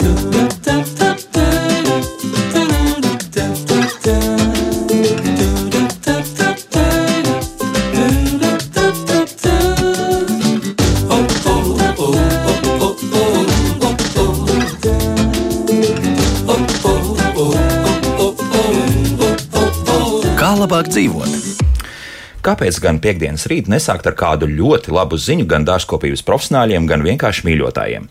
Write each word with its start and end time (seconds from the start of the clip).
Kā 0.00 0.39
Kāpēc 22.50 22.80
gan 22.82 22.96
piekdienas 22.98 23.44
rītā 23.46 23.70
nesākt 23.70 24.08
ar 24.10 24.14
kādu 24.18 24.48
ļoti 24.50 24.90
labu 24.90 25.14
ziņu 25.20 25.44
gan 25.46 25.62
dārzkopības 25.68 26.24
profesionāļiem, 26.26 26.86
gan 26.90 27.04
vienkārši 27.04 27.44
mīļotājiem? 27.46 28.08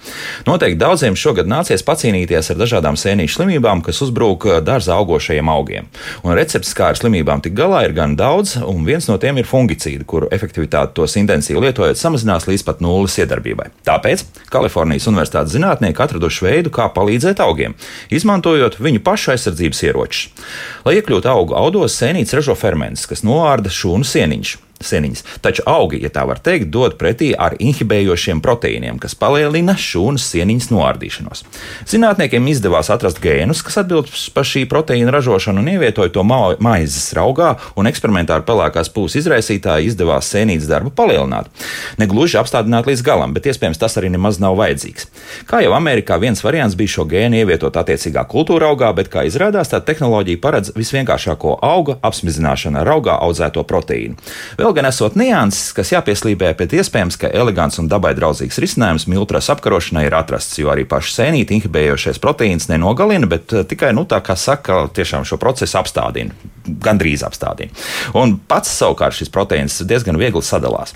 Noteikti 0.47 0.79
daudziem 0.79 1.17
šogad 1.19 1.49
nācies 1.49 1.83
pacīnīties 1.83 2.53
ar 2.53 2.59
dažādām 2.61 2.95
sēnīšu 2.95 3.35
slimībām, 3.35 3.81
kas 3.83 3.99
uzbrūk 4.05 4.47
dārzā 4.63 4.95
augošajiem 4.95 5.51
augiem. 5.51 5.89
Un 6.23 6.37
recepts, 6.39 6.71
kā 6.77 6.93
ar 6.93 6.99
slimībām 6.99 7.43
tik 7.43 7.57
galā, 7.57 7.81
ir 7.83 7.95
gan 7.97 8.13
daudz, 8.15 8.53
un 8.63 8.85
viens 8.87 9.09
no 9.09 9.17
tiem 9.19 9.41
ir 9.41 9.49
fungicīdi, 9.49 10.07
kuru 10.07 10.29
efektivitāti 10.31 10.95
tos 11.01 11.17
intensīvi 11.19 11.65
lietojot 11.65 11.99
samazinās 11.99 12.47
līdz 12.47 12.63
pat 12.69 12.79
nulles 12.85 13.19
iedarbībai. 13.19 13.67
Tāpēc 13.89 14.23
Kalifornijas 14.55 15.09
Universitātes 15.11 15.57
zinātnieki 15.57 16.05
atraduši 16.05 16.47
veidu, 16.47 16.71
kā 16.79 16.87
palīdzēt 16.95 17.43
augiem, 17.43 17.75
izmantojot 18.07 18.79
viņu 18.79 19.03
pašu 19.03 19.35
aizsardzības 19.35 19.83
ieročus. 19.89 20.47
Lai 20.87 20.95
iekļūtu 21.01 21.27
augu 21.27 21.59
audos, 21.59 21.99
sēnītes 21.99 22.39
ražo 22.39 22.55
fermentus, 22.55 23.03
kas 23.09 23.27
noārda 23.27 23.73
šūnu 23.73 24.07
Challenge. 24.29 24.68
Sieniņas. 24.79 25.25
Taču 25.43 25.63
augi, 25.67 25.99
ja 26.03 26.11
tā 26.13 26.23
var 26.29 26.39
teikt, 26.43 26.69
dod 26.71 26.95
pretī 26.99 27.31
ar 27.35 27.55
inhibējošiem 27.59 28.39
proteīniem, 28.43 28.99
kas 29.01 29.15
palielina 29.19 29.75
šūnas 29.79 30.23
sieniņas 30.31 30.69
noārdīšanos. 30.71 31.43
Zinātniekiem 31.89 32.47
izdevās 32.51 32.91
atrast 32.93 33.19
gēnus, 33.23 33.63
kas 33.65 33.81
atbild 33.83 34.11
par 34.35 34.47
šī 34.47 34.63
proteīna 34.71 35.11
ražošanu 35.15 35.59
un 35.63 35.71
ievietoja 35.73 36.13
to 36.15 36.23
ma 36.23 36.39
maizes 36.63 37.11
raugā, 37.17 37.55
un 37.75 37.89
eksperimentā 37.91 38.39
ar 38.39 38.45
pelēkās 38.47 38.91
pūles 38.95 39.17
izraisītāju 39.19 39.91
izdevās 39.91 40.31
sēnītes 40.31 40.69
darbu 40.69 40.93
palielināt. 40.95 41.51
Negluži 41.99 42.39
apstādināt 42.39 42.87
līdz 42.87 43.03
galam, 43.05 43.35
bet 43.35 43.49
iespējams 43.51 43.81
tas 43.81 43.97
arī 43.99 44.13
nemaz 44.13 44.39
nav 44.39 44.57
vajadzīgs. 44.59 45.09
Kā 45.49 45.61
jau 45.65 45.75
Amerikā 45.75 46.19
viens 46.21 46.43
variants 46.45 46.77
bija 46.79 46.95
šo 46.95 47.05
gēnu 47.09 47.41
ievietot 47.41 47.75
attiecīgā 47.79 48.23
kultūra 48.31 48.71
augā, 48.71 48.91
bet 48.95 49.11
kā 49.11 49.25
izrādās, 49.27 49.71
tā 49.71 49.81
tehnoloģija 49.85 50.41
paredz 50.43 50.73
visvienkāršāko 50.77 51.57
auga 51.65 51.97
apsmizināšanu 52.05 52.81
ar 52.81 52.93
augā 52.95 53.17
audzēto 53.27 53.65
proteīnu. 53.67 54.17
Vēl 54.59 54.68
gan 54.75 54.87
esot 54.89 55.17
nianses, 55.19 55.73
kas 55.77 55.93
jāpieslīpē, 55.93 56.53
bet 56.59 56.75
iespējams, 56.77 57.17
ka 57.21 57.31
elegants 57.41 57.79
un 57.81 57.89
dabai 57.91 58.13
draudzīgs 58.17 58.61
risinājums 58.61 59.07
miltras 59.11 59.49
apkarošanai 59.53 60.05
ir 60.07 60.17
atrasts, 60.17 60.59
jo 60.61 60.71
arī 60.73 60.85
paši 60.89 61.15
sēnīti 61.15 61.59
inhibējošais 61.59 62.21
proteīns 62.23 62.69
nenogalina, 62.71 63.29
bet 63.29 63.53
eh, 63.53 63.65
tikai, 63.67 63.93
nu, 63.97 64.05
tā 64.09 64.21
kā 64.25 64.37
saka, 64.39 64.85
tiešām 64.93 65.27
šo 65.27 65.41
procesu 65.41 65.81
apstādina 65.81 66.35
gandrīz 66.83 67.23
apstādina. 67.27 67.73
Un 68.17 68.37
pats 68.49 68.71
savukārt 68.79 69.17
šis 69.17 69.31
proteīns 69.33 69.79
diezgan 69.89 70.19
viegli 70.19 70.41
sadalās. 70.45 70.95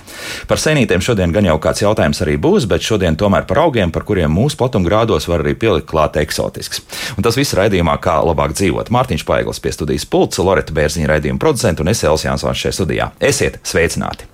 Par 0.49 0.61
senītēm 0.61 1.03
šodien 1.03 1.33
gan 1.35 1.47
jau 1.47 1.57
kāds 1.63 1.83
jautājums 1.83 2.21
arī 2.25 2.37
būs, 2.41 2.67
bet 2.69 2.85
šodien 2.85 3.17
tomēr 3.19 3.47
par 3.49 3.63
augiem, 3.65 3.91
par 3.93 4.05
kuriem 4.07 4.33
mūsu 4.33 4.59
platumgrādos 4.59 5.27
var 5.29 5.43
arī 5.45 5.55
pielikt 5.59 5.89
klāt 5.89 6.19
eksotisks. 6.21 6.83
Un 7.17 7.25
tas 7.25 7.37
viss 7.39 7.55
raidījumā, 7.57 7.97
kā 8.03 8.19
labāk 8.23 8.55
dzīvot. 8.57 8.91
Mārtiņš 8.93 9.25
Paiglis 9.27 9.63
pie 9.63 9.73
studijas 9.75 10.07
pults, 10.09 10.41
Loreta 10.43 10.75
Bērziņa 10.75 11.09
raidījuma 11.13 11.41
producenta 11.41 11.83
un 11.83 11.93
es 11.93 12.03
Elsijas 12.03 12.29
Jansons 12.33 12.63
šajā 12.63 12.77
studijā. 12.79 13.11
Esiet 13.23 13.59
sveicināti! 13.67 14.29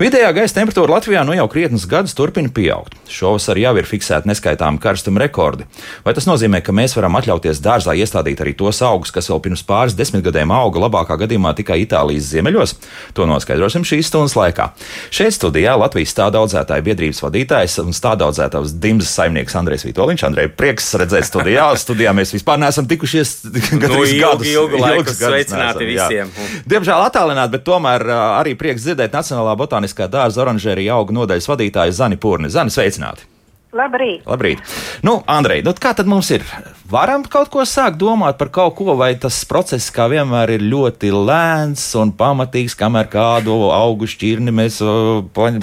Vidējā 0.00 0.30
gaisa 0.34 0.56
temperatūra 0.56 0.96
Latvijā 0.96 1.22
nu 1.26 1.34
jau 1.36 1.46
krietnus 1.52 1.86
gadus 1.88 2.14
turpina 2.16 2.50
pieaugt. 2.54 2.96
Šovasar 3.10 3.58
jau 3.60 3.74
ir 3.76 3.88
fiksēti 3.88 4.30
neskaitāmi 4.30 4.80
karstuma 4.80 5.20
rekordi. 5.24 5.66
Vai 6.06 6.14
tas 6.16 6.28
nozīmē, 6.28 6.62
ka 6.64 6.74
mēs 6.76 6.96
varam 6.96 7.18
atļauties 7.20 7.60
dārzā 7.64 7.94
iestādīt 7.98 8.40
arī 8.40 8.54
tos 8.56 8.80
augus, 8.86 9.12
kas 9.14 9.28
vēl 9.30 9.42
pirms 9.44 9.64
pāris 9.66 9.96
desmitgadēm 9.98 10.52
auga 10.54 10.79
labākā 10.80 11.16
gadījumā 11.20 11.52
tikai 11.58 11.80
Itālijas 11.84 12.30
ziemeļos? 12.32 12.74
To 13.16 13.26
noskaidrosim 13.30 13.84
šīs 13.86 14.10
stundas 14.10 14.36
laikā. 14.38 14.70
Šeit 15.14 15.36
studijā 15.36 15.76
Latvijas 15.80 16.14
stāda 16.14 16.42
audzētāja 16.42 16.84
biedrības 16.86 17.22
vadītājs 17.24 17.78
un 17.84 17.94
stāda 17.96 18.28
audzētājs 18.28 18.76
Dimzas 18.82 19.14
saimnieks 19.18 19.56
Andrejs 19.60 19.86
Vitoļņš. 19.88 20.26
Andrej, 20.30 20.50
prieks 20.58 20.92
redzēt 21.00 21.28
studijā. 21.28 21.70
studijā 21.84 22.14
mēs 22.16 22.34
vispār 22.36 22.60
neesam 22.62 22.88
tikušies 22.90 23.34
nu, 23.46 24.04
ilgi, 24.04 24.20
gadus. 24.22 24.52
Ilgu 24.52 24.80
laiku 24.82 25.16
sveicināti 25.16 25.88
neesam, 25.88 26.12
visiem. 26.14 26.32
Jā. 26.36 26.62
Diemžēl 26.74 27.08
attālināti, 27.08 27.56
bet 27.56 27.66
tomēr 27.68 28.06
arī 28.40 28.56
prieks 28.58 28.86
dzirdēt 28.86 29.16
Nacionālā 29.16 29.56
botāniskā 29.60 30.08
dārza 30.10 30.44
oranžērija 30.44 30.96
auga 30.96 31.20
nodaļas 31.20 31.50
vadītāju 31.50 32.00
Zani 32.00 32.20
Pūrni. 32.20 32.52
Zani, 32.52 32.74
sveicināti! 32.74 33.28
Labrīt! 33.70 34.26
Labrīt. 34.26 34.62
Nu, 35.06 35.20
Andrej, 35.30 35.62
nu, 35.62 35.74
kā 35.78 35.94
tad 35.94 36.10
mums 36.10 36.32
ir? 36.34 36.42
Varam 36.90 37.22
kaut 37.30 37.46
ko 37.52 37.62
sākt 37.62 38.00
domāt 38.00 38.34
par 38.34 38.48
kaut 38.50 38.74
ko, 38.74 38.96
vai 38.98 39.12
tas 39.22 39.36
process, 39.46 39.92
kā 39.94 40.08
vienmēr, 40.10 40.56
ir 40.56 40.64
ļoti 40.72 41.12
lēns 41.14 41.84
un 42.00 42.10
pamatīgs, 42.18 42.74
kamēr 42.74 43.06
kādu 43.12 43.54
augu 43.70 44.08
šķirni 44.10 44.50
mēs 44.50 44.80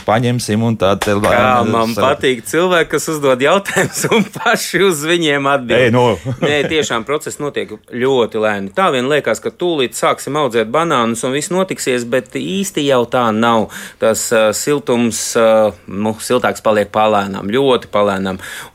paņemsim 0.08 0.64
un 0.64 0.78
tā 0.80 0.94
lēni. 0.96 1.26
Kā 1.28 1.50
man 1.68 1.92
sā... 1.92 2.06
patīk 2.06 2.46
cilvēki, 2.48 2.92
kas 2.94 3.10
uzdod 3.12 3.44
jautājumus 3.44 4.06
un 4.08 4.24
paši 4.38 4.82
uz 4.88 5.04
viņiem 5.10 5.52
atbild. 5.52 5.98
No. 5.98 6.06
Nē, 6.48 6.62
tiešām 6.72 7.04
process 7.10 7.42
notiek 7.44 7.76
ļoti 7.92 8.44
lēni. 8.46 8.72
Tā 8.78 8.88
vien 8.96 9.12
liekas, 9.12 9.44
ka 9.44 9.52
tūlīt 9.52 10.00
sāksim 10.00 10.40
audzēt 10.40 10.72
banānus 10.72 11.26
un 11.28 11.36
viss 11.36 11.52
notiksies, 11.52 12.08
bet 12.08 12.40
īsti 12.40 12.88
jau 12.88 13.02
tā 13.12 13.26
nav. 13.36 13.68
Tas 14.00 14.30
uh, 14.32 14.54
siltums, 14.56 15.26
uh, 15.36 15.76
nu, 15.92 16.16
siltāks 16.24 16.64
paliek 16.64 16.88
palēnām, 16.96 17.52
ļoti 17.52 17.92
palēnām. 17.92 17.97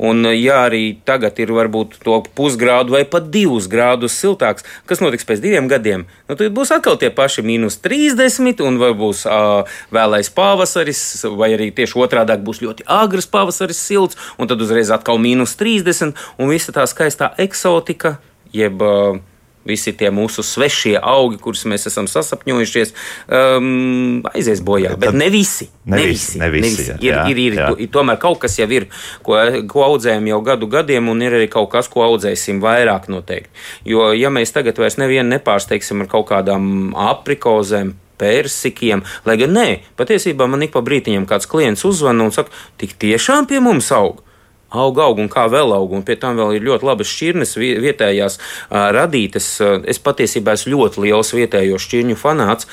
Un, 0.03 0.27
ja 0.35 0.63
arī 0.67 0.97
tagad 1.07 1.39
ir 1.43 1.53
varbūt 1.55 1.99
to 2.05 2.19
pusgrādu 2.37 2.97
vai 2.97 3.05
pat 3.09 3.31
divus 3.33 3.69
grādus 3.71 4.17
siltāks, 4.19 4.67
kas 4.89 5.03
notiks 5.05 5.27
pēc 5.29 5.43
diviem 5.45 5.69
gadiem, 5.71 6.07
nu, 6.29 6.37
tad 6.37 6.53
būs 6.55 6.75
atkal 6.75 6.99
tie 7.01 7.13
paši 7.15 7.45
mīnus 7.47 7.79
30, 7.85 8.63
un 8.67 8.79
vai 8.83 8.93
būs 8.99 9.25
uh, 9.29 9.69
vēlais 9.95 10.33
pavasaris, 10.35 11.03
vai 11.39 11.53
arī 11.57 11.71
tieši 11.75 11.99
otrādi 12.03 12.39
būs 12.43 12.63
ļoti 12.65 12.89
agrs 12.91 13.29
pavasaris 13.31 13.81
silts, 13.81 14.19
un 14.39 14.51
tad 14.51 14.63
uzreiz 14.63 14.93
atkal 14.95 15.21
mīnus 15.23 15.57
30, 15.61 16.17
un 16.39 16.53
visa 16.53 16.75
tā 16.75 16.87
skaistā 16.91 17.33
eksotika, 17.43 18.17
jeb 18.53 18.83
uh, 18.83 19.21
visi 19.69 19.93
tie 19.97 20.11
mūsu 20.15 20.45
svešie 20.47 20.97
augi, 20.99 21.39
kurus 21.43 21.65
mēs 21.71 21.87
esam 21.91 22.09
sasapņojušies, 22.11 22.95
um, 23.29 24.23
aizies 24.33 24.63
bojā. 24.65 24.97
Bet 25.01 25.17
ne 25.17 25.29
visi. 25.33 25.69
Ne, 25.85 25.99
ne 25.99 26.09
visi. 26.11 26.39
Ne 26.39 26.51
visi, 26.51 26.67
ne 26.67 26.77
visi. 26.79 26.89
Ir, 26.99 27.09
jā, 27.09 27.25
ir, 27.31 27.43
ir, 27.43 27.59
jā. 27.61 27.71
ir, 27.77 27.91
tomēr 27.95 28.21
kaut 28.23 28.41
kas 28.43 28.59
jau 28.61 28.69
ir, 28.73 28.89
ko, 29.27 29.39
ko 29.71 29.87
audzējam 29.89 30.29
jau 30.31 30.41
gadu 30.47 30.71
gadiem, 30.71 31.11
un 31.13 31.23
ir 31.25 31.39
arī 31.39 31.49
kaut 31.53 31.71
kas, 31.75 31.91
ko 31.93 32.05
audzēsim 32.07 32.63
vairāk 32.63 33.09
noteikti. 33.13 33.53
Jo, 33.89 34.11
ja 34.17 34.33
mēs 34.35 34.55
tagad 34.55 34.79
vairs 34.83 34.99
nevienu 35.01 35.35
nepārsteigsim 35.35 36.05
ar 36.05 36.11
kaut 36.13 36.29
kādām 36.33 36.93
aprikozēm, 37.11 37.97
persikiem. 38.23 39.03
Lai 39.27 39.39
gan 39.41 39.57
nē, 39.57 39.69
patiesībā 39.99 40.47
man 40.51 40.63
ik 40.63 40.75
pa 40.75 40.83
brītiņam 40.85 41.27
kāds 41.31 41.49
klients 41.51 41.83
uzzvana 41.89 42.29
un 42.29 42.35
saka, 42.35 42.55
tik 42.79 42.95
tiešām 43.03 43.51
pie 43.51 43.63
mums 43.65 43.91
aug 43.95 44.23
aug, 44.73 44.99
aug 45.05 45.21
un 45.23 45.29
kā 45.33 45.47
vēl 45.53 45.75
aug. 45.77 45.93
Un 45.93 46.05
pie 46.07 46.17
tam 46.21 46.39
vēl 46.41 46.57
ir 46.57 46.67
ļoti 46.67 46.89
labas 46.89 47.11
šķirnes 47.13 47.55
vietējās 47.61 48.39
radītas. 48.71 49.49
Es 49.89 50.01
patiesībā 50.03 50.57
esmu 50.57 50.75
ļoti 50.77 51.05
liels 51.07 51.33
vietējo 51.37 51.81
šķirņu 51.83 52.19
fanāts. 52.21 52.69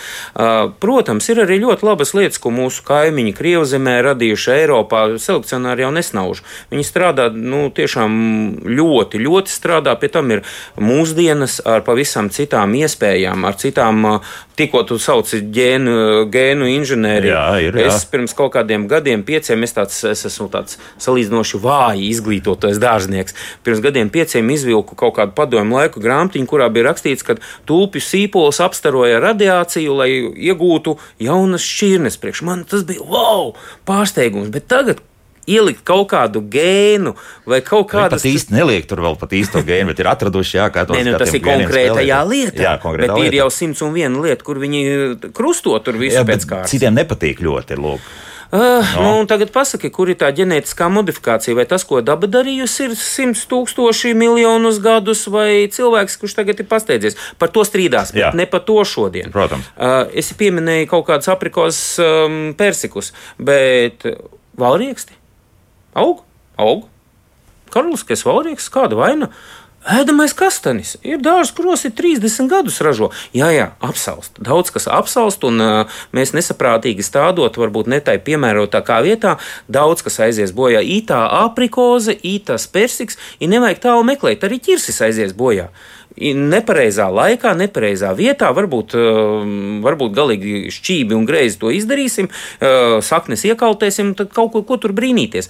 Protams, 0.83 1.29
ir 1.31 1.43
arī 1.45 1.59
ļoti 1.63 1.87
labas 1.87 2.13
lietas, 2.17 2.39
ko 2.41 2.53
mūsu 2.55 2.85
kaimiņi 2.87 3.35
Krievzemē 3.37 3.99
radījuši 4.09 4.53
Eiropā. 4.55 5.05
Selekcionāri 5.21 5.85
jau 5.85 5.93
nesnauž. 5.95 6.43
Viņi 6.73 6.87
strādā 6.87 7.29
nu, 7.33 7.67
tiešām 7.75 8.11
ļoti, 8.67 9.21
ļoti 9.25 9.53
strādā. 9.53 9.95
Pie 9.99 10.11
tam 10.13 10.31
ir 10.35 10.45
mūsdienas 10.79 11.59
ar 11.67 11.83
pavisam 11.87 12.31
citām 12.33 12.75
iespējām, 12.79 13.47
ar 13.47 13.59
citām 13.59 14.05
tikko 14.59 14.83
tu 14.87 14.97
sauci 15.01 15.41
ģēnu, 15.55 15.95
gēnu 16.33 16.67
inženieriju. 16.75 17.31
Jā, 17.33 17.45
ir, 17.63 17.79
jā. 17.79 17.89
Es 17.89 18.05
pirms 18.09 18.35
kaut 18.37 18.53
kādiem 18.55 18.87
gadiem, 18.91 19.23
pieciem, 19.27 19.63
es, 19.65 19.75
tāds, 19.75 19.97
es 20.09 20.25
esmu 20.29 20.49
tāds 20.53 20.79
salīdzinoši 21.01 21.61
vāji 21.63 22.09
izglītotais 22.11 22.81
dārznieks. 22.81 23.37
Pirms 23.65 23.83
gadiem 23.85 24.11
pieciem 24.13 24.51
izvilku 24.53 24.97
kaut 24.99 25.17
kādu 25.19 25.35
padomu 25.37 25.79
laiku 25.79 26.03
grāmatiņu, 26.03 26.49
kurā 26.49 26.69
bija 26.73 26.89
rakstīts, 26.89 27.25
ka 27.25 27.37
tulpju 27.69 28.03
sīpols 28.03 28.61
apstaroja 28.65 29.21
radiāciju, 29.23 29.99
lai 30.01 30.09
iegūtu 30.49 30.97
jaunas 31.23 31.65
šķirnes. 31.65 32.19
Priekš 32.21 32.45
man 32.47 32.65
tas 32.69 32.85
bija 32.87 33.05
wow, 33.07 33.53
pārsteigums. 33.89 34.51
Bet 34.53 34.69
tagad, 34.71 35.03
ielikt 35.49 35.83
kaut 35.87 36.09
kādu 36.13 36.43
gēnu 36.53 37.15
vai 37.49 37.61
kaut 37.65 37.89
kādu. 37.93 38.13
Tas 38.15 38.27
īsti 38.29 38.55
neliek 38.55 38.87
tur 38.89 39.03
vēl 39.05 39.17
pat 39.19 39.35
īsto 39.37 39.63
gēnu, 39.65 39.91
bet 39.91 40.03
ir 40.03 40.11
atraduši, 40.13 40.57
jā, 40.61 40.69
kā 40.73 40.85
to 40.89 40.97
nu, 40.97 41.17
tas 41.19 41.33
ir 41.33 41.45
konkrētajā 41.45 42.23
lietā. 42.29 42.63
Jā, 42.65 42.77
konkrētā 42.81 43.13
bet 43.13 43.23
lieta. 43.23 43.33
ir 43.33 43.39
jau 43.41 43.51
simts 43.53 43.83
un 43.85 43.93
viena 43.95 44.23
lieta, 44.23 44.45
kur 44.45 44.61
viņi 44.61 44.83
krusto 45.35 45.77
tur 45.83 45.99
visu 46.01 46.21
jā, 46.21 46.25
pēc 46.27 46.49
kārtas. 46.49 46.73
Citiem 46.73 46.97
nepatīk 46.99 47.43
ļoti. 47.45 47.79
Lūk. 47.79 48.11
Uh, 48.49 48.59
no. 48.95 49.17
nu, 49.19 49.25
tagad 49.29 49.51
pasaki, 49.53 49.91
kur 49.93 50.09
ir 50.09 50.17
tā 50.17 50.31
ģenētiskā 50.33 50.87
modifikācija, 50.89 51.53
vai 51.53 51.67
tas, 51.69 51.83
ko 51.85 51.99
daba 52.01 52.25
darījusi, 52.25 52.87
ir 52.87 52.95
simts 52.97 53.43
tūkstoši 53.51 54.15
miljonus 54.17 54.79
gadus, 54.81 55.27
vai 55.29 55.67
cilvēks, 55.69 56.17
kurš 56.17 56.33
tagad 56.39 56.63
ir 56.63 56.65
pasteidzies. 56.71 57.19
Par 57.37 57.53
to 57.53 57.61
strīdās, 57.67 58.09
bet 58.15 58.23
Jā. 58.23 58.31
ne 58.33 58.49
par 58.49 58.65
to 58.65 58.81
šodien. 58.81 59.29
Protams. 59.35 59.69
Uh, 59.77 60.09
es 60.17 60.33
pieminēju 60.33 60.89
kaut 60.89 61.05
kādus 61.11 61.29
aprikos 61.29 61.83
um, 62.01 62.41
persikus, 62.57 63.13
bet 63.37 64.07
valrieksti 64.57 65.18
aug, 65.97 66.23
aug. 66.57 66.87
karaliskais 67.69 68.25
valrieks, 68.25 68.69
kāda 68.73 68.97
vaina. 68.97 69.29
Ēdamais 69.87 70.33
kastanis 70.35 70.97
ir 71.07 71.21
dārsts, 71.23 71.53
kuros 71.55 71.85
ir 71.87 71.93
30 71.95 72.49
gadus 72.51 72.81
ražo. 72.83 73.07
Jā, 73.31 73.47
jā, 73.55 73.69
apsalst. 73.79 74.35
Daudz 74.43 74.73
kas 74.75 74.89
apsalst, 74.91 75.45
un 75.47 75.63
uh, 75.63 76.01
mēs 76.11 76.33
nesaprātīgi 76.35 77.05
stādot, 77.05 77.55
varbūt 77.61 77.87
ne 77.87 78.01
tai 78.03 78.17
piemērotākā 78.19 78.99
vietā, 79.05 79.37
daudz 79.71 80.03
kas 80.03 80.19
aizies 80.27 80.51
bojā. 80.51 80.81
Ītā 80.83 81.21
aprikoze, 81.45 82.11
ītās 82.11 82.67
persiks, 82.67 83.15
ir 83.39 83.53
nevajag 83.53 83.79
tālu 83.87 84.03
meklēt, 84.11 84.43
arī 84.43 84.59
ķirsis 84.67 84.99
aizies 85.07 85.31
bojā 85.37 85.69
nepareizā 86.19 87.09
laikā, 87.13 87.53
nepareizā 87.59 88.13
vietā, 88.17 88.51
varbūt, 88.55 88.95
varbūt 89.85 90.17
galīgi 90.17 90.73
šķīvi 90.75 91.17
un 91.17 91.27
greizi 91.29 91.59
to 91.61 91.71
izdarīsim, 91.75 92.29
saknes 93.05 93.45
iekaltēsim, 93.49 94.13
tad 94.19 94.33
kaut 94.35 94.53
ko, 94.55 94.65
ko 94.67 94.79
tur 94.81 94.95
brīnīties 94.97 95.49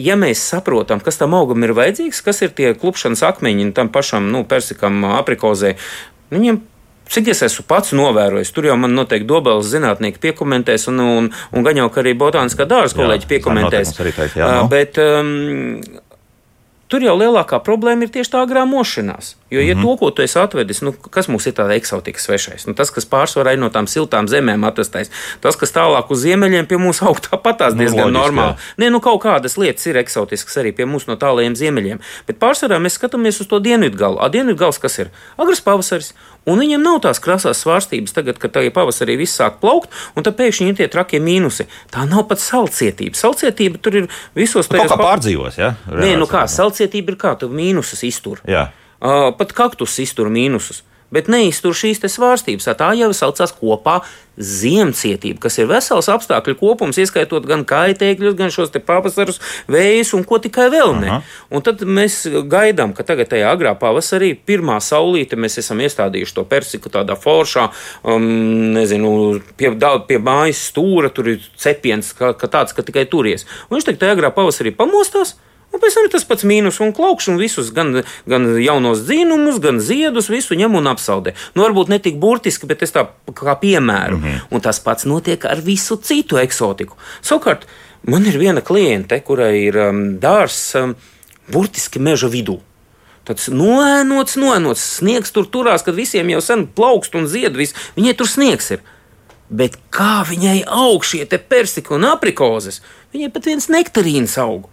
ja 0.00 0.16
mēs 0.16 0.42
saprotam, 0.52 1.00
kas 1.04 1.20
tam 1.20 1.36
augam 1.36 1.64
ir 1.66 1.74
vajadzīgs, 1.76 2.22
kas 2.24 2.40
ir 2.46 2.54
tie 2.56 2.72
klupšanas 2.78 3.22
akmeņi 3.26 3.70
tam 3.76 3.90
pašam 3.92 4.30
nu, 4.32 4.46
persikam, 4.48 5.04
aprikozē, 5.20 5.76
viņiem 6.32 6.62
Cik 7.10 7.26
es 7.32 7.40
esmu 7.42 7.64
pats 7.66 7.90
novērojis, 7.98 8.52
tur 8.54 8.68
jau 8.68 8.76
man 8.78 8.92
noteikti 8.94 9.26
dobels 9.26 9.66
zinātnieki 9.66 10.20
piekomentēs, 10.22 10.84
un, 10.92 11.00
un, 11.02 11.24
un 11.50 11.64
gan 11.66 11.80
jau 11.80 11.88
arī 12.02 12.12
botāniskā 12.14 12.68
dārza 12.70 12.94
kolēģi 12.94 13.26
piekomentēs. 13.32 13.90
Jā, 13.96 14.04
teikt, 14.04 14.36
jā, 14.38 14.50
no. 14.54 14.68
Bet 14.70 15.00
um, 15.02 15.80
Tur 16.90 17.04
jau 17.06 17.14
lielākā 17.14 17.60
problēma 17.62 18.02
ir 18.02 18.10
tieši 18.10 18.32
tā 18.32 18.40
agrā 18.42 18.64
mošanās. 18.66 19.36
Jo, 19.50 19.60
ja 19.60 19.74
mm 19.74 19.80
-hmm. 19.80 19.84
to, 19.86 19.96
ko 19.96 20.10
tu 20.10 20.22
esi 20.22 20.38
atvedis, 20.38 20.80
nu, 20.82 20.92
kas 20.92 21.28
mums 21.28 21.46
ir 21.46 21.52
tāds 21.52 21.74
eksotika 21.74 22.20
svešais, 22.20 22.66
nu, 22.66 22.74
tas, 22.74 22.90
kas 22.90 23.06
pārsvarā 23.06 23.52
ir 23.52 23.58
no 23.58 23.68
tām 23.68 23.86
siltām 23.86 24.28
zemēm 24.28 24.66
atrastais, 24.66 25.10
tas, 25.40 25.56
kas 25.56 25.72
tālāk 25.74 26.10
uz 26.10 26.18
ziemeļiem 26.18 26.66
pie 26.66 26.76
mums 26.78 27.02
aug 27.02 27.18
tāpatās 27.20 27.74
nu, 27.74 27.78
diezgan 27.78 28.04
loģiski, 28.04 28.18
normāli. 28.18 28.54
Nē, 28.78 28.90
nu 28.90 29.00
kaut 29.00 29.22
kādas 29.22 29.58
lietas 29.58 29.86
ir 29.86 29.96
eksotiskas 29.96 30.56
arī 30.56 30.72
pie 30.72 30.84
mums 30.84 31.06
no 31.06 31.16
tālajiem 31.16 31.54
ziemeļiem. 31.54 31.98
Bet 32.26 32.38
pārsvarā 32.38 32.78
mēs 32.78 32.98
skatāmies 32.98 33.40
uz 33.40 33.46
to 33.46 33.58
dienvidu 33.58 33.96
galu. 33.96 34.18
A 34.20 34.28
dienvidu 34.28 34.58
gals 34.58 34.78
kas 34.78 34.98
ir? 34.98 35.10
Agrs 35.38 35.60
pavasaris. 35.60 36.14
Un 36.48 36.60
viņiem 36.62 36.82
nav 36.82 37.00
tās 37.04 37.20
krasās 37.22 37.60
svārstības 37.60 38.14
tagad, 38.16 38.38
kad 38.40 38.54
tagad 38.54 38.72
pavasarī 38.76 39.18
viss 39.20 39.36
sāk 39.36 39.58
plaukt, 39.60 39.92
un 40.16 40.24
tad 40.24 40.38
pēkšņi 40.38 40.70
ir 40.72 40.78
tie 40.78 40.88
trakie 40.92 41.20
mīnusi. 41.22 41.68
Tā 41.92 42.06
nav 42.08 42.24
pat 42.30 42.40
salcietība. 42.40 43.18
Salcietība 43.18 43.80
tur 43.82 44.00
ir 44.02 44.10
visos 44.38 44.70
tajos. 44.70 44.88
Nu, 44.88 44.94
kā 44.94 45.00
pārdzīvos, 45.00 45.60
ja? 45.60 45.74
Reāls, 45.86 46.04
Nē, 46.06 46.12
nu 46.20 46.28
kā, 46.30 46.46
salcietība 46.50 47.12
ir 47.12 47.20
kā, 47.20 47.34
tu 47.40 47.50
mīnusus 47.52 48.04
iztur. 48.08 48.40
Jā. 48.48 48.70
Uh, 49.00 49.30
pat 49.36 49.52
kaktus 49.56 49.96
iztur 50.02 50.28
mīnusus 50.32 50.82
bet 51.14 51.30
neiztur 51.30 51.76
šīs 51.76 52.02
svārstības. 52.02 52.68
Tā 52.78 52.92
jau 52.98 53.10
saucās 53.16 53.52
kopā 53.56 54.00
ziemcietība, 54.40 55.40
kas 55.42 55.58
ir 55.60 55.68
vesels 55.68 56.08
apstākļu 56.08 56.54
kopums, 56.60 56.98
ieskaitot 57.02 57.44
gan 57.48 57.66
kaitēkļus, 57.68 58.36
gan 58.38 58.52
šos 58.54 58.72
pavasarus, 58.86 59.40
vējus 59.70 60.14
un 60.16 60.24
ko 60.24 60.38
tikai 60.40 60.70
vēl 60.72 60.94
ne. 60.96 61.10
Aha. 61.16 61.34
Un 61.52 61.64
tad 61.66 61.82
mēs 61.84 62.22
gaidām, 62.48 62.94
ka 62.96 63.04
tagad 63.06 63.28
tajā 63.32 63.50
agrā 63.52 63.74
pavasarī, 63.78 64.32
pirmā 64.34 64.78
saulīte, 64.84 65.36
mēs 65.36 65.60
esam 65.60 65.82
iestādījuši 65.84 66.36
to 66.38 66.46
persiku 66.48 66.92
tādā 66.92 67.18
foršā, 67.20 67.68
um, 68.08 68.26
nezinu, 68.78 69.12
pie, 69.60 69.74
pie 70.08 70.22
mājas 70.24 70.64
stūra, 70.70 71.12
tur 71.12 71.34
ir 71.34 71.44
cepiens, 71.60 72.14
ka, 72.16 72.32
ka 72.38 72.48
tāds, 72.50 72.76
ka 72.76 72.86
tikai 72.86 73.04
turies. 73.10 73.44
Un 73.68 73.76
viņš 73.76 73.90
tagad 73.90 74.04
tajā 74.06 74.18
agrā 74.18 74.34
pavasarī 74.34 74.72
pamostās. 74.76 75.36
Un 75.70 75.78
pēc 75.78 75.94
tam 75.94 76.06
ir 76.06 76.10
tas 76.10 76.24
pats 76.26 76.46
mīnus 76.46 76.80
un 76.82 76.90
klaukš, 76.94 77.28
un 77.30 77.36
visus 77.38 77.68
gan, 77.74 78.00
gan 78.30 78.46
jaunos 78.58 79.04
dzīvumus, 79.06 79.60
gan 79.62 79.78
ziedus, 79.82 80.30
visu 80.32 80.56
ņem 80.58 80.74
un 80.80 80.90
apsaudē. 80.90 81.36
Nu, 81.54 81.62
varbūt 81.62 81.92
ne 81.92 82.00
tik 82.02 82.18
burtiski, 82.22 82.66
bet 82.70 82.82
es 82.82 82.94
tā 82.94 83.06
kā 83.38 83.54
piemēru. 83.60 84.18
Mm 84.18 84.24
-hmm. 84.24 84.40
Un 84.50 84.60
tas 84.60 84.80
pats 84.80 85.06
notiek 85.06 85.44
ar 85.44 85.60
visu 85.62 85.96
citu 85.96 86.38
eksotiku. 86.38 86.96
Savukārt, 87.22 87.68
man 88.02 88.26
ir 88.26 88.38
viena 88.38 88.60
kliente, 88.60 89.20
kurai 89.20 89.62
ir 89.68 89.76
um, 89.76 90.18
dārzs 90.20 90.74
um, 90.74 90.96
burtiski 91.52 91.98
meža 91.98 92.28
vidū. 92.28 92.58
Tāds 93.24 93.48
noēnots, 93.48 94.36
noēnots 94.36 94.96
sniegs 94.98 95.30
tur 95.30 95.46
turās, 95.46 95.84
kad 95.84 95.94
visiem 95.94 96.30
jau 96.30 96.40
sen 96.40 96.66
plaukst 96.66 97.14
un 97.14 97.26
zied, 97.26 97.56
vis. 97.56 97.74
viņai 97.96 98.16
tur 98.16 98.26
sniegs 98.26 98.70
ir. 98.70 98.80
Bet 99.50 99.76
kā 99.90 100.24
viņai 100.30 100.64
aug 100.66 101.04
šie 101.04 101.26
persiki 101.26 101.94
un 101.94 102.04
aprikozes? 102.04 102.82
Viņai 103.14 103.32
pat 103.32 103.46
viens 103.46 103.68
nektarīns 103.68 104.38
aug 104.38 104.68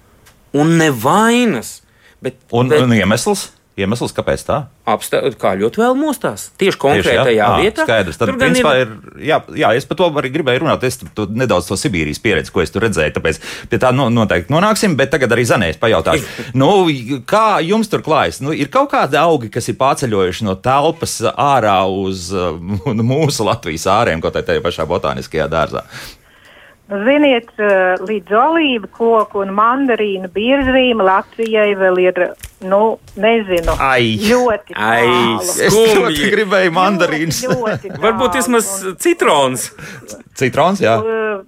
un 0.56 0.78
nevainas. 0.80 1.80
Bet, 2.24 2.40
un, 2.52 2.72
bet, 2.72 2.82
un 2.86 2.96
iemesls? 2.98 3.52
Iemesls, 3.78 4.10
kāpēc 4.18 4.42
tā? 4.42 4.56
Apstā, 4.90 5.20
kā 5.38 5.52
ļoti 5.60 5.78
vēl 5.84 5.94
mostās. 6.00 6.48
Tieši 6.58 6.80
konkrētajā 6.82 7.26
Tieši, 7.28 7.36
jā? 7.38 7.50
vietā. 7.62 7.84
Skaidrs. 7.86 8.18
Tad, 8.18 8.32
principā, 8.42 8.72
ir... 8.82 8.88
ir. 8.90 9.20
Jā, 9.28 9.38
jā, 9.54 9.70
es 9.78 9.86
par 9.86 10.00
to 10.00 10.08
arī 10.18 10.32
gribēju 10.34 10.64
runāt. 10.64 10.86
Es 10.88 10.98
tu, 10.98 11.28
nedaudz 11.30 11.70
to 11.70 11.78
Sibīrijas 11.78 12.18
pieredzi, 12.24 12.50
ko 12.56 12.64
es 12.64 12.74
tur 12.74 12.88
redzēju. 12.88 13.14
Tāpēc 13.20 13.40
pie 13.70 13.80
tā 13.84 13.92
no, 13.94 14.08
noteikti 14.10 14.50
nonāksim. 14.56 14.96
Bet 14.98 15.14
tagad 15.14 15.36
arī 15.36 15.46
Zanēs 15.46 15.78
pajautāšu, 15.78 16.26
nu, 16.62 16.72
kā 17.30 17.60
jums 17.68 17.94
tur 17.94 18.02
klājas? 18.08 18.42
Nu, 18.42 18.56
ir 18.58 18.74
kaut 18.74 18.90
kādi 18.96 19.20
augi, 19.22 19.52
kas 19.54 19.70
ir 19.70 19.78
pārceļojuši 19.78 20.50
no 20.50 20.58
telpas 20.58 21.20
ārā 21.30 21.78
uz 21.86 22.32
uh, 22.34 22.58
mūsu 22.98 23.46
Latvijas 23.46 23.86
āriem, 23.94 24.26
kaut 24.26 24.42
arī 24.42 24.56
tajā 24.56 24.66
pašā 24.66 24.90
botāniskajā 24.90 25.46
dārzā. 25.54 25.86
Ziniet, 26.88 27.50
eh, 27.60 28.00
līdz 28.00 28.32
olīvu 28.32 28.88
koku 28.96 29.42
un 29.44 29.50
mandarīnu 29.56 30.30
biežrīm 30.32 31.02
Latvijai 31.04 31.74
vēl 31.76 32.00
ir, 32.00 32.22
nu, 32.64 32.80
nezinu, 33.20 33.76
Ai. 33.84 34.16
ļoti 34.24 34.78
tālu. 34.78 35.42
Es 35.44 35.76
ļoti 35.76 36.32
gribēju 36.32 36.72
mandarīnas. 36.78 37.42
Ļoti, 37.44 37.92
ļoti 37.92 38.02
Varbūt 38.06 38.40
vismaz 38.40 38.72
citrons. 39.04 39.68
Citrons, 40.40 40.80
jā. 40.80 40.96
Uh, 41.04 41.44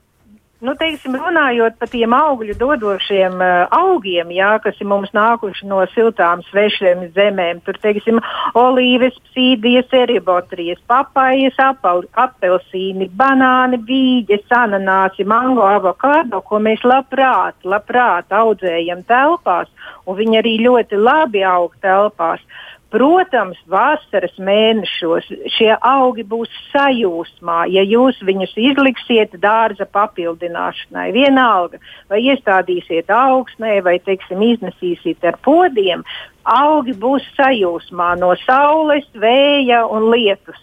Nu, 0.60 0.74
teiksim, 0.76 1.14
runājot 1.16 1.78
par 1.80 1.88
tiem 1.88 2.12
augļu 2.12 2.52
dodošiem 2.60 3.38
uh, 3.40 3.70
augiem, 3.72 4.34
jā, 4.36 4.50
kas 4.60 4.76
ir 4.84 4.90
mums 4.92 5.14
nākuši 5.16 5.70
no 5.72 5.78
siltām, 5.94 6.42
svešiem 6.50 7.06
zemēm, 7.16 7.62
tur, 7.64 7.80
teiksim, 7.80 8.20
olīves, 8.60 9.16
psīdijas, 9.30 9.88
eribotrijas, 10.02 10.82
papajas, 10.92 11.56
apel, 11.64 12.04
apelsīni, 12.26 13.08
banāni, 13.22 13.80
vīģes, 13.88 14.44
ananāsi, 14.60 15.24
mango, 15.24 15.64
avokado, 15.64 16.44
ko 16.44 16.60
mēs 16.68 16.84
labprāt, 16.84 17.56
labprāt 17.64 18.36
audzējam 18.36 19.08
telpās, 19.08 19.72
un 20.04 20.20
viņi 20.20 20.42
arī 20.42 20.58
ļoti 20.68 21.00
labi 21.00 21.48
aug 21.48 21.72
telpās. 21.80 22.44
Protams, 22.90 23.58
vasaras 23.70 24.34
mēnešos 24.42 25.28
šie 25.54 25.70
augi 25.86 26.24
būs 26.26 26.50
sajūsmā, 26.72 27.68
ja 27.70 27.84
jūs 27.86 28.18
viņus 28.26 28.56
izliksiet 28.58 29.36
dārza 29.44 29.86
papildināšanai. 29.94 31.12
Vienalga, 31.14 31.78
vai 32.10 32.24
iestādīsiet 32.32 33.14
augsnē, 33.14 33.78
vai 33.86 34.00
teiksim, 34.02 34.42
iznesīsiet 34.42 35.22
ar 35.22 35.38
podiem, 35.46 36.02
augi 36.50 36.98
būs 36.98 37.30
sajūsmā 37.38 38.16
no 38.24 38.34
saules, 38.48 39.06
vēja 39.14 39.86
un 39.86 40.10
lietus. 40.10 40.58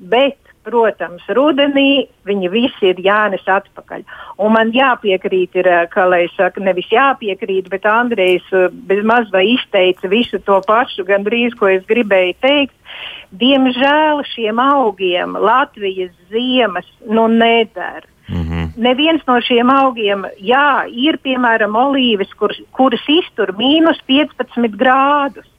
Bet 0.00 0.49
Protams, 0.70 1.22
rudenī 1.34 2.06
viņi 2.28 2.50
visi 2.52 2.90
ir 2.92 3.00
jānes 3.02 3.42
atpakaļ. 3.50 4.04
Un 4.38 4.52
man 4.54 4.70
jāpiekrīt, 4.70 5.56
ir, 5.58 5.66
eh, 5.66 5.86
kā 5.90 6.04
lai 6.06 6.28
saka, 6.36 6.62
nevis 6.62 6.86
jāpiekrīt, 6.94 7.68
bet 7.72 7.88
Andrejs 7.90 8.46
eh, 8.52 8.68
bezmaz 8.70 9.32
vai 9.34 9.46
izteica 9.56 10.10
visu 10.12 10.38
to 10.38 10.60
pašu, 10.68 11.06
gandrīz, 11.08 11.58
ko 11.58 11.66
es 11.66 11.82
gribēju 11.90 12.36
teikt. 12.46 12.76
Diemžēl 13.34 14.22
šiem 14.30 14.62
augiem 14.62 15.34
Latvijas 15.34 16.14
ziemas 16.30 16.86
nu 17.06 17.26
nedara. 17.26 18.06
Mm 18.28 18.44
-hmm. 18.46 18.66
Neviens 18.76 19.22
no 19.26 19.40
šiem 19.40 19.70
augiem, 19.70 20.24
jā, 20.38 20.86
ir 20.86 21.18
piemēram 21.18 21.74
olīves, 21.74 22.30
kur, 22.38 22.54
kuras 22.70 23.02
iztur 23.08 23.50
mīnus 23.58 23.98
15 24.06 24.76
grādus 24.76 25.49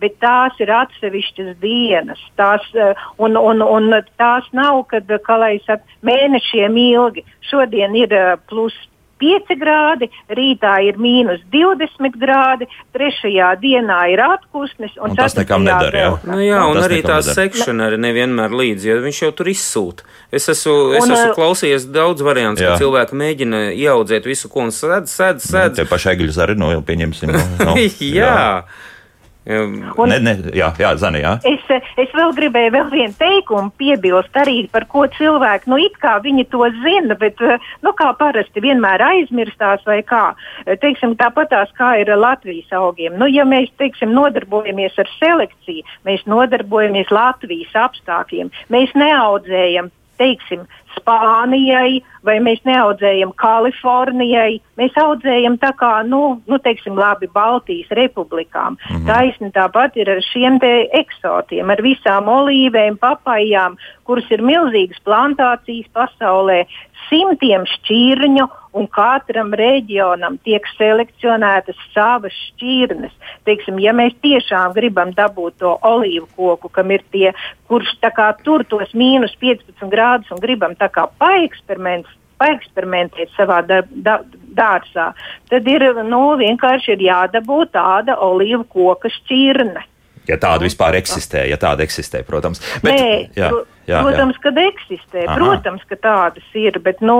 bet 0.00 0.18
tās 0.22 0.58
ir 0.62 0.72
atsevišķas 0.74 1.56
dienas. 1.62 2.20
Tās, 2.40 2.64
eh, 2.74 3.08
un, 3.18 3.36
un, 3.36 3.62
un 3.62 3.90
tās 4.20 4.48
nav, 4.56 4.84
kad 4.92 5.10
saka, 5.66 5.82
mēnešiem 6.06 6.78
ilgi. 6.84 7.26
Šodien 7.50 7.96
ir 7.96 8.12
eh, 8.12 8.36
plus 8.48 8.76
5 9.18 9.54
grādi, 9.58 10.08
rītā 10.30 10.78
ir 10.86 10.98
mīnus 11.00 11.42
20 11.52 12.18
grādi, 12.20 12.68
trešajā 12.94 13.50
dienā 13.62 13.98
ir 14.12 14.22
atpūsnis. 14.22 14.94
Tas 15.18 15.36
nekam 15.38 15.66
nedara. 15.66 16.04
Jā, 16.04 16.10
nu, 16.28 16.38
jā 16.44 16.60
un, 16.68 16.78
un 16.78 16.86
arī 16.86 17.00
tā 17.06 17.18
sekšana 17.26 17.88
arī 17.90 18.00
nevienmēr 18.06 18.54
līdzi, 18.60 18.90
jo 18.92 18.98
viņš 19.04 19.22
jau 19.26 19.32
tur 19.40 19.50
izsūta. 19.52 20.06
Es 20.30 20.48
esmu, 20.52 20.76
es 20.98 21.06
un, 21.06 21.14
esmu 21.16 21.32
eh, 21.32 21.34
klausījies 21.38 21.88
daudz 21.94 22.24
variantu, 22.26 22.66
ka 22.66 22.78
cilvēki 22.80 23.18
mēģina 23.18 23.64
ieaudzēt 23.74 24.28
visu, 24.28 24.50
ko 24.52 24.68
un 24.68 24.74
sēdz, 24.74 25.10
sēdz, 25.10 25.48
sēdz. 25.50 25.80
Tie 25.80 25.88
paši 25.88 26.12
egļu 26.14 26.36
zari, 26.36 26.58
nu 26.60 26.70
jau 26.74 26.84
pieņemsim. 26.86 27.34
Nu, 27.34 27.42
no, 27.70 27.74
jā. 27.78 28.22
jā. 28.22 28.46
Un, 29.48 30.10
ne, 30.10 30.18
ne, 30.20 30.34
jā, 30.52 30.68
jā, 30.76 30.90
Zani, 31.00 31.22
jā. 31.24 31.30
Es, 31.48 31.64
es 31.96 32.10
vēl 32.12 32.34
gribēju 32.36 32.72
vēl 32.74 32.90
vienu 32.92 33.14
teikumu 33.16 33.72
piebilst 33.80 34.36
arī 34.36 34.58
par 34.72 34.84
ko 34.92 35.06
cilvēki, 35.14 35.70
nu 35.72 35.78
it 35.80 35.96
kā 36.02 36.18
viņi 36.24 36.44
to 36.52 36.68
zina, 36.82 37.16
bet, 37.16 37.40
nu 37.84 37.94
kā 37.96 38.10
parasti 38.20 38.60
vienmēr 38.60 39.06
aizmirstās 39.06 39.86
vai 39.88 40.02
kā. 40.04 40.34
Teiksim, 40.68 41.16
tāpatās 41.16 41.72
kā 41.78 41.94
ir 42.02 42.12
Latvijas 42.12 42.76
augiem. 42.76 43.16
Nu, 43.16 43.30
ja 43.32 43.48
mēs, 43.48 43.72
teiksim, 43.80 44.12
nodarbojamies 44.12 45.00
ar 45.00 45.08
selekciju, 45.16 45.86
mēs 46.04 46.26
nodarbojamies 46.28 47.08
Latvijas 47.14 47.72
apstākļiem, 47.88 48.52
mēs 48.74 48.92
neaudzējam 49.00 49.88
teiksim, 50.18 50.66
Spānijai, 50.96 52.00
vai 52.24 52.38
mēs 52.44 52.60
neaudzējam 52.68 53.32
Kalifornijai. 53.38 54.58
Mēs 54.80 54.96
audzējam 55.00 55.58
tā 55.62 55.72
kā, 55.78 55.92
nu, 56.06 56.40
nu 56.48 56.58
teiksim, 56.62 56.98
labi, 56.98 57.28
Baltijas 57.34 57.90
republikām. 57.90 58.76
Mm 58.76 58.96
-hmm. 58.96 59.06
Taisni 59.06 59.50
tāpat 59.50 59.96
ir 59.96 60.10
ar 60.10 60.22
šiem 60.32 60.58
te 60.58 60.72
eksotiem, 61.00 61.70
ar 61.70 61.82
visām 61.82 62.28
olīvēm, 62.28 62.98
papajām, 62.98 63.76
kuras 64.04 64.30
ir 64.30 64.42
milzīgas 64.42 65.00
plantācijas 65.04 65.88
pasaulē, 65.92 66.64
simtiem 67.08 67.64
šķirņu, 67.66 68.48
un 68.78 68.86
katram 68.92 69.52
reģionam 69.56 70.36
tiek 70.44 70.64
selekcionētas 70.76 71.78
savas 71.94 72.34
šķirnes. 72.48 73.14
Teiksim, 73.48 73.78
ja 73.82 73.94
mēs 73.96 74.16
tiešām 74.22 74.74
gribam 74.76 75.14
dabūt 75.16 75.58
to 75.62 75.74
olīvu 75.88 76.28
koku, 76.36 76.70
kam 76.72 76.92
ir 76.94 77.04
tie, 77.12 77.32
kurš 77.68 77.96
tur 78.44 78.64
tos 78.68 78.92
mīnus 78.94 79.34
15 79.40 79.88
grādus 79.90 80.30
un 80.30 80.42
gribam 80.42 80.74
paeksperimentēt 80.78 83.28
savā 83.36 83.58
dar, 83.66 83.84
da, 83.90 84.22
dārzā, 84.58 85.12
tad 85.50 85.68
ir 85.70 85.82
nu, 86.06 86.36
vienkārši 86.40 86.88
ir 86.96 87.00
jādabū 87.08 87.58
tāda 87.74 88.12
olīvu 88.24 88.64
koka 88.72 89.08
šķirne. 89.12 89.82
Ja 90.28 90.36
tāda 90.36 90.66
vispār 90.66 90.98
eksistē, 90.98 91.46
ja 91.48 91.56
tāda 91.60 91.82
eksistē, 91.86 92.22
protams. 92.26 92.60
Bet, 92.84 92.92
Nē, 92.92 93.12
jā, 93.38 93.48
jā, 93.88 94.02
protams, 94.04 94.36
jā. 94.36 94.42
ka 94.44 94.50
eksistē. 94.66 95.20
Aha. 95.24 95.36
Protams, 95.38 95.82
ka 95.88 95.96
tādas 95.96 96.48
ir, 96.58 96.74
bet 96.84 97.00
nu, 97.00 97.18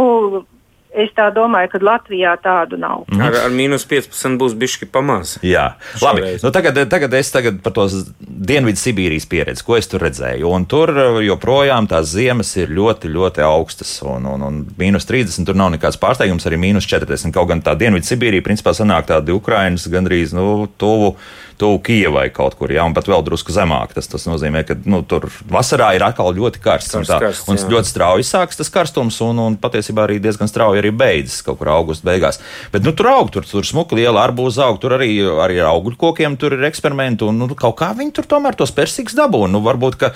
Es 0.96 1.10
tā 1.12 1.26
domāju, 1.34 1.68
ka 1.74 1.78
Latvijā 1.84 2.32
tādu 2.40 2.78
nav. 2.80 3.02
Mm. 3.12 3.20
Ar, 3.26 3.34
ar 3.44 3.52
mīnus 3.52 3.84
15 3.88 4.38
būs 4.40 4.54
bišķi 4.58 4.88
pamāz. 4.92 5.34
Jā, 5.44 5.74
labi. 6.00 6.38
Nu, 6.40 6.52
tagad, 6.54 6.80
tagad 6.88 7.16
es 7.18 7.32
tagad 7.34 7.58
par 7.64 7.74
to 7.76 7.84
Dienvidu 8.18 8.80
Sibīrijas 8.80 9.28
pieredzi, 9.28 9.64
ko 9.66 9.76
es 9.76 9.90
tur 9.90 10.02
redzēju. 10.06 10.48
Un 10.48 10.64
tur 10.70 10.92
uh, 10.94 11.18
joprojām 11.24 11.90
tās 11.90 12.08
ziemas 12.14 12.54
ir 12.56 12.72
ļoti, 12.72 13.12
ļoti 13.12 13.44
augstas. 13.44 13.98
Un, 14.08 14.30
un, 14.32 14.46
un 14.48 14.62
mīnus 14.80 15.08
30 15.08 15.48
tur 15.48 15.58
nav 15.58 15.74
nekāds 15.76 16.00
pārsteigums, 16.00 16.48
arī 16.48 16.60
mīnus 16.64 16.88
40. 16.88 17.34
Kaut 17.36 17.50
gan 17.52 17.60
tā 17.64 17.76
Dienvidu 17.78 18.08
Sibīrija 18.08 18.46
principā 18.46 18.72
sanāk 18.76 19.10
tādi 19.12 19.36
Ukrainas 19.36 19.84
gandrīz 19.92 20.32
nu, 20.36 20.70
tuvu 20.80 21.14
tuvu 21.58 21.80
Kijavai 21.88 22.28
kaut 22.34 22.54
kur, 22.58 22.70
jā, 22.72 22.84
un 22.86 22.94
pat 22.96 23.08
vēl 23.10 23.24
drusku 23.26 23.52
zemāk. 23.54 23.94
Tas, 23.96 24.08
tas 24.10 24.26
nozīmē, 24.28 24.62
ka 24.68 24.76
nu, 24.88 25.02
tur 25.08 25.26
vasarā 25.50 25.90
ir 25.96 26.04
atkal 26.06 26.30
ļoti 26.36 26.62
karsts. 26.62 26.94
Karst, 26.94 26.98
un 26.98 27.08
tā, 27.08 27.18
karsts, 27.22 27.48
un 27.50 27.58
ļoti 27.74 27.90
strauji 27.90 28.26
sākas 28.28 28.60
tas 28.60 28.70
karstums, 28.72 29.18
un, 29.26 29.40
un 29.42 29.58
patiesībā 29.60 30.06
arī 30.06 30.18
diezgan 30.22 30.50
strauji 30.50 30.82
arī 30.82 30.92
beidzas 30.94 31.42
kaut 31.46 31.60
kur 31.60 31.72
augusta 31.74 32.06
beigās. 32.08 32.40
Bet 32.72 32.86
nu, 32.86 32.94
tur 32.96 33.10
aug, 33.10 33.32
tur, 33.34 33.46
tur 33.48 33.66
smuka 33.66 33.98
liela 33.98 34.22
arbūza 34.28 34.68
aug, 34.68 34.78
tur 34.82 34.94
arī, 34.98 35.10
arī 35.44 35.58
ar 35.62 35.72
augļu 35.72 35.98
kokiem 35.98 36.38
tur 36.40 36.54
ir 36.56 36.66
eksperimenti, 36.68 37.26
un 37.26 37.42
nu, 37.42 37.50
kaut 37.58 37.78
kā 37.80 37.90
viņi 37.98 38.14
tur 38.18 38.28
tomēr 38.30 38.58
tos 38.58 38.74
persiks 38.74 39.16
dabū. 39.18 39.44
Nu, 39.50 39.62
varbūt, 39.64 39.98
ka. 39.98 40.12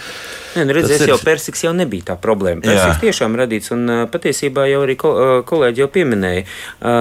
Nē, 0.57 0.67
nu, 0.69 0.77
redzies, 0.77 1.03
ir... 1.03 1.15
jau 1.15 1.19
persiks 1.25 1.67
jau 1.67 1.75
nebija 1.77 2.13
tā 2.13 2.19
problēma. 2.21 2.63
Persiks 2.63 3.01
jā. 3.01 3.01
tiešām 3.09 3.37
radīts, 3.41 3.73
un 3.75 4.07
patiesībā 4.13 4.69
jau 4.71 4.83
arī 4.87 4.99
kolēģi 5.01 5.83
jau 5.83 5.91
pieminēja, 5.93 6.47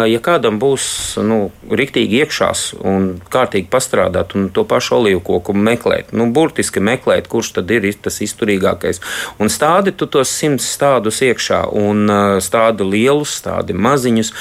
ja 0.10 0.22
kādam 0.24 0.58
būs 0.62 0.86
nu, 1.28 1.44
riktīgi 1.70 2.22
iekšās 2.24 2.66
un 2.88 3.12
kārtīgi 3.32 3.70
pastrādāt 3.72 4.31
un 4.38 4.50
to 4.54 4.64
pašu 4.68 4.98
olīvu 5.00 5.22
koku 5.26 5.56
meklēt. 5.58 6.12
Nu, 6.16 6.28
burtiski 6.34 6.84
meklēt, 6.84 7.28
kurš 7.32 7.54
tad 7.60 7.72
ir 7.72 7.88
tas 8.02 8.22
izturīgākais. 8.24 9.02
Un 9.42 9.52
stādi 9.52 9.94
tu 9.98 10.08
tos 10.12 10.32
simts 10.32 10.68
stādus 10.76 11.22
iekšā, 11.26 11.64
un 11.78 12.06
stādi 12.44 12.88
lielus, 12.88 13.34
stādi 13.42 13.76
maziņus. 13.76 14.34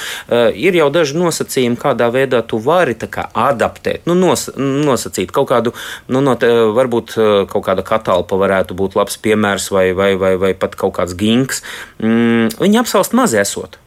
Ir 0.55 0.79
jau 0.81 0.89
daži 0.95 1.19
nosacījumi, 1.19 1.79
kādā 1.81 2.11
veidā 2.13 2.43
tu 2.47 2.61
vari 2.63 2.97
kā, 3.01 3.27
adaptēt, 3.35 4.07
nu, 4.11 4.17
nos, 4.19 4.49
nosacīt 4.57 5.33
kaut 5.35 5.49
kādu, 5.51 5.75
nu, 6.09 6.23
no 6.25 6.37
te, 6.41 6.51
varbūt 6.77 7.17
kaut 7.51 7.67
kāda 7.67 7.85
katalpa 7.87 8.39
varētu 8.41 8.77
būt 8.77 8.99
labs 8.99 9.17
piemērs 9.23 9.71
vai, 9.75 9.91
vai, 9.97 10.15
vai, 10.21 10.35
vai 10.41 10.55
pat 10.59 10.77
kaut 10.79 10.99
kāds 10.99 11.17
ginks. 11.19 11.65
Mm, 12.03 12.51
viņi 12.61 12.83
apsalst 12.83 13.17
maz 13.17 13.37
esot 13.39 13.81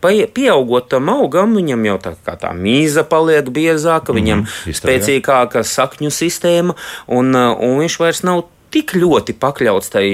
pieaugot 0.00 0.88
tam 0.92 1.10
augam, 1.12 1.56
viņam 1.58 1.84
jau 1.88 1.98
tā, 2.04 2.14
tā 2.40 2.52
mīza 2.56 3.04
paliek 3.08 3.50
biezāka, 3.52 4.14
viņam 4.16 4.44
mm 4.44 4.76
spēcīgāka 4.80 5.62
sakņu 5.66 6.10
sistēma, 6.14 6.76
un, 7.10 7.34
un 7.36 7.78
viņš 7.82 7.98
vairs 8.00 8.22
nav 8.26 8.44
tik 8.70 8.94
ļoti 8.98 9.34
pakļauts 9.40 9.90
tai, 9.92 10.06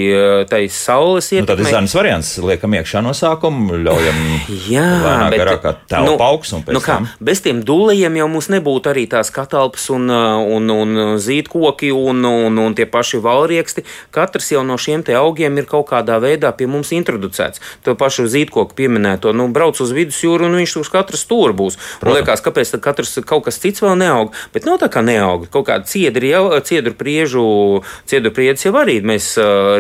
tai 0.50 0.62
saules 0.72 1.28
ietekmei. 1.32 1.44
Nu, 1.44 1.50
tad 1.50 1.62
ir 1.62 1.70
zemes 1.70 1.94
variants, 1.96 2.30
liekam 2.40 2.76
iekšā 2.78 3.02
no 3.04 3.12
sākuma, 3.16 3.76
ļaujam 3.86 4.20
Jā, 4.72 4.86
bet, 5.30 5.40
garākā 5.40 5.72
telpa 5.90 6.04
nu, 6.06 6.14
augs 6.24 6.52
un 6.56 6.64
pēc 6.66 6.76
nu 6.76 6.82
kā, 6.82 6.98
tam. 6.98 7.08
Bez 7.28 7.42
tiem 7.44 7.60
dūlējiem 7.66 8.18
jau 8.20 8.28
mums 8.32 8.48
nebūtu 8.52 8.92
arī 8.92 9.04
tās 9.12 9.30
katalpas 9.34 9.88
un, 9.94 10.08
un, 10.08 10.72
un 10.72 11.02
zīdkoki 11.22 11.92
un, 11.94 12.24
un, 12.24 12.60
un 12.62 12.76
tie 12.78 12.88
paši 12.90 13.20
valrieksti. 13.24 13.84
Katrs 14.14 14.50
jau 14.54 14.64
no 14.66 14.78
šiem 14.80 15.04
te 15.06 15.16
augiem 15.18 15.60
ir 15.60 15.68
kaut 15.68 15.90
kādā 15.92 16.18
veidā 16.22 16.52
pie 16.56 16.68
mums 16.70 16.94
introducēts. 16.96 17.62
To 17.86 17.96
pašu 17.98 18.26
zīdkoku 18.32 18.76
pieminēto, 18.78 19.34
nu, 19.36 19.48
brauc 19.52 19.80
uz 19.82 19.92
vidusjūru 19.96 20.48
un 20.48 20.58
viņš 20.62 20.78
uz 20.80 20.92
katru 20.92 21.20
stūri 21.20 21.56
būs. 21.56 21.78
Man 22.04 22.18
liekas, 22.18 22.44
kāpēc 22.44 22.74
tad 22.74 22.84
katrs 22.84 23.18
kaut 23.26 23.46
kas 23.46 23.60
cits 23.60 23.84
vēl 23.84 23.98
neaug, 24.00 24.34
bet 24.54 24.68
nav 24.68 24.80
tā 24.82 24.90
kā 24.92 25.04
neaug. 25.04 25.48
Kaut 25.52 25.68
kāda 25.68 25.88
ciedri 25.88 26.32
jau, 26.32 26.48
ciedru 26.64 26.96
priežu, 26.96 27.46
ciedru 28.08 28.32
priežu 28.32 28.45
briedis 28.46 28.66
jau 28.66 28.74
arī 28.78 29.00
mēs 29.06 29.32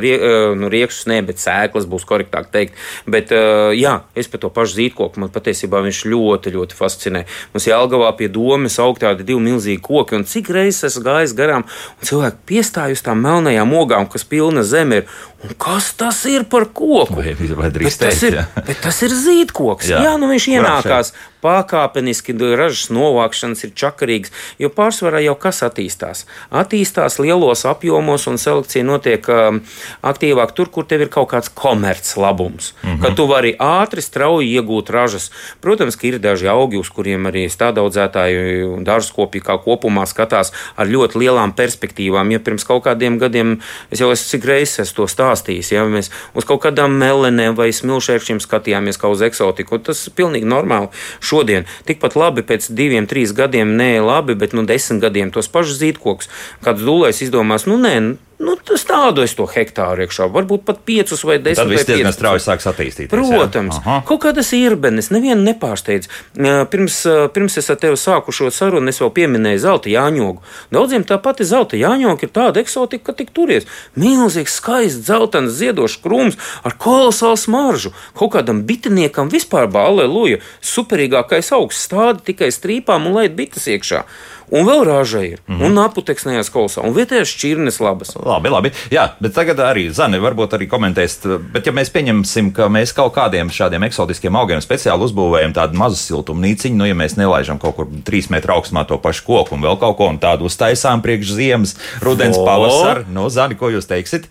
rie, 0.02 0.14
nu, 0.58 0.70
riekšus, 0.72 1.06
ne, 1.10 1.20
bet 1.26 1.38
sēklas 1.38 1.86
būs 1.90 2.06
korektāk 2.08 2.50
teikt. 2.50 2.74
Bet 3.06 3.30
jā, 3.76 3.94
es 4.18 4.30
par 4.32 4.42
to 4.42 4.50
pašu 4.50 4.80
zīdkoku 4.80 5.22
man 5.22 5.30
patiesībā 5.34 5.82
viņš 5.84 6.02
ļoti, 6.10 6.54
ļoti 6.56 6.78
fascinē. 6.78 7.24
Mums 7.54 7.68
Jālgavā 7.68 8.10
pie 8.18 8.28
domas 8.32 8.78
aug 8.82 8.98
tādi 9.02 9.26
divi 9.26 9.44
milzīgi 9.46 9.82
koki, 9.84 10.18
un 10.18 10.26
cik 10.26 10.50
reizes 10.56 10.90
esmu 10.90 11.04
gājis 11.06 11.36
garām, 11.38 11.66
un 12.00 12.10
cilvēki 12.10 12.42
piestāj 12.50 12.96
uz 12.96 13.04
tām 13.06 13.22
melnajām 13.22 13.74
ogām, 13.78 14.10
kas 14.10 14.26
pilna 14.26 14.66
zeme 14.66 15.02
ir. 15.04 15.16
Un 15.44 15.52
kas 15.60 15.90
tas 15.92 16.22
ir 16.24 16.46
par 16.48 16.64
koku? 16.72 17.18
Vai, 17.18 17.34
vai 17.36 17.68
bet, 17.68 17.82
teikt, 17.82 17.98
tas 18.00 18.22
ir, 18.24 18.38
bet 18.56 18.78
tas 18.80 19.00
ir 19.04 19.12
zīdkoks. 19.12 19.90
Jā, 19.92 20.00
jā 20.06 20.14
nu 20.16 20.30
viņš 20.30 20.46
ienākās 20.56 21.12
pakāpeniski, 21.44 22.34
ražas 22.58 22.88
novākšanas 22.94 23.66
ir 23.66 23.72
čakarīgas, 23.76 24.32
jo 24.58 24.70
pārsvarā 24.72 25.20
jau 25.24 25.36
kas 25.38 25.62
attīstās? 25.66 26.24
Attīstās 26.50 27.18
lielos 27.22 27.66
apjomos 27.68 28.26
un 28.30 28.40
selekcija 28.40 28.86
notiek 28.86 29.28
um, 29.30 29.60
aktīvāk 30.06 30.54
tur, 30.56 30.70
kur 30.72 30.88
tev 30.88 31.04
ir 31.06 31.12
kaut 31.12 31.28
kāds 31.34 31.52
komerces 31.54 32.16
labums, 32.18 32.72
mm 32.82 32.88
-hmm. 32.88 33.02
ka 33.02 33.14
tu 33.14 33.26
vari 33.30 33.54
ātri, 33.60 34.02
strauji 34.02 34.56
iegūt 34.56 34.90
ražas. 34.90 35.30
Protams, 35.60 35.96
ka 35.96 36.06
ir 36.06 36.18
daži 36.18 36.48
augi, 36.48 36.80
uz 36.80 36.88
kuriem 36.90 37.28
arī 37.30 37.46
stādaudzētāji 37.52 38.64
un 38.72 38.84
dārzkopji 38.84 39.42
kā 39.42 39.58
kopumā 39.62 40.06
skatās 40.06 40.52
ar 40.76 40.86
ļoti 40.86 41.18
lielām 41.18 41.52
perspektīvām. 41.52 42.32
Ja 42.32 42.40
pirms 42.40 42.64
kaut 42.64 42.84
kādiem 42.84 43.18
gadiem, 43.18 43.60
es 43.90 44.00
jau 44.00 44.10
esmu 44.10 44.30
cik 44.30 44.44
reizes 44.44 44.92
to 44.92 45.06
stāstījis, 45.26 45.72
ja 45.74 45.86
mēs 45.90 46.10
uz 46.34 46.46
kaut 46.48 46.64
kādām 46.66 46.98
melenēm 46.98 47.56
vai 47.58 47.70
smilšērkšiem 47.74 48.42
skatījāmies 48.42 48.98
kā 49.00 49.10
uz 49.12 49.22
eksotiku, 49.26 49.78
tas 49.78 50.06
ir 50.08 50.16
pilnīgi 50.18 50.48
normāli. 50.48 50.90
Šo 51.20 51.36
šodien. 51.36 51.66
Tikpat 51.86 52.16
labi 52.16 52.44
pēc 52.46 52.70
diviem, 52.72 53.06
trīs 53.08 53.34
gadiem, 53.36 53.76
nē, 53.76 54.00
labi, 54.00 54.36
bet 54.38 54.56
nu, 54.56 54.64
desmit 54.64 55.02
gadiem 55.04 55.32
tos 55.34 55.50
pašus 55.52 55.80
zīdkokus. 55.82 56.30
Kāds 56.64 56.84
dūlais 56.86 57.20
izdomās, 57.20 57.66
nu 57.68 57.76
nē, 57.80 58.16
Nu, 58.36 58.52
tas 58.60 58.82
tādu 58.84 59.22
es 59.24 59.32
to 59.32 59.46
hektāru 59.48 60.04
iekšā, 60.04 60.26
varbūt 60.28 60.66
pat 60.68 60.82
piecus 60.84 61.22
vai 61.24 61.38
desmit. 61.40 61.56
Tad 61.56 61.70
viss 61.72 61.86
diezgan 61.88 62.12
strauji 62.12 62.42
sāks 62.44 62.66
attīstīties. 62.68 63.08
Protams, 63.08 63.78
kaut 64.04 64.20
kādas 64.26 64.50
īrbenes, 64.52 65.08
nevienu 65.14 65.40
nepārsteidz. 65.46 66.10
Pirms, 66.36 66.98
pirms 67.32 67.56
es 67.62 67.72
ar 67.72 67.80
tevi 67.80 67.96
sāku 67.96 68.34
šo 68.36 68.50
sarunu, 68.52 68.92
es 68.92 69.00
vēl 69.00 69.14
pieminēju 69.16 69.62
zelta 69.64 69.92
jāņogu. 69.94 70.44
Daudziem 70.76 71.08
tā 71.08 71.16
pati 71.24 71.48
zelta 71.48 71.80
jāņoga 71.80 72.28
ir 72.28 72.34
tāda 72.36 72.60
eksotika, 72.60 73.08
ka 73.08 73.16
tik 73.22 73.32
turies. 73.32 73.64
Milzīgs, 73.96 74.60
skaists, 74.60 75.00
dzeltens, 75.08 75.56
ziedošs 75.56 75.96
krūms 76.04 76.36
ar 76.60 76.76
kolosālu 76.76 77.40
smaržu. 77.40 77.96
Kaut 78.20 78.36
kādam 78.36 78.66
bitiniekam 78.68 79.32
vispār 79.32 79.64
bālēluja, 79.72 80.44
superīgākais 80.60 81.54
augsts 81.56 81.88
stādi 81.88 82.34
tikai 82.34 82.52
strīpām 82.52 83.08
un 83.08 83.16
leit 83.22 83.32
bites 83.38 83.64
iekšā. 83.64 84.04
Un 84.54 84.66
vēl 84.68 84.84
rāža 84.86 85.24
ir, 85.26 85.40
mm 85.46 85.56
-hmm. 85.56 85.66
un 85.66 85.78
aputeksnējās 85.82 86.50
kolosā, 86.54 86.84
un 86.86 86.94
vietējais 86.94 87.32
šķirnes 87.34 87.80
labas. 87.82 88.14
Labi, 88.14 88.48
labi. 88.48 88.70
Jā, 88.90 89.08
bet 89.20 89.34
tagad 89.34 89.58
arī 89.58 89.88
Zani 89.90 90.20
varbūt 90.22 90.54
arī 90.54 90.68
komentēs, 90.70 91.18
bet 91.52 91.66
ja 91.66 91.72
mēs 91.72 91.90
pieņemsim, 91.90 92.52
ka 92.54 92.68
mēs 92.70 92.94
kaut 92.94 93.14
kādiem 93.14 93.50
šādiem 93.50 93.82
eksotiskiem 93.82 94.36
augiem 94.36 94.60
speciāli 94.62 95.02
uzbūvējam 95.02 95.52
tādu 95.52 95.74
mazu 95.74 95.96
siltumnīciņu, 95.96 96.76
nu, 96.76 96.86
ja 96.86 96.94
mēs 96.94 97.16
nelaižam 97.16 97.58
kaut 97.58 97.76
kur 97.76 97.86
trīs 98.04 98.30
metru 98.30 98.54
augstumā 98.54 98.86
to 98.86 98.98
pašu 98.98 99.24
koku 99.26 99.54
un 99.54 99.62
vēl 99.62 99.78
kaut 99.78 99.96
ko 99.96 100.06
un 100.06 100.18
tādu 100.18 100.44
uztaisām 100.44 101.02
priekš 101.02 101.32
ziemas, 101.32 101.76
rudens, 102.02 102.38
pavasara, 102.38 103.04
nu, 103.10 103.28
Zani, 103.28 103.54
ko 103.54 103.70
jūs 103.70 103.86
teiksit? 103.86 104.30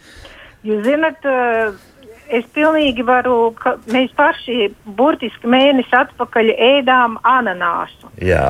Jūs 0.63 0.84
zinat, 0.84 1.19
es 2.29 2.45
pilnīgi 2.55 3.03
varu, 3.05 3.53
ka 3.60 3.75
mēs 3.91 4.13
paši 4.15 4.72
burtiski 4.86 5.48
mēnesi 5.48 5.91
atpakaļ 5.91 6.53
ēdām 6.55 7.19
ananāsu. 7.22 8.10
Jā, 8.22 8.48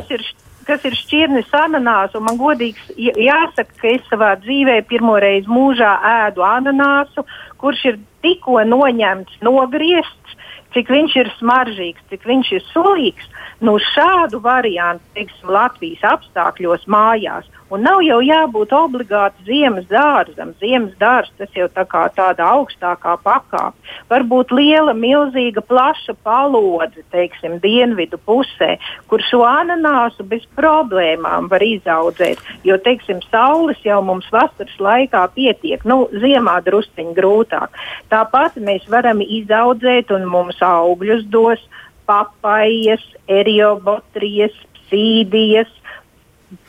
tas 0.00 0.10
ir 0.10 0.24
kas 0.66 0.84
ir 0.88 0.96
šķirnes 0.96 1.52
ananāsu. 1.56 2.20
Man 2.24 2.38
godīgi 2.40 3.12
jāsaka, 3.26 3.72
ka 3.80 3.90
es 3.90 4.04
savā 4.10 4.32
dzīvē 4.42 4.80
pirmo 4.90 5.18
reizi 5.22 5.50
mūžā 5.50 5.92
ēdu 6.26 6.44
ananāsu, 6.46 7.26
kurš 7.62 7.84
ir 7.92 8.00
tikko 8.24 8.62
noņemts, 8.68 9.42
nogriezts. 9.42 10.38
cik 10.72 10.88
viņš 10.88 11.14
ir 11.20 11.28
smaržīgs, 11.36 12.04
cik 12.08 12.22
viņš 12.24 12.52
ir 12.56 12.62
sulīgs. 12.70 13.26
Nu, 13.60 13.74
šādu 13.92 14.40
variantu 14.40 15.04
teiksim, 15.14 15.50
Latvijas 15.52 16.00
apstākļos 16.14 16.86
mājās. 16.88 17.44
Un 17.72 17.80
nav 17.86 18.02
jau 18.04 18.18
jābūt 18.20 18.72
obligāti 18.76 19.46
ziemas 19.46 19.86
dārzam. 19.88 20.50
Ziemas 20.60 20.92
dārzs 21.00 21.32
tas 21.40 21.54
jau 21.56 21.70
tā 21.72 21.86
kā 21.88 22.02
tāda 22.12 22.44
augstākā 22.52 23.14
pakāpe. 23.24 23.72
Varbūt 24.12 24.52
liela, 24.52 24.92
milzīga, 24.92 25.64
plaša 25.64 26.12
palodze, 26.26 27.00
teiksim, 27.14 27.56
dienvidu 27.64 28.20
pusē, 28.28 28.74
kur 29.08 29.24
šo 29.24 29.40
ananāsu 29.48 30.26
bez 30.28 30.44
problēmām 30.58 31.48
var 31.48 31.64
izaudzēt. 31.64 32.44
Jo, 32.68 32.76
teiksim, 32.76 33.24
saules 33.32 33.80
jau 33.86 34.02
mums 34.04 34.28
vasaras 34.34 34.76
laikā 34.76 35.24
pietiek, 35.32 35.88
nu, 35.88 36.04
ziemā 36.12 36.60
drusciņi 36.68 37.16
grūtāk. 37.16 37.82
Tāpat 38.12 38.60
mēs 38.60 38.84
varam 38.92 39.24
izaudzēt 39.24 40.12
un 40.12 40.28
mums 40.28 40.60
augļus 40.60 41.24
dos 41.32 41.62
papaijas, 42.04 43.04
eriobotrijas, 43.32 44.52
psīdijas, 44.76 45.70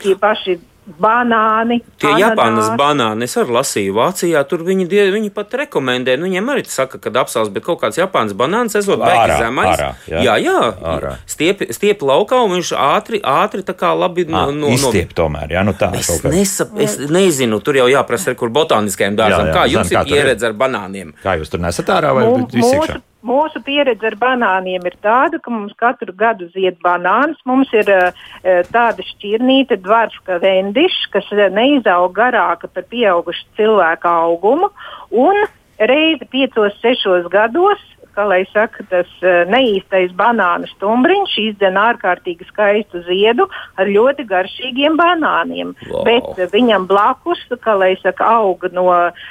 tie 0.00 0.14
paši 0.16 0.62
banāni. 0.86 1.80
Tie 2.00 2.10
Japānas 2.20 2.70
banāni, 2.78 3.26
es 3.28 3.36
arī 3.40 3.54
lasīju 3.56 3.94
Vācijā, 3.96 4.42
tur 4.48 4.64
viņi, 4.66 4.86
die, 4.90 5.04
viņi 5.14 5.30
pat 5.34 5.54
rekomendē, 5.64 6.16
nu, 6.20 6.28
viņiem 6.28 6.50
arī 6.54 6.64
saka, 6.68 7.00
ka 7.02 7.12
apsals, 7.22 7.50
bet 7.54 7.64
kaut 7.66 7.80
kāds 7.82 7.98
Japānas 8.00 8.36
banāns 8.36 8.76
esot 8.78 9.00
baigi 9.02 9.38
zemais. 9.40 9.72
Ārā, 9.74 9.88
jā, 10.10 10.24
jā, 10.26 10.36
jā 10.44 10.58
ārā. 10.94 11.14
Stiep, 11.30 11.64
stiep 11.74 12.04
laukā, 12.04 12.42
un 12.44 12.58
viņš 12.58 12.74
ātri, 12.78 13.22
ātri 13.24 13.64
tā 13.66 13.76
kā 13.78 13.94
labi 13.96 14.26
no, 14.28 14.46
no, 14.54 14.72
izstiep 14.74 15.16
tomēr, 15.16 15.56
jā, 15.56 15.64
nu 15.66 15.76
tā. 15.78 15.92
Es, 15.98 16.12
nesap, 16.28 16.76
es 16.80 16.98
nezinu, 17.08 17.62
tur 17.64 17.80
jau 17.80 17.88
jāprasa, 17.90 18.36
kur 18.38 18.52
botāniskajiem 18.54 19.18
dārzam, 19.18 19.48
jā, 19.48 19.50
jā, 19.50 19.56
kā 19.56 19.66
jums 19.72 19.90
zin, 19.92 20.00
ir 20.00 20.12
pieredze 20.12 20.50
ar 20.50 20.58
banāniem? 20.58 21.16
Kā 21.24 21.38
jūs 21.40 21.52
tur 21.52 21.64
nesat 21.64 21.92
ārā 21.96 22.14
vai 22.16 22.28
izsiekšā? 22.44 23.00
Mūsu 23.24 23.62
pieredze 23.64 24.10
ar 24.10 24.18
banāniem 24.20 24.84
ir 24.84 24.96
tāda, 25.04 25.40
ka 25.40 25.52
mums 25.52 25.72
katru 25.80 26.12
gadu 26.12 26.50
zied 26.52 26.76
banāns. 26.84 27.40
Mums 27.48 27.72
ir 27.72 27.88
uh, 27.88 28.12
tāda 28.68 29.06
šķirnīte, 29.14 29.80
dvarfka 29.84 30.38
vendiša, 30.42 31.08
kas 31.14 31.32
neizaug 31.56 32.12
garāka 32.16 32.68
par 32.68 32.84
pieaugušu 32.92 33.48
cilvēku 33.56 34.10
augumu. 34.10 34.70
Un 35.10 35.46
reizi 35.80 36.28
piecos, 36.30 36.76
sešos 36.84 37.30
gados 37.32 37.82
kā 38.14 38.26
lai 38.28 38.42
saka, 38.52 38.84
tas 38.90 39.10
uh, 39.22 39.42
neīstais 39.50 40.14
banānu 40.16 40.68
stumbriņš 40.74 41.36
izdzen 41.44 41.78
ārkārtīgi 41.80 42.48
skaistu 42.48 43.02
ziedu 43.08 43.48
ar 43.80 43.90
ļoti 43.90 44.26
garšīgiem 44.30 44.98
banāniem. 45.00 45.74
Wow. 45.90 46.04
Bet 46.08 46.30
uh, 46.38 46.50
viņam 46.52 46.88
blakus, 46.90 47.42
kā 47.64 47.76
lai 47.78 47.94
saka, 48.02 48.28
aug 48.40 48.66
no 48.72 48.86
uh, 48.90 49.24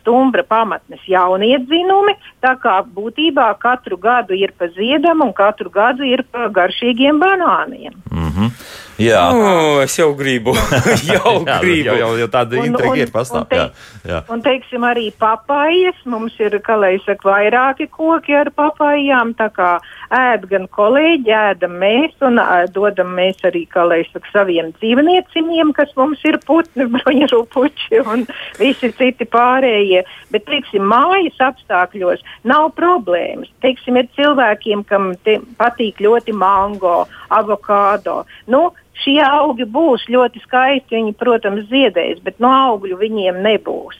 stumbra 0.00 0.44
pamatnes 0.46 1.02
jaunie 1.08 1.56
dzinumi. 1.64 2.16
Tā 2.44 2.56
kā 2.62 2.80
būtībā 2.84 3.50
katru 3.60 3.98
gadu 4.00 4.36
ir 4.38 4.54
pa 4.58 4.70
ziedam 4.76 5.24
un 5.26 5.34
katru 5.36 5.70
gadu 5.72 6.06
ir 6.06 6.24
pa 6.30 6.48
garšīgiem 6.48 7.20
banāniem. 7.20 7.98
Mm 8.10 8.30
-hmm. 8.30 8.88
Jā, 9.00 9.22
oh, 9.32 9.80
es 9.80 9.94
jau 9.96 10.10
gribu. 10.16 10.52
jau 11.08 11.34
jā, 11.40 11.58
gribu. 11.62 11.88
Jau, 11.88 11.96
jau, 12.02 12.10
jau 12.20 12.28
tāda 12.32 12.60
intriga 12.60 13.00
ir 13.00 13.12
pastāv. 13.14 13.46
Un, 13.46 13.48
te, 13.48 13.60
jā, 13.60 14.10
jā. 14.10 14.20
un 14.34 14.42
teiksim, 14.44 14.84
arī 14.86 15.08
papājas. 15.20 15.96
Mums 16.10 16.36
ir, 16.42 16.58
kā 16.64 16.76
lai 16.80 16.94
saka, 17.06 17.30
vairāki 17.30 17.88
koki 17.92 18.36
ar 18.36 18.52
papājām. 18.56 19.32
Tā 19.38 19.48
kā 19.56 19.70
ēd 20.16 20.44
gan 20.50 20.66
kolēģi, 20.74 21.32
ēdam 21.32 21.78
mēs 21.80 22.16
un 22.26 22.40
dodam 22.74 23.14
mēs 23.16 23.40
arī, 23.48 23.64
kā 23.70 23.86
lai 23.88 24.02
saka, 24.10 24.28
saviem 24.34 24.72
dzīvnieciņiem, 24.78 25.72
kas 25.76 25.94
mums 25.98 26.20
ir 26.28 26.40
putni, 26.44 26.88
bruņurupuči 26.96 28.02
un 28.04 28.26
visi 28.60 28.92
citi 28.98 29.28
pārējie. 29.30 30.04
Bet, 30.34 30.44
teiksim, 30.50 30.84
mājas 30.90 31.40
apstākļos 31.50 32.24
nav 32.48 32.70
problēmas. 32.76 33.48
Teiksim, 33.64 33.96
ir 34.00 34.10
cilvēkiem, 34.18 34.84
kam 34.88 35.14
patīk 35.60 36.02
ļoti 36.04 36.36
mango, 36.36 37.04
avokādo. 37.30 38.22
Nu, 38.50 38.70
Šie 39.00 39.20
augi 39.24 39.64
būs 39.64 40.02
ļoti 40.12 40.42
skaisti, 40.44 40.98
viņi, 40.98 41.14
protams, 41.16 41.68
ziedēs, 41.70 42.18
bet 42.24 42.40
no 42.42 42.50
augļu 42.52 42.98
viņiem 43.00 43.38
nebūs. 43.46 43.96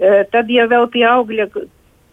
Uh, 0.00 0.24
tad, 0.32 0.50
ja 0.50 0.64
vēl 0.70 0.88
pie 0.90 1.04
augļa 1.06 1.46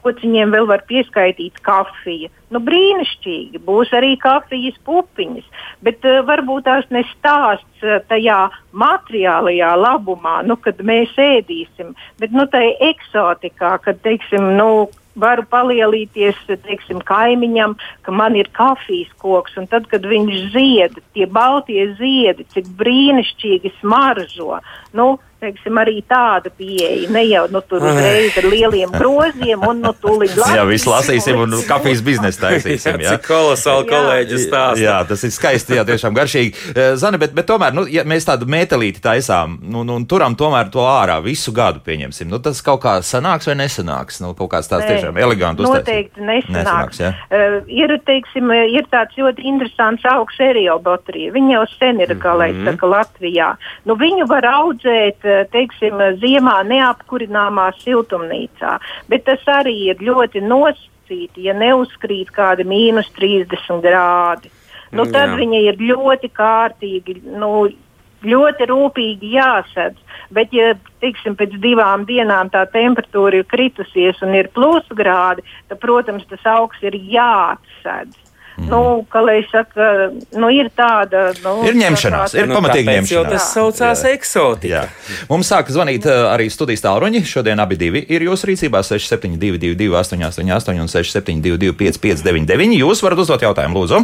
kociņiem 0.06 0.54
vēl 0.54 0.68
var 0.70 0.84
pieskaitīt 0.88 1.58
kafiju, 1.66 2.30
nu 2.54 2.62
brīnišķīgi, 2.64 3.62
būs 3.66 3.92
arī 3.98 4.14
kafijas 4.22 4.78
pupiņas, 4.88 5.48
bet 5.84 6.06
uh, 6.06 6.22
varbūt 6.28 6.68
tās 6.68 6.86
nestāsts 6.94 7.88
uh, 7.88 7.98
tajā 8.12 8.44
materiālajā 8.86 9.74
labumā, 9.82 10.40
nu, 10.48 10.60
kad 10.62 10.80
mēs 10.86 11.16
ēdīsim, 11.18 11.96
bet 12.22 12.36
nu, 12.36 12.46
tajā 12.54 12.76
eksotikā, 12.92 13.74
kad, 13.88 14.04
teiksim, 14.06 14.54
nu, 14.60 14.70
varu 15.20 15.46
palielīties 15.52 16.40
teiksim, 16.48 17.02
kaimiņam, 17.08 17.76
ka 18.06 18.14
man 18.16 18.38
ir 18.40 18.50
kafijas 18.56 19.12
koks, 19.22 19.58
un 19.60 19.70
tad, 19.72 19.90
kad 19.92 20.06
viņš 20.08 20.44
zied, 20.56 21.00
tie 21.18 21.28
baltie 21.28 21.90
ziedi, 22.00 22.48
cik 22.54 22.70
brīnišķīgi 22.80 23.74
smaržo. 23.80 24.62
Nu, 24.98 25.16
teiksim, 25.42 25.78
arī 25.82 26.00
tāda 26.08 26.50
pieeja. 26.58 27.10
Ne 27.14 27.24
jau 27.28 27.44
nu, 27.54 27.62
tur 27.68 27.84
uzreiz 27.86 28.38
ar 28.40 28.48
lieliem 28.50 28.94
groziem 28.96 29.64
un 29.68 29.84
nu, 29.84 29.94
tūlīt 30.02 30.34
lasīsim. 30.34 30.58
Jā, 30.58 30.66
visu 30.70 30.92
lasīsim 30.92 31.42
un 31.44 31.56
kafijas 31.68 32.02
biznesu 32.06 32.42
taisīsim. 32.42 32.98
Jā, 33.06 33.16
cik 33.16 33.28
kolosāli 33.28 33.88
kolēģi 33.92 34.40
stāsta. 34.42 34.82
Jā, 34.82 34.98
tas 35.10 35.26
ir 35.28 35.34
skaisti, 35.36 35.78
jā, 35.78 35.86
tiešām 35.88 36.16
garšīgi. 36.18 36.64
Eh, 36.74 36.90
Zani, 37.00 37.20
bet, 37.22 37.36
bet 37.38 37.48
tomēr, 37.50 37.76
nu, 37.78 37.86
ja 37.92 38.04
mēs 38.08 38.26
tādu 38.28 38.50
metālīti 38.50 39.04
taisām 39.04 39.60
nu, 39.62 39.84
nu, 39.88 40.00
un 40.00 40.08
turam 40.10 40.36
tomēr 40.40 40.72
to 40.74 40.82
ārā 40.88 41.20
visu 41.24 41.54
gadu, 41.56 41.84
pieņemsim, 41.86 42.32
nu, 42.32 42.42
tas 42.44 42.64
kaut 42.66 42.82
kā 42.86 42.98
sanāks 43.06 43.50
vai 43.50 43.58
nesanāks? 43.62 44.22
Nu, 44.24 44.34
kaut 44.38 44.52
kāds 44.56 44.72
tāds 44.72 44.88
tiešām 44.90 45.20
elegants. 45.22 45.62
Noteikti 45.62 46.24
nesanāks. 46.24 46.54
nesanāks 46.58 47.04
ja? 47.04 47.14
uh, 47.30 47.60
ir, 47.70 47.94
teiksim, 48.08 48.52
ir 48.74 48.90
tāds 48.94 49.18
ļoti 49.20 49.46
interesants 49.52 50.06
augs 50.10 50.42
eriobotrija. 50.42 51.36
Viņi 51.36 51.58
jau 51.58 51.64
sen 51.78 52.02
ir, 52.02 52.16
kā 52.18 52.34
lai 52.38 52.52
mm 52.52 52.64
-hmm. 52.64 52.74
saka, 52.74 52.92
Latvijā. 52.96 53.54
Nu, 53.86 53.98
viņu 54.00 54.28
var 54.30 54.46
audzēt 54.50 55.27
Eh, 55.27 55.27
teiksim, 55.54 56.02
ziemā 56.22 56.60
neapkurināmā 56.68 57.72
siltumnīcā. 57.82 58.78
Bet 59.12 59.26
tas 59.30 59.44
arī 59.60 59.76
ir 59.92 60.04
ļoti 60.04 60.44
nosacīti, 60.46 61.48
ja 61.48 61.56
neuzkrīt 61.58 62.32
kādi 62.36 62.68
mīnus 62.68 63.10
30 63.18 63.84
grādi. 63.86 64.54
Nu, 64.92 65.04
tad 65.04 65.34
Jā. 65.34 65.40
viņa 65.40 65.64
ir 65.68 65.82
ļoti 65.84 66.30
kārtīgi, 66.32 67.20
nu, 67.36 67.68
ļoti 68.24 68.68
rūpīgi 68.70 69.34
jāsadz. 69.36 70.00
Bet, 70.34 70.52
ja 70.56 70.74
tiksim, 71.04 71.38
pēc 71.40 71.56
divām 71.64 72.06
dienām 72.08 72.50
tā 72.52 72.66
temperatūra 72.72 73.42
ir 73.42 73.48
kritusies 73.48 74.20
un 74.26 74.36
ir 74.36 74.50
plusgrādi, 74.56 75.46
tad, 75.70 75.80
protams, 75.84 76.26
tas 76.32 76.44
augs 76.58 76.82
ir 76.84 76.98
jāatsedz. 76.98 78.27
Mm. 78.58 78.70
Nu, 78.72 79.06
lai 79.14 79.38
saka, 79.52 80.10
nu, 80.34 80.48
ir 80.50 80.72
tāda. 80.74 81.28
Nu, 81.44 81.60
ir 81.68 81.76
ņemšanās, 81.78 82.34
ir 82.40 82.48
nu, 82.50 82.56
pamatīgi 82.58 82.90
ņemšanās. 82.90 83.30
Tas 83.36 83.52
saucās 83.54 84.02
eksotika. 84.10 84.72
Jā. 84.72 85.20
Mums 85.30 85.52
sāk 85.52 85.70
zvanīt 85.70 86.08
uh, 86.10 86.32
arī 86.32 86.48
studijas 86.50 86.82
tālruņi. 86.88 87.22
Šodien 87.30 87.62
abi 87.62 87.78
divi 87.78 88.02
ir 88.10 88.26
jūsu 88.26 88.50
rīcībā 88.50 88.82
6722, 88.82 89.92
888 89.94 90.82
un 90.82 90.90
672, 90.90 91.76
559. 91.78 92.80
Jūs 92.82 93.06
varat 93.06 93.22
uzdot 93.22 93.46
jautājumu, 93.46 93.84
lūdzu. 93.84 94.02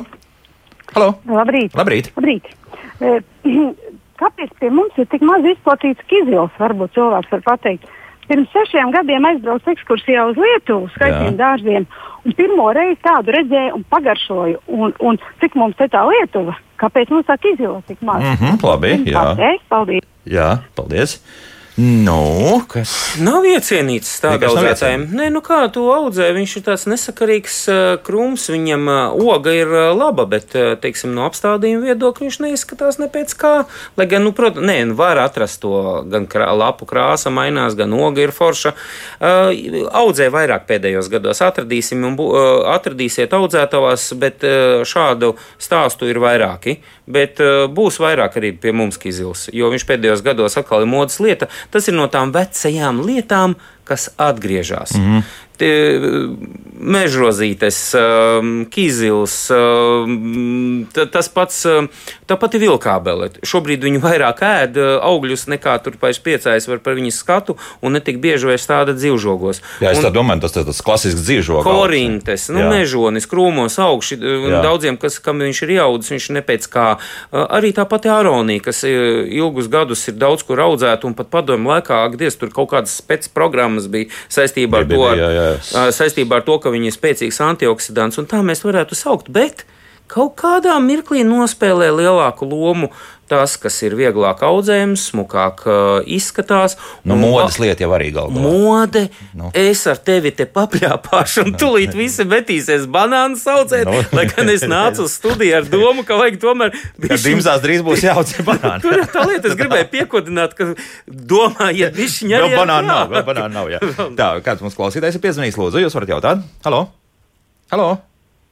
Halo! 0.93 1.09
Labrīt! 1.25 1.73
Labrīt. 1.73 2.11
Labrīt. 2.13 2.53
E, 3.01 3.17
kāpēc 4.21 4.53
pie 4.61 4.69
mums 4.69 5.01
ir 5.01 5.09
tik 5.09 5.25
maz 5.25 5.49
izplatīts 5.49 6.05
kizils? 6.13 6.53
Varbūt 6.61 6.93
cilvēks 6.93 7.33
var 7.33 7.45
pateikt. 7.49 7.89
Pirms 8.27 8.51
sešiem 8.55 8.91
gadiem 8.93 9.25
aizbraucu 9.27 9.73
ekskursijā 9.73 10.25
uz 10.29 10.37
Lietuvu, 10.39 10.89
skaitiem 10.95 11.37
dārziem. 11.39 11.87
Un 12.23 12.35
pirmo 12.37 12.69
reizi 12.75 13.01
tādu 13.03 13.33
redzēju 13.35 13.75
un 13.77 13.83
pagaršoju. 13.91 14.61
Un, 14.67 14.93
un 15.03 15.19
cik 15.41 15.57
mums 15.59 15.75
te 15.79 15.89
tā 15.91 16.05
Lietuva? 16.07 16.55
Kāpēc 16.79 17.11
mums 17.11 17.27
tā 17.27 17.37
izjūta 17.37 17.83
tik 17.87 18.01
maz? 18.01 18.23
Mm 18.23 18.37
-hmm, 18.39 18.63
labi, 18.63 18.93
jā. 19.11 19.23
Pateic, 19.23 19.61
paldies. 19.69 20.07
Jā, 20.25 20.49
paldies. 20.75 21.19
Nu, 21.77 22.61
kas? 22.69 22.91
Nav 23.17 23.47
iecienīts 23.49 24.11
tādā 24.21 24.45
audzētājiem. 24.51 25.07
Nē, 25.17 25.31
nu 25.33 25.39
kā 25.41 25.63
tu 25.73 25.87
audzē, 25.89 26.27
viņš 26.35 26.51
ir 26.59 26.63
tāds 26.67 26.83
nesakarīgs 26.85 27.55
krūms, 28.05 28.43
viņam 28.53 28.91
oga 29.17 29.55
ir 29.57 29.73
laba, 29.97 30.27
bet, 30.29 30.53
teiksim, 30.53 31.15
no 31.17 31.25
apstādījuma 31.25 31.87
viedokļa 31.87 32.27
viņš 32.27 32.37
neizskatās 32.45 32.99
ne 33.01 33.07
pēc 33.09 33.33
kā. 33.41 33.53
Lai 33.97 34.05
gan, 34.11 34.21
nu, 34.21 34.35
protams, 34.37 34.67
nē, 34.69 34.75
nu, 34.91 34.97
var 34.99 35.17
atrast 35.23 35.63
to, 35.65 36.03
gan 36.13 36.27
krā, 36.29 36.51
lapu 36.53 36.85
krāsa 36.85 37.33
mainās, 37.33 37.73
gan 37.79 37.97
oga 37.97 38.21
ir 38.21 38.35
forša. 38.37 38.75
Uh, 39.17 39.89
audzē 39.97 40.29
vairāk 40.29 40.69
pēdējos 40.69 41.09
gados 41.09 41.41
atradīsim 41.41 42.05
un 42.05 42.19
uh, 42.21 42.69
atradīsiet 42.75 43.33
audzētavās, 43.33 44.11
bet 44.21 44.45
uh, 44.45 44.85
šādu 44.85 45.33
stāstu 45.57 46.05
ir 46.11 46.21
vairāki. 46.21 46.83
Bet 47.03 47.41
būs 47.75 47.97
vairāk 47.99 48.37
arī 48.39 48.53
pie 48.55 48.71
mums 48.71 48.95
kizils, 48.95 49.49
jo 49.51 49.67
viņš 49.73 49.83
pēdējos 49.89 50.21
gados 50.23 50.55
atkal 50.55 50.85
ir 50.85 50.87
modas 50.87 51.17
lieta 51.19 51.49
tas 51.71 51.87
ir 51.87 51.93
no 51.97 52.07
tām 52.07 52.33
vecajām 52.35 53.01
lietām, 53.05 53.55
kas 53.83 54.09
atgriežas. 54.17 54.95
Mm 54.97 55.03
-hmm. 55.03 55.23
Te, 55.53 55.69
mežrozītes, 56.83 57.77
um, 57.95 58.65
kizils, 58.71 59.35
um, 59.53 60.83
tas 60.91 61.29
pats, 61.31 61.61
tā 62.27 62.37
pati 62.39 62.59
vilkābele. 62.61 63.29
Šobrīd 63.45 63.85
viņi 63.85 64.01
vairāk 64.03 64.43
ēd 64.43 64.79
augļus 64.81 65.47
nekā 65.53 65.77
tur 65.85 65.97
pēc 66.01 66.19
priecājas 66.25 66.67
var 66.69 66.81
par 66.83 66.97
viņu 66.97 67.13
skatu 67.15 67.55
un 67.83 67.95
netik 67.97 68.19
bieži 68.23 68.49
vairs 68.49 68.67
tāda 68.69 68.95
dzīvžogos. 68.97 69.61
Jā, 69.83 69.93
es 69.93 70.01
un, 70.01 70.07
tā 70.07 70.11
domāju, 70.15 70.43
tas 70.43 70.57
ir 70.59 70.67
tas 70.67 70.81
klasisks 70.85 71.23
dzīvžogs. 71.23 71.67
Korintes, 71.67 72.47
nu, 72.53 72.63
Jā. 72.63 72.71
mežonis, 72.73 73.27
krūmos 73.29 73.77
augši, 73.81 74.19
un 74.19 74.57
daudziem, 74.63 74.99
kas, 75.01 75.19
kam 75.23 75.41
viņš 75.43 75.63
ir 75.65 75.75
jaudas, 75.77 76.11
viņš 76.13 76.29
nepēc 76.39 76.67
kā. 76.73 76.87
Arī 77.31 77.73
tā 77.75 77.85
pati 77.89 78.11
aronija, 78.11 78.65
kas 78.67 78.83
ilgus 78.87 79.69
gadus 79.71 80.05
ir 80.11 80.17
daudz 80.19 80.45
kur 80.47 80.61
audzēta 80.63 81.07
un 81.07 81.15
pat 81.17 81.31
padomu 81.33 81.73
laikā, 81.73 82.03
ak, 82.09 82.17
diez, 82.19 82.37
tur 82.39 82.51
kaut 82.53 82.71
kādas 82.73 82.97
spēc 82.99 83.29
programmas 83.35 83.87
bija 83.91 84.11
saistībā 84.31 84.83
ar 84.83 84.89
to, 84.89 85.01
jā, 85.03 85.15
jā, 85.19 85.31
jā. 85.37 85.42
Saistībā 85.95 86.41
ar 86.41 86.47
to, 86.47 86.57
ka 86.63 86.73
viņi 86.73 86.91
ir 86.91 86.95
spēcīgs 86.95 87.41
antioksidants, 87.43 88.19
un 88.21 88.29
tā 88.31 88.41
mēs 88.45 88.63
varētu 88.65 88.97
saukt. 88.97 89.31
Bet 89.33 89.65
kaut 90.13 90.37
kādā 90.39 90.77
mirklī 90.83 91.25
nospēlē 91.27 91.89
lielāku 91.97 92.47
lomu 92.49 92.91
tas, 93.33 93.55
kas 93.57 93.77
ir 93.85 93.95
vieglāk 93.97 94.43
audzējams, 94.45 95.07
smukāk 95.09 95.63
uh, 95.65 95.77
izskatās. 96.11 96.75
Nu, 97.07 97.15
modes 97.17 97.57
lieta 97.61 97.85
jau 97.85 97.89
arī 97.95 98.11
galvā. 98.13 98.43
Mode, 98.43 99.05
nu. 99.37 99.49
es 99.57 99.83
ar 99.89 99.97
tevi 100.05 100.33
te 100.35 100.45
papļāpāšu, 100.49 101.47
un 101.47 101.55
tūlīt 101.59 101.95
visi 101.97 102.27
metīsies 102.29 102.85
banānu 102.93 103.39
saucēt, 103.39 103.87
nu. 103.89 104.03
lai 104.13 104.27
gan 104.29 104.51
es 104.53 104.67
nācu 104.69 105.07
uz 105.07 105.17
studiju 105.17 105.57
ar 105.61 105.71
domu, 105.71 106.05
ka 106.07 106.19
vajag 106.19 106.39
tomēr. 106.43 106.77
Bišķiņ... 106.99 107.25
Dimzās 107.25 107.65
drīz 107.65 107.83
būs 107.87 108.05
jāaudzē 108.05 108.45
banāni. 108.47 108.85
Tur 108.85 109.03
tā 109.15 109.25
lieta, 109.31 109.49
es 109.49 109.59
gribēju 109.59 109.91
piekodināt, 109.95 110.57
ka 110.59 110.73
domājiet, 111.07 111.95
bišķiņ 111.97 112.37
arī. 112.37 112.53
Vēl 112.53 112.65
banānu 112.65 112.91
nav, 112.91 113.05
vēl 113.13 113.27
banānu 113.33 113.61
nav, 113.61 113.73
jā. 113.73 113.83
Tā, 114.19 114.33
kāds 114.45 114.65
mums 114.65 114.77
klausītājs 114.77 115.17
ir 115.17 115.25
piezvanījis, 115.25 115.61
lūdzu, 115.63 115.85
jūs 115.87 116.01
varat 116.01 116.17
jautāt? 116.17 116.49
Halo? 116.67 116.87
Halo? 117.73 117.93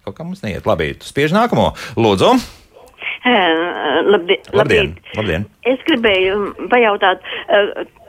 Kaut 0.01 0.17
kā 0.17 0.25
mums 0.25 0.41
neiet 0.41 0.65
labi. 0.65 0.95
Spiež 1.05 1.33
nākamo. 1.35 1.71
Lūdzu! 1.99 2.33
Labdien, 3.21 4.39
labdien, 4.57 4.93
labdien! 5.13 5.43
Es 5.69 5.81
gribēju 5.85 6.37
pajautāt, 6.71 7.21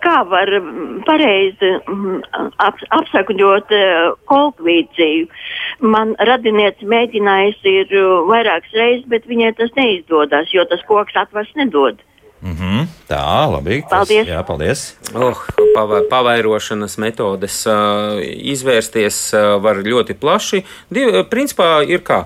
kā 0.05 0.15
var 0.31 0.49
pareizi 1.05 1.73
ap, 2.65 2.81
apsakņot 2.97 3.75
kolekvīciju. 4.31 5.29
Man 5.85 6.15
radinieci 6.17 6.89
mēģinājis 6.89 7.61
ir 7.75 7.93
vairākas 8.31 8.73
reizes, 8.79 9.05
bet 9.13 9.29
viņai 9.29 9.53
tas 9.61 9.77
neizdodas, 9.77 10.53
jo 10.57 10.65
tas 10.71 10.85
koks 10.89 11.19
atvars 11.27 11.53
nedod. 11.61 12.01
Mm 12.43 12.57
-hmm. 12.57 12.87
Tā, 13.09 13.53
labi. 13.53 13.85
Paldies. 13.91 14.27
Jā, 14.27 14.43
paldies. 14.43 14.97
Oh, 15.15 15.39
pavairošanas 16.11 16.99
metodes 16.99 17.67
izvērsties 18.27 19.33
var 19.61 19.77
ļoti 19.77 20.15
plaši. 20.15 20.65
Div, 20.91 21.09
principā 21.31 21.87
ir 21.87 22.03
kā 22.03 22.25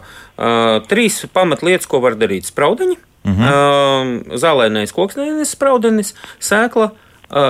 trīs 0.88 1.26
pamatlietas, 1.32 1.86
ko 1.86 2.00
var 2.00 2.16
darīt. 2.16 2.44
Spraudeņi, 2.48 2.96
mm 3.24 3.34
-hmm. 3.34 4.36
zālēnais 4.36 4.92
koksnēnis 4.92 5.52
spraudenis, 5.52 6.14
sēkla. 6.40 6.90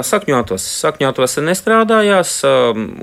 Sakņotos, 0.02 0.64
sakņotos 0.80 1.36
nestrādājās, 1.36 2.44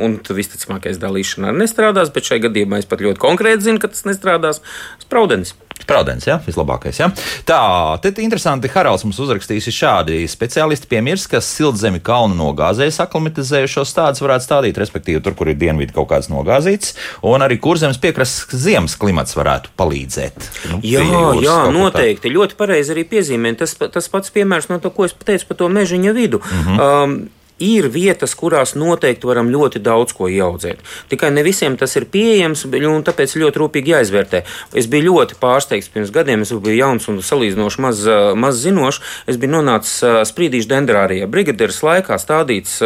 un 0.05 0.19
visticamākais 0.29 0.97
dalīšana 0.97 1.51
arī 1.51 1.57
nestrādās, 1.57 2.09
bet 2.13 2.23
šai 2.25 2.39
gadījumā 2.39 2.79
es 2.79 2.85
pat 2.85 2.99
ļoti 2.99 3.19
konkrēti 3.21 3.61
zinu, 3.61 3.79
ka 3.79 3.87
tas 3.87 4.05
nestrādās. 4.05 4.61
Spraudenis. 4.99 5.53
Sprādens, 5.81 6.27
ja? 6.27 6.37
vislabākais. 6.45 6.99
Ja? 7.01 7.09
Tā, 7.47 7.59
te 8.03 8.13
interesanti, 8.23 8.69
Haralds 8.71 9.03
mums 9.07 9.19
uzrakstījis 9.23 9.67
šādi. 9.73 10.21
Speciālisti 10.31 10.87
piemirst, 10.91 11.27
ka 11.31 11.41
siltzemi 11.43 11.99
kalnu 12.03 12.37
nogāzēs 12.39 13.01
aklimatizējušos 13.03 13.91
stādus 13.91 14.23
varētu 14.23 14.47
stādīt, 14.47 14.79
respektīvi 14.79 15.23
tur, 15.25 15.35
kur 15.39 15.51
ir 15.51 15.59
dienvidi 15.59 15.95
kaut 15.95 16.11
kāds 16.13 16.29
nogāzīts, 16.31 16.95
un 17.27 17.43
arī 17.43 17.59
kurzemes 17.63 17.99
piekrastes 18.03 18.63
ziemas 18.63 18.95
klimats 18.99 19.35
varētu 19.37 19.73
palīdzēt. 19.79 20.49
Nu, 20.71 20.81
jā, 20.87 21.03
jā 21.43 21.59
noteikti. 21.73 22.29
Tā. 22.29 22.35
Ļoti 22.37 22.59
pareizi 22.59 22.95
arī 22.95 23.07
piezīmē. 23.09 23.55
Tas, 23.59 23.75
tas 23.75 24.11
pats 24.13 24.33
piemērs 24.33 24.69
no 24.71 24.79
to, 24.83 24.93
ko 24.93 25.09
es 25.09 25.17
teicu 25.25 25.49
par 25.49 25.59
to 25.59 25.71
mežiņa 25.73 26.15
vidu. 26.15 26.39
Mm 26.39 26.67
-hmm. 26.67 26.83
um, 27.03 27.17
ir 27.63 27.89
vietas, 27.93 28.35
kurās 28.37 28.75
noteikti 28.79 29.29
varam 29.29 29.51
ļoti 29.53 29.81
daudz 29.83 30.15
ko 30.17 30.29
ieaudzēt. 30.31 30.83
Tikai 31.11 31.31
ne 31.33 31.43
visiem 31.45 31.77
tas 31.79 31.95
ir 31.99 32.07
pieejams, 32.11 32.65
un 32.67 33.05
tāpēc 33.07 33.35
ļoti 33.39 33.61
rūpīgi 33.61 33.93
jāizvērtē. 33.95 34.43
Es 34.79 34.89
biju 34.91 35.09
ļoti 35.11 35.37
pārsteigts 35.41 35.91
pirms 35.93 36.11
gadiem, 36.13 36.43
es 36.43 36.53
biju 36.53 36.77
jauns 36.77 37.07
un 37.11 37.21
salīdzinoši 37.23 37.83
maz, 37.83 38.03
maz 38.39 38.59
zinošs. 38.63 39.01
Es 39.31 39.39
biju 39.41 39.55
nonācis 39.55 40.03
sprīdīšu 40.29 40.69
dendrārijā. 40.71 41.29
Brigadieris 41.31 41.81
laikā 41.85 42.17
stādīts 42.21 42.79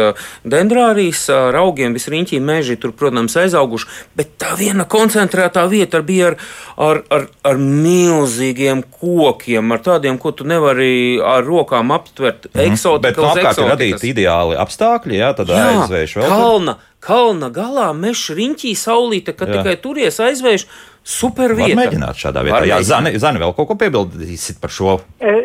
dendrārijas 0.46 1.26
ar 1.34 1.58
augiem, 1.62 1.96
visriņķī 1.96 2.40
meži 2.44 2.78
tur, 2.80 2.94
protams, 2.96 3.36
aizauguši, 3.40 3.88
bet 4.18 4.36
tā 4.40 4.54
viena 4.58 4.86
koncentrētā 4.88 5.66
vieta 5.70 6.02
bija 6.04 6.32
ar, 6.32 6.38
ar, 6.76 7.02
ar, 7.14 7.26
ar 7.50 7.60
milzīgiem 7.62 8.84
kokiem, 9.00 9.72
ar 9.74 9.82
tādiem, 9.84 10.18
ko 10.20 10.32
tu 10.36 10.46
nevari 10.48 11.18
ar 11.24 11.44
rokām 11.46 11.92
aptvert. 11.94 12.48
Mm. 12.52 12.72
Eksotikas, 12.72 13.04
bet 13.08 13.20
nu, 13.20 13.28
apkārt 13.32 13.62
ir 13.62 13.72
radīti 13.72 14.12
ideāli 14.12 14.58
apstākļi, 14.68 15.18
jā, 15.18 15.32
tad 15.38 15.50
jā, 15.50 15.64
aizvērš 15.72 16.16
vēl. 16.20 16.30
Kalna, 16.30 16.76
kalna 17.04 17.50
galā 17.54 17.88
meža 17.96 18.36
riņķī 18.38 18.74
saulīte, 18.78 19.34
kad 19.34 19.50
jā. 19.50 19.62
tikai 19.62 19.78
turies 19.82 20.20
aizvērš. 20.22 20.68
Super 21.08 21.56
vieta. 21.56 21.72
Var 21.72 21.86
mēģināt 21.86 22.20
šādā 22.20 22.44
vietā. 22.44 22.58
Var 22.60 22.68
jā, 22.68 22.82
Zani, 22.84 23.14
Zani, 23.18 23.40
vēl 23.40 23.54
kaut 23.56 23.70
ko 23.70 23.78
piebildīsit 23.80 24.60
par 24.60 24.74
šo? 24.74 24.98
E, 25.24 25.36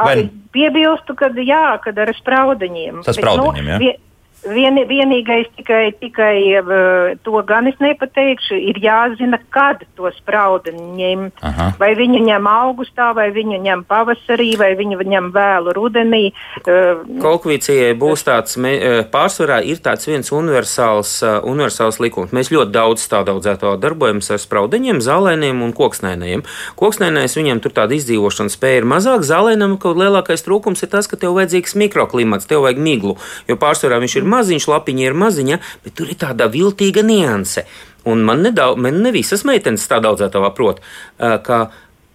Vai... 0.00 0.14
Piebilstu, 0.50 1.14
ka 1.18 1.28
jā, 1.44 1.66
kad 1.84 1.98
ar 2.00 2.10
spraudeņiem. 2.16 3.02
Tas 3.06 3.18
spraudeņiem, 3.18 3.68
nu, 3.68 3.90
jā. 3.90 3.98
Vien, 4.40 4.78
vienīgais 4.88 5.50
tikai, 5.58 5.90
tikai 6.00 6.36
uh, 6.56 7.10
to 7.26 7.42
gan 7.44 7.66
es 7.68 7.76
nepateikšu, 7.82 8.56
ir 8.70 8.78
jāzina, 8.80 9.36
kad 9.52 9.82
to 9.98 10.08
spraudeni 10.16 10.80
ņemt. 10.96 11.42
Aha. 11.44 11.66
Vai 11.80 11.90
viņa 11.98 12.22
ņem 12.24 12.48
augustā, 12.48 13.10
vai 13.16 13.28
viņa 13.34 13.58
ņem 13.66 13.82
pavasarī, 13.90 14.54
vai 14.60 14.70
viņa 14.78 14.96
ņem 15.12 15.28
vēlu 15.34 15.74
rudenī. 15.76 16.22
Uh, 16.62 17.02
Kolekvīcijai 17.20 17.92
būs 18.00 18.24
tāds, 18.24 18.56
pārsvarā 19.12 19.58
ir 19.68 19.82
tāds 19.84 20.08
viens 20.08 20.32
universāls, 20.32 21.18
uh, 21.20 21.42
universāls 21.44 22.00
likums. 22.00 22.32
Mēs 22.32 22.48
ļoti 22.54 22.72
daudz 22.72 23.04
stādaudzēto 23.04 23.74
darbojamies 23.82 24.32
ar 24.32 24.40
spraudeņiem, 24.40 25.02
zālēniem 25.04 25.60
un 25.66 25.76
koksnēniem. 25.76 26.46
Koksnēnēs 26.80 27.36
viņam 27.36 27.60
tur 27.60 27.76
tāda 27.76 27.98
izdzīvošanas 27.98 28.56
spēja 28.56 28.80
ir 28.80 28.88
mazāk, 28.88 29.20
zālēnam 29.28 29.76
kaut 29.82 30.00
lielākais 30.00 30.48
trūkums 30.48 30.80
ir 30.80 30.92
tas, 30.96 31.10
ka 31.10 31.20
tev 31.20 31.36
vajadzīgs 31.36 31.76
mikroklimats, 31.76 32.48
tev 32.48 32.64
vajag 32.64 32.80
miglu, 32.80 33.18
jo 33.50 33.60
pārsvarā 33.60 34.00
viņš 34.00 34.16
ir 34.16 34.29
maziņš, 34.30 34.68
lapiņa 34.70 35.06
ir 35.06 35.16
maziņa, 35.18 35.60
bet 35.84 35.96
tur 35.98 36.10
ir 36.12 36.18
tāda 36.20 36.48
viltīga 36.52 37.04
nianse. 37.06 37.66
Un 38.08 38.24
man, 38.24 38.40
nedaudz, 38.46 38.80
man 38.80 39.02
ne 39.04 39.12
visas 39.12 39.44
meitenes 39.44 39.84
tā 39.90 40.00
daudzētavā 40.00 40.54
prot, 40.56 40.80
ka 41.18 41.58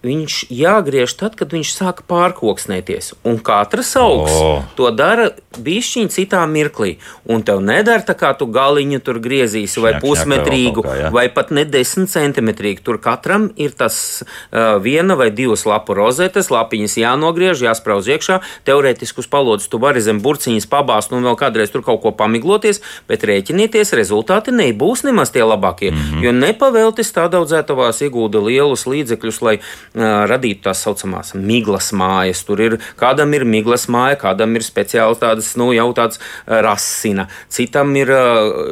viņš 0.06 0.38
jāgriež 0.54 1.14
tad, 1.18 1.36
kad 1.38 1.52
viņš 1.54 1.72
sāk 1.74 2.04
pārkoksnēties. 2.10 3.14
Un 3.26 3.40
katrs 3.42 3.94
augs 4.00 4.34
oh. 4.36 4.62
to 4.78 4.90
dara 4.94 5.30
bišķiņ 5.56 6.10
citā 6.12 6.42
mirklī. 6.50 6.96
Un 7.28 7.42
tev 7.46 7.62
nedara 7.64 8.04
tā, 8.06 8.14
kā 8.18 8.32
tu 8.38 8.48
galiņu 8.52 9.00
tur 9.04 9.18
griezīsi, 9.22 9.80
vai 9.82 9.96
pusmetrīgu, 10.02 10.84
kā, 10.84 10.96
ja. 11.00 11.10
vai 11.14 11.26
pat 11.32 11.52
ne 11.54 11.64
desmit 11.68 12.12
centimetrīgu. 12.12 12.84
Tur 12.86 13.00
katram 13.02 13.48
ir 13.60 13.74
tas 13.76 13.96
uh, 14.22 14.76
viena 14.82 15.16
vai 15.18 15.30
divas 15.34 15.66
lapu 15.68 15.96
rozetes, 15.96 16.50
lapiņas 16.52 16.98
jānogriež, 17.00 17.64
jāsprauž 17.66 18.10
iekšā. 18.16 18.40
Teorētiski 18.68 19.24
uz 19.24 19.30
palodzes 19.32 19.70
tu 19.72 19.80
vari 19.82 20.02
zem 20.04 20.20
burciņas 20.24 20.68
pabāzt 20.70 21.14
un 21.16 21.26
vēl 21.26 21.38
kādreiz 21.40 21.72
tur 21.72 21.84
kaut 21.86 22.02
ko 22.04 22.12
pamigloties, 22.16 22.82
bet 23.10 23.24
rēķinieties, 23.26 23.94
rezultāti 23.98 24.54
nebūs 24.54 25.06
nemaz 25.08 25.32
tie 25.34 25.44
labākie. 25.44 25.90
Mm 25.90 25.98
-hmm. 25.98 26.24
Jo 26.24 26.32
nepavēltis 26.36 27.14
tādā 27.16 27.42
audzētavās 27.42 28.02
iegūda 28.04 28.42
lielus 28.44 28.86
līdzekļus, 28.86 29.42
lai 29.42 29.58
radītu 29.96 30.66
tās 30.66 30.82
saucamās 30.84 31.34
miglas 31.34 31.92
mājas. 31.96 32.42
Tur 32.46 32.60
ir 32.62 32.76
kādam 33.00 33.34
ir 33.36 33.46
miglas 33.48 33.86
māja, 33.92 34.18
kādam 34.20 34.56
ir 34.58 34.64
speciāli 34.66 35.18
tādas, 35.20 35.54
nu, 35.60 35.70
jau 35.76 35.88
tāds 35.96 36.20
rasina, 36.46 37.28
citam 37.52 37.94
ir 37.98 38.12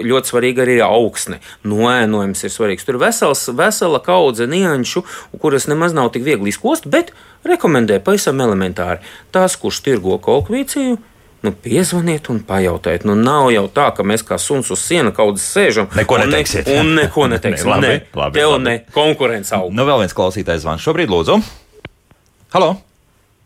ļoti 0.04 0.32
svarīga 0.32 0.64
arī 0.66 0.78
augsne. 0.84 1.40
Noēnojums 1.64 2.44
ir 2.44 2.52
svarīgs. 2.52 2.86
Tur 2.86 2.98
ir 2.98 3.04
vesels, 3.06 3.46
vesela 3.56 4.02
kaudze 4.04 4.48
nianšu, 4.50 5.04
kuras 5.40 5.68
nemaz 5.70 5.96
nav 5.96 6.12
tik 6.14 6.26
viegli 6.26 6.52
izkost, 6.52 6.88
bet 6.90 7.14
rekomendē 7.48 8.00
pavisam 8.04 8.40
elementāri. 8.44 9.02
Tās, 9.34 9.56
kurš 9.60 9.82
tirgo 9.84 10.18
kolekvīciju, 10.22 11.00
Nu, 11.44 11.52
piezvaniet 11.52 12.30
un 12.32 12.38
pajautājiet. 12.48 13.02
Nu, 13.04 13.12
nav 13.20 13.50
jau 13.52 13.66
tā, 13.68 13.90
ka 13.92 14.06
mēs 14.06 14.24
kā 14.24 14.38
suns 14.40 14.70
uz 14.72 14.80
siena 14.80 15.12
kaut 15.12 15.34
kādā 15.34 15.42
sēžam. 15.44 15.90
Neko 15.92 16.16
neteiksiet. 16.22 16.70
Un, 16.72 16.72
ne, 16.72 16.80
un 16.80 17.02
neko 17.02 17.26
neteiksim. 17.34 17.68
ne, 17.68 17.74
labi, 17.74 17.90
ne, 17.90 18.22
labi, 18.22 18.38
tev 18.38 18.54
labi. 18.54 18.64
ne 18.64 18.74
konkurence 18.94 19.52
aug. 19.58 19.68
Nu, 19.76 19.84
vēl 19.84 20.06
viens 20.06 20.16
klausītājs 20.16 20.64
zvans 20.64 20.86
šobrīd, 20.86 21.12
lūdzu. 21.12 21.36
Halo! 22.56 22.70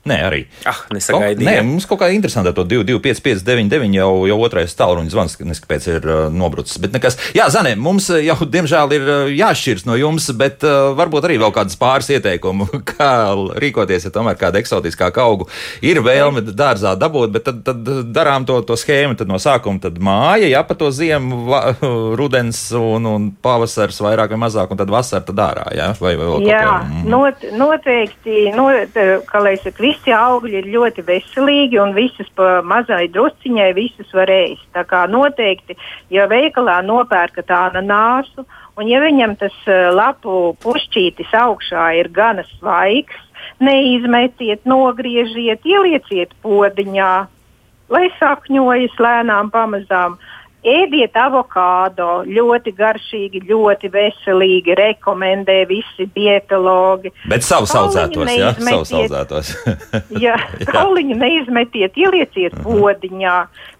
Nē, 0.06 0.16
arī. 0.24 0.44
Ah, 0.68 0.78
nesagaidīju. 0.94 1.44
Nē, 1.44 1.56
mums 1.66 1.84
kaut 1.88 1.98
kā 2.00 2.08
interesanti 2.14 2.52
ar 2.52 2.54
to 2.56 2.62
2, 2.68 2.84
2, 2.87 3.00
5, 3.02 3.20
5, 3.24 3.42
9, 3.44 3.68
9 3.72 3.96
jau, 3.98 4.11
jau 4.30 4.37
otrais 4.46 4.72
tālruņa 4.78 5.11
zvans, 5.12 5.34
nes 5.44 5.61
kāpēc 5.61 5.88
ir 5.90 6.06
uh, 6.06 6.20
nobrucis. 6.32 6.78
Bet 6.80 6.94
nekas, 6.94 7.18
jā, 7.37 7.48
Zane, 7.52 7.74
mums 7.76 8.06
jau 8.08 8.37
diemžēl 8.46 8.94
ir 8.94 9.04
uh, 9.04 9.32
jāšķirs 9.34 9.88
no 9.88 9.98
jums, 9.98 10.30
bet 10.38 10.64
uh, 10.64 10.92
varbūt 10.98 11.28
arī 11.28 11.40
vēl 11.42 11.52
kādas 11.56 11.76
pāris 11.80 12.08
ieteikumu, 12.14 12.68
kā 12.92 13.11
rīkoties, 13.58 14.06
ja 14.06 14.14
tomēr 14.14 14.38
kāda 14.40 14.62
eksotiskāka 14.62 15.26
augu 15.26 15.48
ir 15.84 16.00
vēlme 16.06 16.44
dārzā 16.46 16.94
dabūt, 16.98 17.34
bet 17.34 17.48
tad, 17.50 17.61
tad 17.66 17.90
darām 18.14 18.46
to, 18.48 18.61
to 18.64 18.78
schēmu, 18.78 19.18
tad 19.18 19.28
no 19.28 19.42
sākuma 19.42 19.82
tad 19.82 19.98
māja, 19.98 20.48
jā, 20.48 20.62
pa 20.64 20.78
to 20.78 20.92
ziemu, 20.94 21.42
va, 21.50 21.62
rudens 22.20 22.62
un, 22.78 23.11
un 23.11 23.28
pavasars 23.44 24.00
vairāk 24.06 24.32
vai 24.37 24.40
mazāk, 24.46 24.72
un 24.72 24.80
tad 24.80 24.94
vasara 24.94 25.26
tad 25.26 25.44
ārā, 25.50 25.68
jā, 25.74 25.90
vai, 25.98 26.14
vai 26.14 26.24
vēl 26.24 26.38
kaut 26.38 26.48
Jā, 26.48 26.64
kā. 26.64 26.78
Mhm. 26.87 27.12
not, 27.12 27.46
noteikti, 27.66 28.40
not, 28.56 29.02
kā 29.28 29.44
lai 29.44 29.58
saka, 29.58 29.88
visi 29.88 30.12
augļi 30.14 30.61
ir 30.61 30.70
ļoti 30.74 31.05
veselīgi 31.09 31.81
un 31.83 31.96
visas 31.96 32.29
pa 32.37 32.61
mazai 32.64 33.07
drusciņai 33.14 33.72
visas 33.77 34.12
var 34.16 34.31
ēst. 34.33 34.66
Tā 34.77 34.85
kā 34.88 35.05
noteikti, 35.11 35.79
ja 36.12 36.29
veikalā 36.31 36.81
nopērkat 36.87 37.51
ananāsu 37.55 38.44
un 38.79 38.90
ja 38.90 39.01
viņam 39.03 39.37
tas 39.40 39.57
eh, 39.66 39.88
lapu 39.94 40.55
pušķītis 40.62 41.35
augšā 41.35 41.90
ir 42.01 42.12
gana 42.14 42.44
svaigs, 42.57 43.18
neizmetiet, 43.64 44.64
nogriežiet, 44.68 45.66
ielieciet 45.66 46.35
podiņā, 46.44 47.12
lai 47.90 48.07
sakņojas 48.18 48.98
lēnām 49.03 49.51
pamazām. 49.55 50.18
Ēdiet 50.66 51.14
avokādo, 51.14 52.24
ļoti 52.26 52.72
garšīgi, 52.74 53.44
ļoti 53.46 53.90
veselīgi, 53.94 54.74
rekomendē 54.78 55.60
visi 55.70 56.08
dietologi. 56.16 57.12
Bet 57.30 57.46
savus 57.46 57.70
Kauliņu 57.70 57.94
audzētos, 57.94 58.32
jā, 58.34 58.50
savus 58.68 58.90
neizmetiet. 58.90 58.98
audzētos. 58.98 59.52
Ja 60.18 60.34
kauliņu 60.66 61.18
neizmetiet, 61.20 61.98
ielieciet 61.98 62.58
podiņā. 62.64 63.36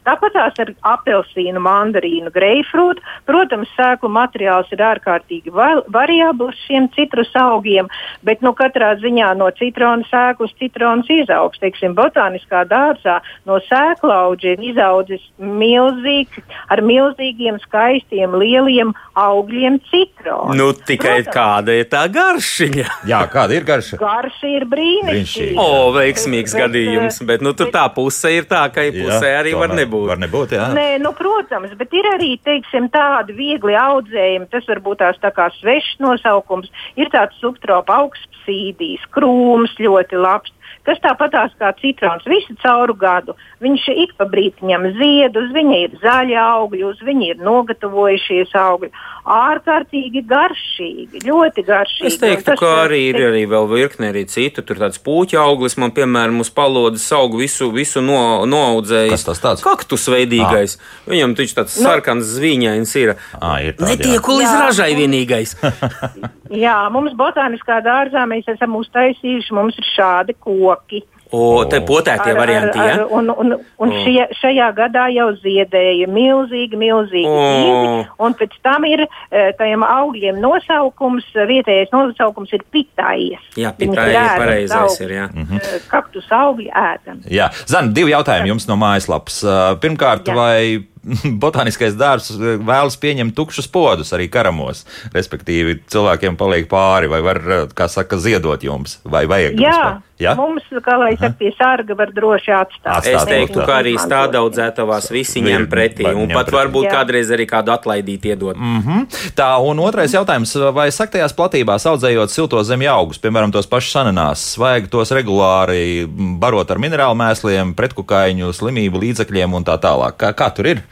Tāpat 0.07 0.33
tās 0.33 0.61
ar 0.63 0.71
apelsīnu, 0.95 1.61
mandarīnu, 1.61 2.31
greifrūtu. 2.33 3.03
Protams, 3.29 3.69
sēklu 3.77 4.09
materiāls 4.15 4.71
ir 4.73 4.79
ārkārtīgi 4.79 5.53
va- 5.53 5.83
variabls 5.93 6.57
šiem 6.67 6.87
citrus 6.95 7.29
augiem, 7.37 7.89
bet 8.25 8.41
nu, 8.43 8.55
katrā 8.57 8.95
ziņā 9.03 9.35
no 9.37 9.51
citrona 9.59 10.05
sēklas 10.09 10.55
citrons 10.59 11.11
izaugs. 11.13 11.59
Teiksim, 11.61 11.95
botāniskā 11.99 12.65
dārzā 12.71 13.19
no 13.45 13.59
sēklauģa 13.69 14.55
ir 14.55 14.65
izaudzis 14.71 15.25
milzīgs, 15.39 16.41
ar 16.73 16.81
milzīgiem, 16.85 17.59
skaistiem, 17.67 18.33
lieliem 18.41 18.95
augļiem 19.19 19.79
citrons. 19.91 20.57
Nu, 20.57 20.71
tikai 20.73 21.19
Protams. 21.23 21.35
kāda 21.37 21.77
ir 21.83 21.89
tā 21.93 22.05
garšiņa? 22.15 22.87
jā, 23.13 23.21
kāda 23.33 23.59
ir 23.59 23.65
garša? 23.69 23.99
Garša 24.01 24.53
ir 24.57 24.65
brīnišķīga. 24.73 25.59
O, 25.59 25.93
veiksmīgs 25.97 26.55
Bet, 26.57 26.63
gadījums, 26.65 27.21
bet 27.29 27.45
nu, 27.45 27.53
tur 27.53 27.71
tā 27.75 27.85
puse 27.95 28.33
ir 28.33 28.49
tā, 28.49 28.65
ka 28.73 28.87
pusē 28.95 29.35
arī 29.43 29.53
var 29.59 29.69
tomēr 29.69 29.83
nebūt. 29.99 30.09
Var 30.09 30.21
nebūt, 30.23 30.55
jā. 30.57 30.69
Nē, 30.77 30.87
nu, 31.03 31.13
protams, 31.17 31.73
bet 31.79 31.95
ir 31.97 32.09
arī 32.15 32.35
teiksim, 32.45 32.89
tādi 32.95 33.37
viegli 33.37 33.77
audzējumi. 33.79 34.49
Tas 34.53 34.69
varbūt 34.71 35.03
tās 35.03 35.19
tā 35.23 35.33
kā 35.35 35.49
svešs 35.59 35.99
nosaukums. 36.03 36.71
Ir 37.01 37.11
tāds 37.15 37.39
subtropa 37.43 38.01
augstspīdīs, 38.05 39.05
krūms 39.15 39.77
ļoti 39.83 40.21
labs. 40.21 40.55
Kas 40.89 41.03
tāpatās 41.05 41.53
kā 41.61 41.69
citrons 41.83 42.25
visu 42.25 42.55
cauru 42.63 42.95
gadu. 42.97 43.35
Viņš 43.61 43.89
ik 43.93 44.15
pa 44.17 44.25
brītiņam 44.31 44.87
zied, 44.97 45.37
uz 45.37 45.51
viņa 45.53 45.79
ir 45.83 45.97
zaļi 46.01 46.37
augļi, 46.41 46.85
uz 46.89 47.03
viņa 47.05 47.27
ir 47.35 47.43
nogatavojušies 47.45 48.55
augļi. 48.57 48.89
Ārkārtīgi 49.29 50.23
garšīgi, 50.31 51.21
ļoti 51.27 51.65
garšīgi. 51.67 52.09
Es 52.09 52.17
teiktu, 52.23 52.47
tas, 52.47 52.61
ka 52.63 52.71
arī 52.87 53.03
ir 53.11 53.21
arī 53.27 53.43
vēl 53.51 53.69
virkne 53.69 54.09
arī 54.15 54.25
citu. 54.33 54.65
Tur 54.65 54.81
tāds 54.81 55.03
puķa 55.05 55.43
auglis, 55.43 55.77
man 55.77 55.93
piemēram, 55.93 56.41
uz 56.41 56.49
palodas 56.55 57.05
augu 57.13 57.43
visu, 57.43 57.69
visu 57.75 58.01
no, 58.01 58.47
noaudzējis. 58.49 59.13
Kas 59.13 59.29
tas 59.29 59.45
tāds? 59.45 59.67
Kaktus 59.67 60.09
veidīgais. 60.09 60.79
Viņam 61.11 61.37
taču 61.37 61.59
tāds 61.61 61.77
Nu. 61.77 61.85
sarkans 61.85 62.33
zvīņains 62.39 62.97
ir. 63.03 63.17
Ā, 63.37 63.53
ir 63.69 63.77
tādi, 63.77 63.93
jā. 63.93 63.97
Netiekulis 63.99 64.49
Jā. 64.49 64.59
ražai 64.65 64.93
vienīgais. 64.97 65.59
Jā, 66.55 66.79
mums 66.95 67.15
botāniskā 67.19 67.81
dārzā 67.85 68.25
mēs 68.31 68.49
esam 68.49 68.77
uztaisījuši, 68.81 69.55
mums 69.57 69.79
ir 69.81 69.89
šādi 69.95 70.37
koki. 70.39 71.05
O, 71.29 71.65
te 71.69 71.83
potētie 71.85 72.33
varianti, 72.33 72.79
ar, 72.81 72.89
ja? 72.89 73.05
un 73.13 73.29
un, 73.29 73.53
un 73.85 73.91
O. 73.93 73.97
šie, 74.01 74.23
šajā 74.41 74.69
gadā 74.79 75.09
jau 75.13 75.27
ziedēja 75.37 76.09
milzīgi, 76.09 76.79
milzīgi 76.81 77.29
ziedi. 77.29 78.07
Un 78.25 78.37
pēc 78.39 78.57
tam 78.65 78.87
ir 78.89 79.05
eh, 79.05 79.51
tajiem 79.59 79.85
augļiem 79.85 80.41
nosaukums, 80.41 81.29
vietējais 81.37 81.93
nosaukums 81.93 82.55
ir 82.57 82.65
pitājas. 82.73 83.45
Jā, 83.61 83.75
ēdams 83.77 84.41
pareizais 84.41 85.01
ir, 85.05 85.17
jā. 85.19 85.29
Eh, 85.29 85.75
Kaktus 85.93 86.33
augļi 86.33 86.73
ēdam. 86.73 87.21
Jā, 87.29 87.51
Zana, 87.69 87.93
divi 87.93 88.17
jautājumi 88.17 88.55
jums 88.55 88.69
no 88.71 88.81
mājaslapas. 88.81 89.43
Uh, 89.45 89.75
Pirmkārt, 89.83 90.33
Jā. 90.33 90.39
vai 90.39 90.61
botāniskais 91.43 91.97
dārzs 91.99 92.37
uh, 92.37 92.57
vēlas 92.59 92.99
pieņemt 93.01 93.37
tukšus 93.39 93.71
podus 93.73 94.13
arī 94.17 94.29
karamos? 94.33 94.85
Respektīvi, 95.15 95.81
cilvēkiem 95.91 96.39
paliek 96.41 96.69
pāri, 96.71 97.11
vai 97.11 97.23
var, 97.25 97.43
uh, 97.47 97.65
kā 97.75 97.89
saka, 97.93 98.21
ziedot 98.23 98.65
jums, 98.65 98.99
vai 99.09 99.27
vajag? 99.31 99.59
Jā, 99.59 99.73
vispār? 99.73 100.05
Jā? 100.19 100.33
mums, 100.35 100.65
kā 100.83 100.97
lai 100.99 101.13
saka, 101.15 101.37
pie 101.39 101.53
sarga 101.55 101.95
var 101.99 102.11
droši 102.15 102.51
atstāt. 102.51 102.91
Atstāt 102.97 103.21
Es 103.21 103.27
teiktu, 103.29 103.63
ka 103.63 103.77
arī 103.79 103.95
stādaudzētavās 104.03 105.13
visi 105.15 105.43
ņem 105.45 105.69
pretī. 105.71 106.09
Un 106.11 106.33
pat 106.35 106.51
varbūt 106.51 106.89
Jā. 106.89 106.97
kādreiz 106.97 107.31
arī 107.35 107.47
kādu 107.47 107.71
atlaidīt 107.75 108.27
iedot. 108.33 108.59
Mhm. 108.59 109.07
Tā, 109.39 109.49
un 109.63 109.79
otrais 109.85 110.15
jautājums, 110.17 110.57
vai 110.75 110.89
saktajās 110.95 111.37
platībās 111.39 111.87
audzējot 111.87 112.35
silto 112.35 112.63
zemju 112.67 112.91
augus, 112.91 113.23
piemēram, 113.23 113.55
tos 113.55 113.71
pašus 113.71 114.01
ananās, 114.03 114.49
vajag 114.59 114.91
tos 114.91 115.15
regulāri 115.15 116.03
mm, 116.09 116.35
barot 116.43 116.71
ar 116.71 116.83
minerālu 116.83 117.15
mēsliem, 117.19 117.77
pretkukaiņu 117.79 118.51
slimību 118.59 119.05
līdzekļiem 119.07 119.55
un 119.55 119.67
tā 119.71 119.79
tālāk? 119.79 120.19
Kā, 120.19 120.35
kā 120.35 120.51
tur 120.55 120.73
ir? 120.75 120.83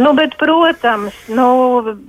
Nu, 0.00 0.12
bet, 0.16 0.36
protams, 0.40 1.16
nu, 1.28 1.48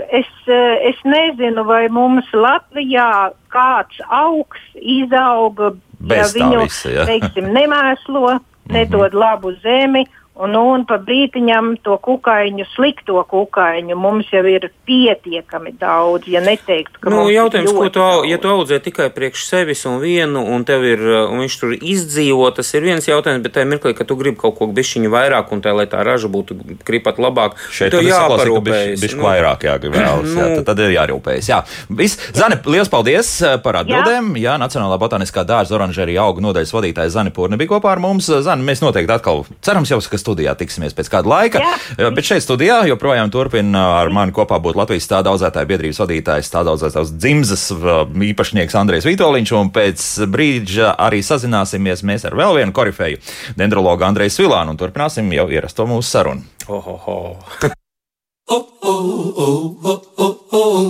es, 0.10 0.30
eh, 0.48 0.90
es 0.92 1.00
nezinu, 1.04 1.66
vai 1.68 1.88
mums 1.92 2.30
Latvijā 2.34 3.32
kāds 3.52 4.00
augs 4.08 4.62
izauga, 4.76 5.74
Bez 6.02 6.34
ja 6.34 6.40
viņu, 6.40 6.64
visa, 6.66 6.90
ja. 6.90 7.06
teiksim, 7.06 7.52
nemēslo, 7.54 8.40
nedod 8.76 9.14
labu 9.14 9.54
zemi. 9.62 10.06
Un, 10.42 10.56
un 10.58 10.86
pa 10.90 10.98
brītiņam 10.98 11.76
to 11.86 11.98
kukaiņu, 12.02 12.66
slikto 12.74 13.22
kukaiņu 13.30 13.94
mums 14.00 14.32
jau 14.34 14.42
ir 14.50 14.70
pietiekami 14.90 15.74
daudz, 15.78 16.26
ja 16.32 16.42
neteiktu, 16.42 16.98
ka 17.04 17.12
Nu, 17.14 17.28
jautājums, 17.30 17.70
ko 17.76 17.90
tu, 17.94 18.02
au- 18.02 18.24
ja 18.26 18.38
daudz. 18.38 18.42
tu 18.42 18.48
audzē 18.56 18.80
tikai 18.82 19.10
priekš 19.14 19.44
sevis 19.46 19.86
un 19.86 20.00
vienu, 20.02 20.42
un 20.56 20.64
tev 20.66 20.82
ir, 20.88 21.00
uh, 21.00 21.30
un 21.30 21.44
viņš 21.44 21.58
tur 21.62 21.76
izdzīvo, 21.78 22.48
tas 22.56 22.74
ir 22.74 22.82
viens 22.82 23.06
jautājums, 23.06 23.44
bet 23.44 23.54
tajā 23.54 23.68
mirklī, 23.70 23.94
ka 23.98 24.04
tu 24.04 24.16
gribi 24.18 24.38
kaut 24.42 24.58
ko 24.58 24.66
bišķiņu 24.68 25.12
vairāk, 25.14 25.52
un 25.54 25.62
tā, 25.62 25.76
lai 25.78 25.86
tā 25.86 26.02
raža 26.04 26.28
būtu 26.32 26.58
kripat 26.88 27.18
labāk, 27.22 27.54
Šeit 27.70 27.92
tev 27.94 28.02
jāparūpējas. 28.02 28.98
bišķi 28.98 29.02
bišķi 29.06 29.22
vairāk 29.22 29.68
jāgribēlas. 29.70 30.34
Jā, 30.42 30.48
nu. 30.50 30.56
tad, 30.56 30.66
tad 30.72 30.80
ir 30.80 30.96
jārūpējas. 30.98 31.50
Jā. 31.54 31.62
Viss. 31.90 32.18
Zane, 32.34 32.58
liels 32.66 32.90
paldies 32.90 33.30
eh, 33.46 33.58
par 33.62 33.82
atbildēm. 33.84 34.34
Jā, 34.42 34.58
Nacionālā 34.62 34.98
botaniskā 35.02 35.46
dārza 35.46 35.76
oranžērija 35.78 36.24
auga 36.26 36.42
nodaļas 36.42 36.74
vadītājs 36.74 37.14
Zane 37.14 37.30
Pūrne 37.36 37.58
bija 37.62 37.76
kopā 37.76 37.92
ar 37.94 38.00
mums. 38.04 38.26
Zane, 38.42 38.64
mēs 38.66 38.82
noteikti 38.82 39.12
atkal 39.14 39.46
cerams 39.62 39.92
jau, 39.92 40.00
ka 40.02 40.18
studijā 40.32 40.56
tiksimies 40.58 40.96
pēc 40.98 41.12
kāda 41.12 41.30
laika. 41.32 41.62
Jā. 41.62 42.10
Bet 42.16 42.28
šeit 42.28 42.46
studijā 42.46 42.82
joprojām 42.90 43.32
turpina 43.34 43.84
ar 44.00 44.12
mani 44.14 44.34
kopā 44.36 44.60
būt 44.64 44.80
Latvijas 44.80 45.06
stāda 45.08 45.34
audzētāja 45.34 45.70
biedrības 45.70 46.02
vadītājs, 46.02 46.48
stāda 46.50 46.74
audzētājs 46.74 47.14
dzimzas 47.18 47.68
eh, 47.76 48.02
īpašnieks 48.32 48.78
Andrejs 48.80 49.08
Vitoļņš, 49.10 49.54
un 49.60 49.74
pēc 49.76 50.08
brīža 50.32 50.96
arī 50.96 51.22
sazināsimies 51.26 52.06
mēs 52.08 52.26
ar 52.30 52.38
vēl 52.40 52.62
vienu 52.62 52.76
korifeju, 52.76 53.22
dendrologu 53.60 54.08
Andreju 54.08 54.34
Svilānu, 54.38 54.74
un 54.74 54.82
turpināsim 54.82 55.30
jau 55.36 55.50
ierasto 55.52 55.88
mūsu 55.90 56.08
sarunu. 56.16 56.48
Ohoho. 56.72 57.20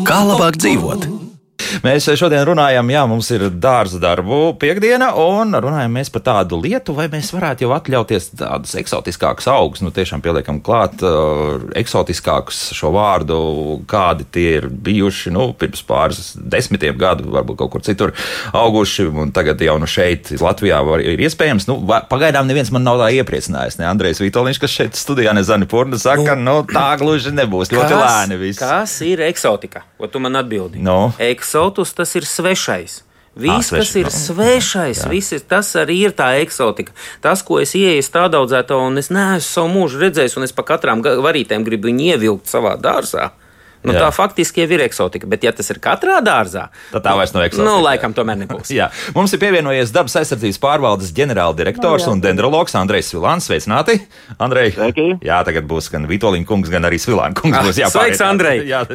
Kā 0.07 0.23
labāk 0.25 0.57
dzīvot? 0.61 1.30
Mēs 1.85 2.07
šodien 2.19 2.43
runājam, 2.47 2.89
jā, 2.91 3.03
mums 3.09 3.29
ir 3.33 3.47
dārza 3.63 3.99
darbu 4.01 4.41
piekdiena, 4.61 5.11
un 5.19 5.55
runājam 5.63 5.93
mēs 5.95 6.11
par 6.13 6.23
tādu 6.25 6.59
lietu, 6.61 6.93
vai 6.97 7.07
mēs 7.11 7.31
varētu 7.33 7.65
jau 7.65 7.71
atļauties 7.75 8.31
tādus 8.39 8.75
eksotiskākus 8.81 9.47
augus. 9.51 9.83
Nu, 9.85 9.91
tiešām 9.95 10.21
pieliekam 10.23 10.59
klāt 10.63 11.01
uh, 11.05 11.61
eksotiskākus 11.79 12.59
šo 12.77 12.91
vārdu, 12.95 13.37
kādi 13.89 14.27
tie 14.31 14.47
ir 14.59 14.67
bijuši 14.71 15.31
nu, 15.33 15.49
pirms 15.57 15.83
pāris 15.87 16.31
desmitiem 16.35 16.97
gadu, 16.99 17.29
varbūt 17.33 17.59
kaut 17.61 17.73
kur 17.75 17.85
citur 17.85 18.13
auguši, 18.57 19.07
un 19.23 19.31
tagad 19.35 19.61
jau 19.63 19.77
nu 19.81 19.89
šeit, 19.89 20.31
Latvijā, 20.41 20.81
var, 20.85 21.03
ir 21.03 21.21
iespējams. 21.25 21.67
Nu, 21.69 21.77
va- 21.87 22.03
pagaidām 22.09 22.47
neviens 22.49 22.71
man 22.73 22.85
nav 22.87 22.99
tā 23.01 23.11
iepriecinājis. 23.19 23.79
Ne 23.81 23.87
Andrejs 23.89 24.21
Vitoļņš, 24.23 24.61
kas 24.61 24.75
šeit 24.75 24.99
studijā 24.99 25.33
nezina 25.37 25.67
Purna, 25.69 25.99
saka, 26.01 26.35
nu, 26.39 26.61
tā 26.69 26.89
gluži 27.01 27.33
nebūs. 27.35 27.71
Ļoti 27.73 27.97
lēni 27.97 28.39
viss. 28.41 28.59
kas 28.61 28.97
ir 29.05 29.23
eksotika? 29.27 29.85
Ko 30.01 30.09
tu 30.11 30.19
man 30.23 30.35
atbildi? 30.39 30.81
Nu? 30.81 31.11
Eksotus 31.61 31.93
tas 31.93 32.15
ir 32.17 32.25
svešais. 32.25 33.01
Viss, 33.31 33.69
Ā, 33.71 33.77
kas 33.77 33.93
svešs, 33.93 33.95
ir 33.95 34.09
svešais, 34.11 35.01
viss, 35.07 35.45
tas 35.47 35.69
arī 35.79 36.01
ir 36.09 36.11
tā 36.11 36.33
eksotika. 36.41 36.91
Tas, 37.23 37.39
ko 37.47 37.61
es 37.61 37.71
ieeju 37.79 38.03
tādā 38.11 38.41
audzētā, 38.41 38.75
un 38.75 38.99
es 38.99 39.07
neesmu 39.07 39.45
savu 39.47 39.69
mūžu 39.71 40.01
redzējis, 40.01 40.35
un 40.35 40.43
es 40.43 40.51
pa 40.51 40.65
katrām 40.67 40.99
varītēm 40.99 41.63
gribu 41.63 41.87
viņu 41.87 42.09
ievilkt 42.11 42.51
savā 42.51 42.75
dārzā. 42.75 43.29
Nu, 43.83 43.93
Jā. 43.95 43.99
tā 44.05 44.09
faktiski 44.13 44.61
jau 44.61 44.69
ir 44.75 44.81
eksotika, 44.85 45.25
bet 45.27 45.41
ja 45.43 45.51
tas 45.57 45.69
ir 45.73 45.79
katrā 45.81 46.19
dārzā, 46.21 46.67
Tad 46.91 47.01
tā 47.05 47.15
vairs 47.17 47.33
nav 47.33 47.43
eksotika. 47.47 47.65
Nu, 47.65 47.79
laikam 47.81 48.13
tomēr 48.13 48.37
nebūs. 48.43 48.69
Jā, 48.79 48.89
mums 49.15 49.33
ir 49.33 49.39
pievienojies 49.41 49.89
dabas 49.95 50.15
aizsardzības 50.21 50.59
pārvaldes 50.61 51.09
ģenerāldirektors 51.17 52.05
un 52.11 52.21
dendrologs 52.21 52.75
Andrejs 52.77 53.09
Vilāns. 53.15 53.47
Sveicināti! 53.49 53.97
Andrej, 54.37 54.75
Sveiki. 54.77 55.07
jā, 55.25 55.41
tagad 55.47 55.65
būs 55.69 55.89
gan 55.93 56.05
Vitolīna 56.09 56.45
kungs, 56.45 56.69
gan 56.69 56.85
arī 56.85 56.97
Svilāna 57.01 57.33
kungs. 57.37 57.57
Ah, 57.57 57.63
Būs 57.65 57.77
jāpāriet. 57.81 58.17
sveiks, 58.17 58.21
Andrej. 58.21 58.65
Jā. 58.69 58.85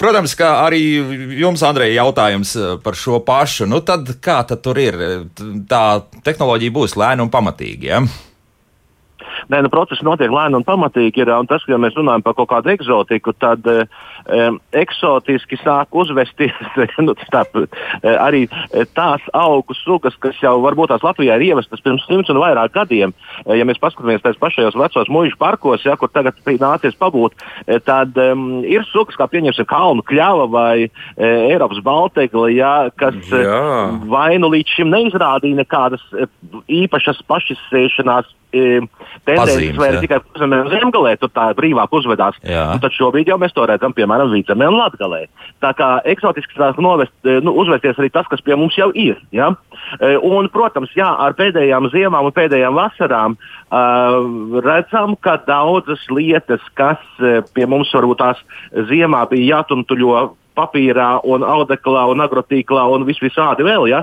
Protams, 0.00 0.34
kā 0.38 0.50
arī 0.66 0.80
jums, 1.40 1.62
Andrej, 1.66 1.94
jautājums 1.96 2.54
eh, 2.56 2.76
par 2.82 2.96
šo 2.98 3.20
pašu. 3.26 3.66
Nu, 3.70 3.80
tad 3.86 4.08
kā 4.24 4.40
tad 4.48 4.62
tur 4.64 4.78
ir? 4.80 4.98
Tā 5.68 5.82
tehnoloģija 6.26 6.74
būs 6.76 6.96
lēna 6.98 7.24
un 7.26 7.32
pamatīga. 7.32 7.86
Ja? 7.86 8.00
Nē, 9.52 9.62
nu, 9.62 9.70
process 9.72 10.02
notiek 10.06 10.32
lēni 10.32 10.58
un 10.58 10.66
pamatīgi. 10.66 11.22
Ir, 11.22 11.32
un 11.36 11.48
tas, 11.50 11.64
ka 11.64 11.74
ja 11.74 11.80
mēs 11.82 11.96
runājam 11.98 12.24
par 12.26 12.36
kaut 12.38 12.50
kādu 12.50 12.72
eksotiku, 12.72 13.34
tad 13.38 13.66
um, 13.68 14.58
eksotiski 14.76 15.58
sāk 15.62 15.94
uzvesties 15.96 16.56
nu, 17.06 17.14
tā, 17.32 17.44
eh, 17.62 18.16
arī 18.16 18.44
eh, 18.48 18.86
tās 18.96 19.24
augu 19.36 19.76
sugas, 19.78 20.16
kas 20.22 20.38
jau 20.42 20.56
varbūt 20.64 20.92
tās 20.92 21.06
Latvijā 21.06 21.38
ir 21.38 21.48
ievestas 21.50 21.84
pirms 21.84 22.04
simts 22.08 22.32
un 22.32 22.40
vairāk 22.42 22.74
gadiem. 22.74 23.14
Ja 23.46 23.64
mēs 23.68 23.80
paskatāmies 23.82 24.24
tajos 24.24 24.40
pašajos 24.40 24.78
vecos 24.78 25.10
mūža 25.12 25.38
parkos, 25.38 25.84
ja, 25.86 25.96
kur 26.00 26.10
tagad 26.12 26.38
nācies 26.46 26.96
pabūt, 26.98 27.36
tad 27.86 28.16
um, 28.20 28.64
ir 28.66 28.84
sugas, 28.90 29.18
kā 29.18 29.28
pieņemsim 29.30 29.68
kalnu 29.68 30.04
kļava 30.06 30.46
vai 30.50 30.86
e, 30.86 30.90
Eiropas 31.26 31.80
baltegla, 31.84 32.48
ja, 32.54 32.72
kas 32.98 33.18
Jā. 33.30 33.60
vai 34.10 34.36
nu 34.42 34.50
līdz 34.52 34.76
šim 34.78 34.92
neizrādīja 34.92 35.60
nekādas 35.60 36.02
eh, 36.16 36.30
īpašas 36.82 37.22
pašizsēšanās 37.30 38.32
tendences, 38.52 39.54
Pazīmes, 39.56 39.78
vai 39.78 39.88
jā. 39.88 39.92
arī 39.94 40.02
tikai 40.04 40.18
zemē, 40.40 40.60
zemgalē 40.72 41.14
tur 41.20 41.30
tā 41.34 41.48
brīvāk 41.58 41.92
uzvedās. 41.98 42.38
Un 42.44 42.82
tad 42.82 42.94
šobrīd 42.94 43.30
jau 43.30 43.38
mēs 43.42 43.54
to 43.56 43.66
redzam, 43.68 43.94
piemēram, 43.96 44.30
Vīdzemē 44.32 44.68
un 44.70 44.78
Latgalē. 44.78 45.24
Tā 45.64 45.72
kā 45.78 45.90
eksotiski 46.08 46.58
sāk 46.58 46.80
novest, 46.82 47.14
eh, 47.24 47.40
nu, 47.44 47.54
uzvesties 47.62 47.98
arī 47.98 48.12
tas, 48.14 48.28
kas 48.30 48.44
pie 48.46 48.56
mums 48.58 48.76
jau 48.78 48.90
ir. 48.94 49.18
Ja? 49.34 49.52
Eh, 50.00 50.16
Un, 50.26 50.48
protams, 50.50 50.90
jā, 50.96 51.06
ar 51.06 51.36
pēdējām 51.38 51.90
ziemām 51.92 52.26
un 52.26 52.34
pēdējām 52.34 52.74
vasarām 52.76 53.36
uh, 53.36 54.16
redzam, 54.64 55.14
ka 55.22 55.36
daudzas 55.46 56.02
lietas, 56.10 56.64
kas 56.74 56.98
pie 57.54 57.66
mums 57.70 57.92
varbūt 57.94 58.18
tās 58.20 58.42
ziemā 58.90 59.22
bija 59.30 59.60
jātumtuļo 59.60 60.24
papīrā, 60.56 61.08
un 61.28 61.44
audeklā, 61.46 62.06
un 62.10 62.24
agrotīklā, 62.24 62.86
un 62.92 63.06
vis 63.08 63.20
visādi 63.22 63.66
vēl, 63.66 63.86
ja, 63.90 64.02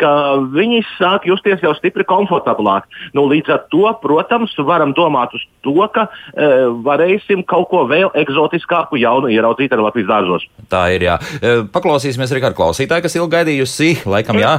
ka 0.00 0.12
viņi 0.54 0.82
sāk 0.96 1.26
justies 1.30 1.62
jau 1.64 1.72
stipri 1.78 2.06
komfortablāk. 2.06 2.86
Nu, 3.16 3.26
līdz 3.30 3.54
ar 3.54 3.64
to, 3.72 3.86
protams, 4.02 4.54
varam 4.66 4.94
domāt 4.96 5.34
uz 5.36 5.44
to, 5.66 5.76
ka 5.94 6.06
e, 6.06 6.50
varēsim 6.86 7.44
kaut 7.48 7.70
ko 7.72 7.84
vēl 7.90 8.12
eksotiskāku, 8.18 9.00
jaunu 9.02 9.30
ieraudzīt 9.32 9.74
arī 9.74 9.86
Latvijas 9.86 10.10
dārzos. 10.10 10.46
Tā 10.72 10.86
ir. 10.94 11.06
Jā. 11.06 11.18
Eh, 11.40 11.64
Paklausīsimies 11.72 12.32
arī 12.34 12.42
kādu 12.46 12.58
klausītāju, 12.58 13.06
kas 13.06 13.18
ilgi 13.18 13.34
gaidījusi. 13.36 13.90
Laikam, 14.10 14.40
jā, 14.42 14.56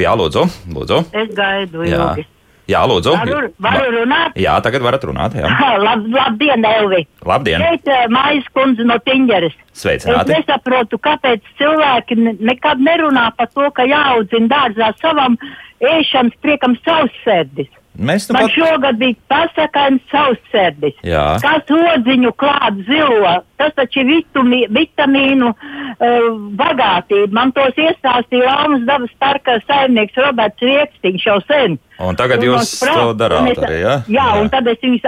jā 0.00 0.14
lūdzu. 0.18 0.46
lūdzu. 0.74 1.02
Es 1.12 1.34
gaidu 1.36 1.84
Jā. 1.84 2.14
ilgi. 2.14 2.28
Jā, 2.70 2.80
lūdzu. 2.90 3.12
Varu, 3.18 3.50
varu 3.66 3.90
runāt? 3.98 4.36
Jā, 4.40 4.54
tagad 4.64 4.84
varat 4.86 5.04
runāt. 5.08 5.36
Jā. 5.38 5.50
Lab, 5.86 6.06
labdien, 6.14 6.64
Elvi! 6.64 7.02
Labdien! 7.26 7.62
Šeit 7.64 7.90
uh, 7.92 8.04
Mājas 8.12 8.48
kundze 8.56 8.86
no 8.88 8.96
Tiņģeres. 9.04 9.54
Es 9.74 9.84
Sveicināti! 9.84 10.34
nesaprotu, 10.36 10.98
kāpēc 11.02 11.44
cilvēki 11.60 12.18
ne- 12.20 12.36
nekad 12.52 12.82
nerunā 12.84 13.28
par 13.36 13.50
to, 13.54 13.68
ka 13.76 13.86
jāaudzina 13.90 14.48
dārzā 14.52 14.92
savam 15.02 15.36
ēšanas 15.84 16.36
priekam 16.44 16.76
savsērdis. 16.86 17.68
Mēs 17.94 18.24
Man 18.34 18.48
pat. 18.48 18.50
šogad 18.56 18.96
bija 18.98 19.14
pasakājums 19.30 20.02
savsērdis. 20.10 20.96
Kas 21.44 21.68
odziņu 21.70 22.32
klāt 22.34 22.80
zilo, 22.88 23.34
tas 23.56 23.70
taču 23.76 24.00
ir 24.02 24.08
vitumi, 24.08 24.64
vitamīnu 24.66 25.52
uh, 25.52 26.26
bagātība. 26.58 27.30
Man 27.38 27.52
tos 27.54 27.78
iestāstīja 27.78 28.48
Laumas 28.50 28.82
dabas 28.88 29.14
parka 29.22 29.60
saimnieks 29.68 30.18
Roberts 30.18 30.58
Riekstīņš 30.66 31.26
jau 31.28 31.38
sen. 31.46 31.78
Un 32.02 32.16
tagad 32.18 32.42
Un 32.42 32.48
jūs 32.48 32.58
no 32.58 32.66
sprau- 32.72 32.98
to 32.98 33.14
darāt 33.22 33.52
es- 33.52 33.62
arī, 33.62 33.78
jā? 33.84 33.94
Jā, 34.10 34.26
un 34.42 34.50
tad 34.50 34.66
es 34.66 34.78
viņus 34.82 35.06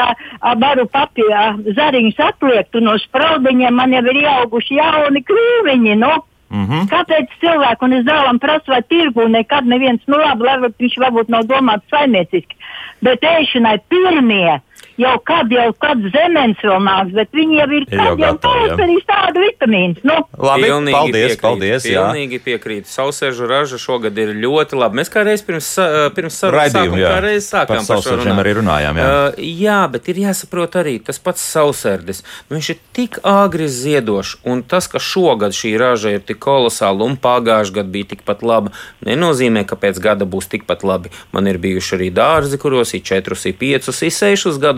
varu 0.63 0.87
papīra 0.87 1.59
zariņus 1.75 2.23
atliekt, 2.29 2.75
un 2.79 2.85
no 2.85 2.95
spraudiņiem 3.03 3.75
man 3.75 3.91
jau 3.99 4.05
ir 4.15 4.23
ieauguši 4.23 4.79
jauni 4.79 5.25
krīviņi. 5.27 5.99
Nu. 5.99 6.15
Mm 6.51 6.67
-hmm. 6.67 6.89
Kāpēc 6.91 7.33
cilvēku 7.41 7.85
un 7.85 7.93
es 7.93 8.05
dēlam 8.05 8.39
prasu, 8.39 8.71
vai 8.71 8.83
tirgu 8.83 9.29
nekad 9.29 9.67
neviens, 9.67 10.03
nu 10.07 10.17
labi, 10.17 10.45
lai 10.45 10.57
viņš 10.79 10.99
varbūt 11.03 11.29
nav 11.29 11.43
domāts 11.51 11.91
saimnieciski, 11.91 12.57
bet 13.03 13.23
ēšanai 13.23 13.79
pirmie, 13.89 14.61
jau 15.01 15.15
kad, 15.27 15.51
jau 15.53 15.69
kad 15.83 16.03
zemens 16.15 16.61
vēl 16.65 16.81
nāks, 16.87 17.13
bet 17.17 17.33
viņi 17.37 17.59
jau 17.61 17.67
ir, 17.77 17.87
jau 17.87 17.97
kad 17.97 18.07
jau 18.07 18.17
gatavi, 18.21 18.37
jā. 18.37 18.39
pavasarī 18.47 18.97
tādu 19.11 19.45
vitamīns. 19.45 20.01
Nu, 20.07 20.17
Labi, 20.37 20.67
Pilnīgi 20.67 20.97
paldies, 20.97 21.17
piekrītu, 21.17 21.43
paldies. 21.43 21.87
Jā. 21.89 22.05
Pilnīgi 22.07 22.41
piekrītu. 22.47 22.91
Sausēžu 22.91 23.49
raža 23.51 23.79
šogad 23.81 24.19
ir 24.19 24.33
ļoti 24.37 24.79
laba. 24.79 24.99
Mēs 25.01 25.11
kā 25.13 25.25
reiz 25.27 25.45
pirms, 25.47 25.69
sa- 25.77 26.09
pirms 26.17 26.39
sarunas 26.41 26.73
Raidījumu, 26.73 26.97
sākuma, 26.97 27.03
jā. 27.03 27.13
kā 27.15 27.21
reiz 27.25 27.51
Par 27.51 27.61
sākām 27.61 27.87
par 27.87 27.97
šo 27.97 28.03
sausēžiem 28.03 28.33
runāt. 28.33 28.43
arī 28.45 28.55
runājām, 28.61 29.01
jā. 29.01 29.07
Uh, 29.07 29.41
jā, 29.63 29.79
bet 29.93 30.09
ir 30.13 30.21
jāsaprot 30.25 30.79
arī 30.83 30.95
tas 31.05 31.19
pats 31.19 31.45
sausērdis. 31.55 32.23
Nu, 32.49 32.57
viņš 32.57 32.71
ir 32.75 32.79
tik 32.97 33.19
agri 33.25 33.69
ziedošs, 33.69 34.37
un 34.45 34.63
tas, 34.63 34.89
ka 34.89 34.99
šogad 34.99 35.53
šī 35.57 35.77
raža 35.81 36.17
ir 36.17 36.21
tik 36.27 36.41
kolosāla 36.43 37.05
un 37.07 37.17
pagājušajā 37.17 37.77
gadā 37.77 37.91
bija 37.91 38.11
tikpat 38.15 38.43
laba, 38.47 38.73
nenozīmē, 39.07 39.67
ka 39.67 39.77
pēc 39.77 40.01
gada 40.03 40.25
būs 40.25 40.49
tikpat 40.53 40.85
labi. 40.87 41.11
Man 41.33 41.47
ir 41.51 41.59
bijuši 41.59 41.97
arī 41.99 42.11
dārzi, 42.15 42.59
kuros 42.59 42.95
ir 42.95 43.03
četrus, 43.07 43.47
ir 43.47 43.57
piecus, 43.59 44.03
ir 44.03 44.11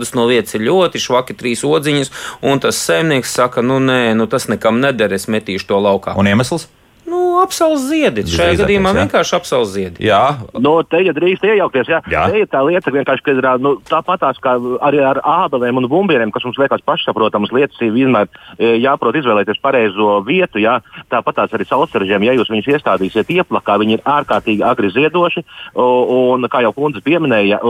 gadus 0.09 0.15
no 0.15 0.27
vietas 0.27 0.55
ir 0.55 0.65
ļoti 0.65 0.99
švaki 0.99 1.35
trīs 1.37 1.63
odziņas, 1.63 2.11
un 2.41 2.59
tas 2.59 2.77
saimnieks 2.77 3.33
saka, 3.33 3.61
nu 3.61 3.79
nē, 3.79 4.15
nu 4.15 4.27
tas 4.27 4.47
nekam 4.49 4.79
neder, 4.81 5.13
es 5.13 5.27
metīšu 5.27 5.67
to 5.67 5.79
laukā. 5.79 6.17
Un 6.17 6.27
iemesls? 6.27 6.67
Nu, 7.09 7.21
apsals 7.41 7.87
ziedi. 7.89 8.25
Šajā 8.29 8.59
gadījumā 8.63 8.93
jā. 8.93 9.03
vienkārši 9.03 9.35
apsals 9.39 9.73
ziedi. 9.73 10.05
Jā, 10.07 10.37
Nu, 10.59 10.75
te 10.87 11.01
ja 11.03 11.13
drīkst 11.15 11.45
iejaukties. 11.47 11.89
Jā. 11.89 11.99
Jā. 12.11 12.25
Te 12.29 12.43
ir 12.43 12.49
tā 12.51 12.61
lieta, 12.65 12.91
vienkārši, 12.93 13.23
ka 13.25 13.35
ir 13.35 13.47
nu, 13.63 13.75
tāpatās 13.89 14.39
kā 14.43 14.55
arī 14.85 15.01
ar 15.05 15.21
ābelēm 15.23 15.81
un 15.81 15.87
bumbieriem, 15.91 16.33
kas 16.35 16.45
mums 16.47 16.59
liekas 16.61 16.83
pašsaprotamas 16.87 17.53
lietas, 17.55 17.79
ir 17.83 17.93
vienmēr 17.95 18.29
jāprot 18.59 19.17
izvēlēties 19.19 19.61
pareizo 19.63 20.19
vietu. 20.27 20.61
Jā. 20.63 20.79
Tāpatās 21.11 21.53
arī 21.55 21.67
salsaržiem, 21.69 22.27
ja 22.27 22.35
jūs 22.37 22.51
viņus 22.51 22.71
iestādīsiet 22.75 23.33
ieplakā, 23.39 23.79
viņi 23.81 23.97
ir 23.97 24.05
ārkārtīgi 24.17 24.65
agri 24.65 24.91
ziedoši. 24.95 25.45
Un, 25.79 26.47
kā 26.51 26.63
jau 26.65 26.73
kundze 26.75 27.03
pieminēja, 27.05 27.61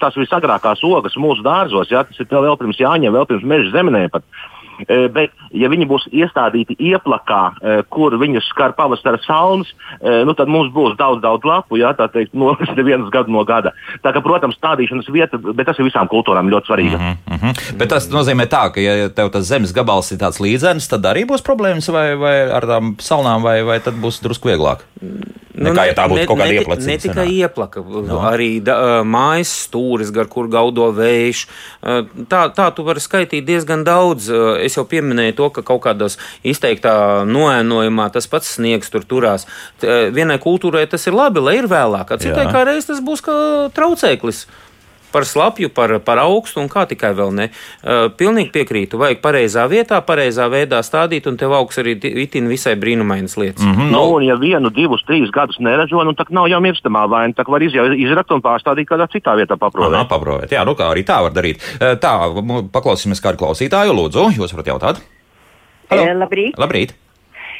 tas 0.00 0.18
visagrākās 0.18 0.84
ogas 0.86 1.16
mūsu 1.20 1.44
dārzos, 1.46 1.90
jā, 1.92 2.04
tas 2.06 2.20
ir 2.22 2.30
vēl 2.30 2.58
pirms 2.60 2.80
jāņem, 2.80 3.16
vēl 3.16 3.28
pirms 3.30 3.48
meža 3.48 3.72
zemenēm. 3.74 4.12
Pat. 4.76 4.90
E, 4.90 5.08
Bet, 5.16 5.32
ja 5.56 5.70
viņi 5.72 5.86
būs 5.88 6.06
iestādīti 6.12 6.76
ieplakā, 6.90 7.42
e, 7.56 7.76
kur 7.92 8.16
viņus 8.20 8.48
skar 8.50 8.74
pavasara 8.76 9.20
salnas, 9.24 9.70
e, 10.00 10.22
nu, 10.28 10.34
tad 10.36 10.50
mums 10.52 10.72
būs 10.74 10.96
daudz, 10.98 11.22
daudz 11.24 11.46
lapu, 11.46 11.78
jā, 11.80 11.92
tā 11.96 12.08
teikt, 12.12 12.34
no 12.36 12.52
vienas 12.88 13.08
gada 13.14 13.32
no 13.32 13.44
gada. 13.48 13.72
Tā 14.04 14.12
kā, 14.12 14.22
protams, 14.24 14.58
stādīšanas 14.60 15.08
vieta, 15.12 15.40
bet 15.40 15.66
tas 15.68 15.78
ir 15.80 15.88
visām 15.88 16.10
kultūrām 16.12 16.50
ļoti 16.52 16.70
svarīga. 16.70 16.98
Mm 16.98 17.06
-hmm. 17.06 17.32
Mm 17.32 17.40
-hmm. 17.42 17.78
Bet 17.78 17.88
tas 17.88 18.10
nozīmē, 18.10 18.46
tā, 18.46 18.70
ka, 18.72 18.80
ja 18.80 19.08
tev 19.08 19.30
tas 19.30 19.48
zemes 19.48 19.72
gabals 19.72 20.12
ir 20.12 20.18
tāds 20.18 20.40
līdzenis, 20.40 20.88
tad 20.88 21.02
arī 21.04 21.26
būs 21.26 21.42
problēmas 21.42 21.92
vai, 21.92 22.16
vai 22.16 22.36
ar 22.50 22.62
tām 22.62 22.94
salnām, 22.98 23.42
vai, 23.42 23.62
vai 23.62 23.80
tad 23.80 23.94
būs 23.94 24.22
drusku 24.22 24.48
vieglāk. 24.48 24.84
Nekā, 25.56 25.86
ja 25.88 25.94
tā 25.96 26.04
būtu 26.10 26.26
kaut 26.28 26.38
kāda 26.38 26.52
ne, 26.52 26.60
ieplacīta. 26.60 26.90
Ne 26.90 26.96
tikai 27.00 27.26
ieplaka, 27.32 27.80
no. 27.80 28.18
arī 28.28 28.60
da, 28.64 29.02
mājas 29.08 29.52
stūris, 29.64 30.12
gar 30.12 30.28
kur 30.28 30.50
gaudo 30.52 30.90
vējš. 30.92 31.46
Tā, 32.28 32.40
tā 32.52 32.66
tu 32.76 32.84
vari 32.84 33.00
skaitīt 33.00 33.46
diezgan 33.48 33.84
daudz. 33.86 34.28
Es 34.66 34.76
jau 34.78 34.86
pieminēju 34.88 35.36
to, 35.38 35.48
ka 35.54 35.64
kaut 35.66 35.84
kādā 35.86 36.10
izteiktā 36.46 36.94
noēnojumā 37.28 38.10
tas 38.14 38.28
pats 38.30 38.56
sniegs 38.58 38.92
tur 38.92 39.06
turās. 39.08 39.46
Vienai 39.82 40.38
kultūrai 40.42 40.86
tas 40.90 41.06
ir 41.06 41.16
labi, 41.16 41.42
lai 41.44 41.58
ir 41.60 41.70
vēlāk, 41.70 42.16
citai 42.22 42.48
kā 42.52 42.66
reiz 42.68 42.88
tas 42.90 43.02
būs 43.04 43.24
kā 43.24 43.36
traucēklis. 43.76 44.46
Par 45.16 45.24
slapju, 45.24 45.70
par, 45.72 45.94
par 46.04 46.20
augstu 46.20 46.60
un 46.60 46.68
kā 46.68 46.84
tikai 46.90 47.14
vēl 47.16 47.32
ne. 47.32 47.48
Uh, 47.80 48.06
pilnīgi 48.12 48.52
piekrītu. 48.52 49.00
Vajag 49.00 49.22
pareizā 49.24 49.64
vietā, 49.70 50.02
pareizā 50.04 50.50
veidā 50.52 50.82
stādīt, 50.84 51.28
un 51.30 51.38
tev 51.40 51.54
augs 51.56 51.80
arī 51.80 51.96
itin 52.26 52.50
visai 52.52 52.74
brīnumainas 52.76 53.38
lietas. 53.40 53.64
Mm 53.64 53.72
-hmm. 53.72 53.90
Nu, 53.96 54.02
un 54.18 54.26
ja 54.28 54.36
vienu, 54.36 54.70
divus, 54.70 55.04
trīs 55.08 55.32
gadus 55.32 55.58
neražo, 55.58 56.04
nu, 56.04 56.12
tad 56.12 56.30
nav 56.30 56.48
jau 56.52 56.60
mirstamā 56.60 57.08
vaina. 57.08 57.32
Tā 57.32 57.44
kā 57.44 57.50
var 57.50 57.62
izrakt 57.62 58.30
un 58.30 58.42
pārstādīt 58.42 58.86
kādā 58.90 59.08
citā 59.08 59.36
vietā 59.36 59.56
Aha, 59.56 60.04
paprovēt. 60.08 60.52
Jā, 60.52 60.64
nu 60.64 60.74
kā 60.74 60.90
arī 60.92 61.04
tā 61.06 61.22
var 61.22 61.32
darīt. 61.32 61.62
Eh, 61.80 61.96
Tā, 61.96 62.12
paklausīsimies 62.72 63.22
kādu 63.24 63.40
klausītāju. 63.40 63.96
Lūdzu, 63.96 64.28
jūs 64.36 64.54
varat 64.54 64.70
jautāt. 64.72 65.02
Halo. 65.90 66.02
Eh, 66.02 66.14
Labrīt! 66.14 66.58
Labrīt! 66.58 67.05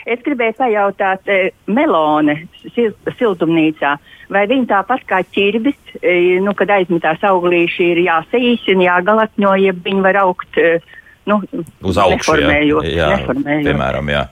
Es 0.06 0.20
gribēju 0.22 0.54
pajautāt, 0.60 1.26
e, 1.26 1.50
melone 1.66 2.36
sil 2.74 2.92
siltumnīcā, 3.18 3.96
vai 4.30 4.44
viņi 4.46 4.68
tāpat 4.70 5.02
kā 5.08 5.18
ķirbis, 5.34 5.78
e, 5.98 6.38
nu, 6.44 6.54
kad 6.54 6.70
aizmetās 6.76 7.24
auglīši, 7.26 7.88
ir 7.94 8.02
jāsaīsina, 8.04 8.86
jāgalatņo, 8.86 9.56
ja 9.64 9.74
viņi 9.74 10.04
var 10.04 10.20
augt, 10.22 10.60
e, 10.62 10.78
nu, 11.26 11.40
Uz 11.82 11.98
augšu. 11.98 12.38
jā. 12.38 12.46
neformējot. 12.46 12.90
Jā, 12.94 13.08
neformējot. 13.16 13.70
piemēram, 13.72 14.12
jā. 14.14 14.22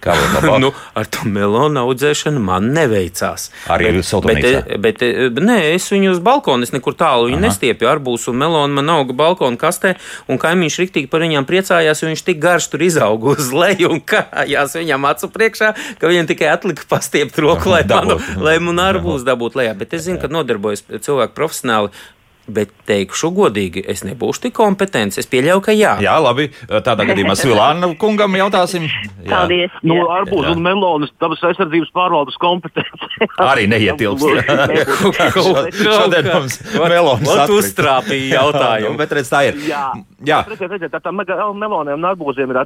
Kā 0.00 0.14
vēl 0.16 0.30
labāk? 0.36 0.60
nu, 0.64 0.70
ar 0.96 1.08
to 1.12 1.26
melonu 1.28 1.82
audzēšanu 1.84 2.40
man 2.42 2.70
neveicās. 2.76 3.48
Arī 3.72 3.90
bet, 3.98 4.08
siltumnīcā? 4.08 4.52
bet, 4.80 5.00
bet, 5.00 5.04
bet 5.36 5.46
nē, 5.46 5.58
es 5.74 5.88
viņu 5.92 6.14
uz 6.14 6.22
balkona, 6.24 6.64
es 6.64 6.72
nekur 6.74 6.96
tālu 6.98 7.28
viņu 7.28 7.40
nestiepju. 7.44 7.88
Arbūs 7.90 8.28
un 8.32 8.38
melonu 8.40 8.78
man 8.80 8.92
auga 8.94 9.16
balkona 9.16 9.60
kastē, 9.60 9.94
un 10.30 10.40
kaimiņš 10.40 10.78
riktīgi 10.84 11.10
par 11.12 11.24
viņām 11.26 11.48
priecājās, 11.48 12.00
jo 12.00 12.10
viņš 12.10 12.24
tik 12.30 12.40
garš 12.42 12.70
tur 12.72 12.86
izauga 12.86 13.34
uz 13.34 13.50
leju 13.62 13.92
un 13.94 14.00
kājās 14.00 14.78
viņam 14.80 15.08
acu 15.10 15.30
priekšā, 15.34 15.74
ka 16.00 16.12
viņam 16.12 16.30
tikai 16.30 16.48
atlika 16.54 16.88
pastiept 16.88 17.36
roku, 17.42 17.72
lai 17.72 17.82
manu, 17.90 18.16
Dabūt. 18.16 18.40
lai 18.46 18.56
manu 18.62 18.86
arbūs 18.86 19.26
dabūtu 19.28 19.60
lejā. 19.60 19.76
Bet 19.80 19.98
es 19.98 20.08
zinu, 20.08 20.20
ka 20.22 20.32
nodarbojas 20.32 20.86
cilvēki 20.88 21.36
profesionāli. 21.36 21.92
Bet 22.48 22.70
teikšu 22.88 23.28
godīgi, 23.36 23.84
es 23.86 24.00
nebūšu 24.02 24.40
tik 24.46 24.54
kompetents. 24.56 25.18
Es 25.20 25.26
pieļauju, 25.30 25.60
ka 25.62 25.72
jā. 25.76 25.92
Jā, 26.02 26.16
labi. 26.18 26.48
Tādā 26.68 27.04
gadījumā 27.06 27.36
Svilāna 27.38 27.92
kungam 28.00 28.34
jautāsim. 28.34 28.88
Jā. 29.22 29.28
Paldies. 29.30 29.70
Nu, 29.86 29.94
Jā. 30.00 30.06
arbūz 30.20 30.48
Jā. 30.48 30.54
un 30.56 30.62
melonas 30.64 31.12
dabas 31.20 31.38
aizsardzības 31.46 31.92
pārvaldes 31.94 32.38
kompetence. 32.42 33.10
Arī 33.50 33.68
neietilpst. 33.70 34.24
Šodien 35.84 36.26
mums 36.32 36.58
melonas 36.74 37.28
Vat 37.28 37.44
atkrita. 37.44 37.58
uztrāpīja 37.58 38.30
Nu, 38.30 38.36
jautājumu. 38.36 38.96
bet 38.98 39.12
redz, 39.18 39.30
tā 39.30 39.44
ir. 39.50 39.60
Jā, 39.68 39.84
Jā. 40.20 40.42
Redziet, 40.50 40.68
redziet, 40.74 40.92
tā, 41.00 41.12
mega- 41.16 41.38
meloniem 41.56 41.96
un 41.96 42.04
arbūziem 42.10 42.50
ir 42.52 42.58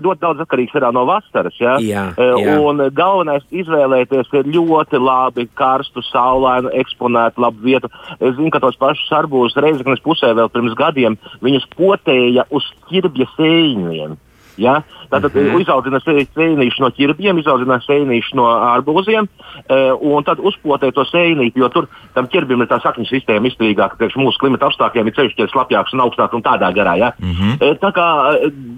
ļoti 0.00 0.20
daudz 0.22 0.40
atkarīgs 0.46 0.76
ir 0.78 0.86
no 0.96 1.02
vasaras. 1.08 1.56
Ja? 1.60 1.74
Jā, 1.82 2.06
Eh, 2.16 2.32
jā. 2.46 2.54
Un 2.62 2.80
galvenais 2.96 3.42
izvēlēties 3.52 4.30
ir 4.32 4.48
ļoti 4.54 5.00
labi 5.02 5.44
karstu, 5.58 6.00
saulainu, 6.12 6.70
eksponētu, 6.72 7.42
labu 7.44 7.60
vietu. 7.66 7.90
Es 8.20 8.34
zinu, 8.38 8.50
ka 8.50 8.60
tos 8.64 8.76
pašus 8.80 9.05
arbūzus 9.12 9.58
Reizeknas 9.62 10.02
pusē 10.04 10.32
vēl 10.36 10.48
pirms 10.52 10.76
gadiem 10.78 11.18
viņus 11.44 11.68
potēja 11.76 12.46
uz 12.50 12.68
ķirbja 12.90 13.28
sēņiem. 13.36 14.16
Ja? 14.56 14.82
Tātad 15.10 15.34
mm 15.34 15.46
-hmm. 15.46 15.60
izaudzina 15.60 15.98
sēnīšu 16.00 16.80
no 16.80 16.90
ķirbjiem, 16.90 17.38
izaudzina 17.38 17.78
sēnīšu 17.84 18.34
no 18.34 18.46
arbūziem, 18.48 19.28
e, 19.68 19.92
un 19.92 20.24
tad 20.24 20.40
uzpotē 20.40 20.90
to 20.92 21.04
sēnīti, 21.04 21.60
jo 21.60 21.68
tur 21.68 21.88
tam 22.14 22.26
ķirbim 22.26 22.62
ir 22.62 22.68
tā 22.68 22.80
sakņu 22.82 23.04
sistēma 23.06 23.46
izturīgāka 23.46 23.98
priekš 23.98 24.16
mūsu 24.16 24.40
klimata 24.40 24.66
apstākļiem, 24.66 25.06
ir 25.06 25.14
ceļš, 25.14 25.36
kas 25.36 25.44
ir 25.44 25.52
slapjāks 25.52 25.94
un 25.94 26.00
augstāks 26.00 26.34
un 26.34 26.42
tādā 26.42 26.72
garā. 26.72 26.96
Ja? 26.98 27.12
Mm 27.18 27.32
-hmm. 27.32 27.52
e, 27.60 27.74
tā 27.74 27.92
kā 27.92 28.08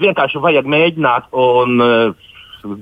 vienkārši 0.04 0.38
vajag 0.38 0.66
mēģināt 0.66 1.30
un 1.32 1.80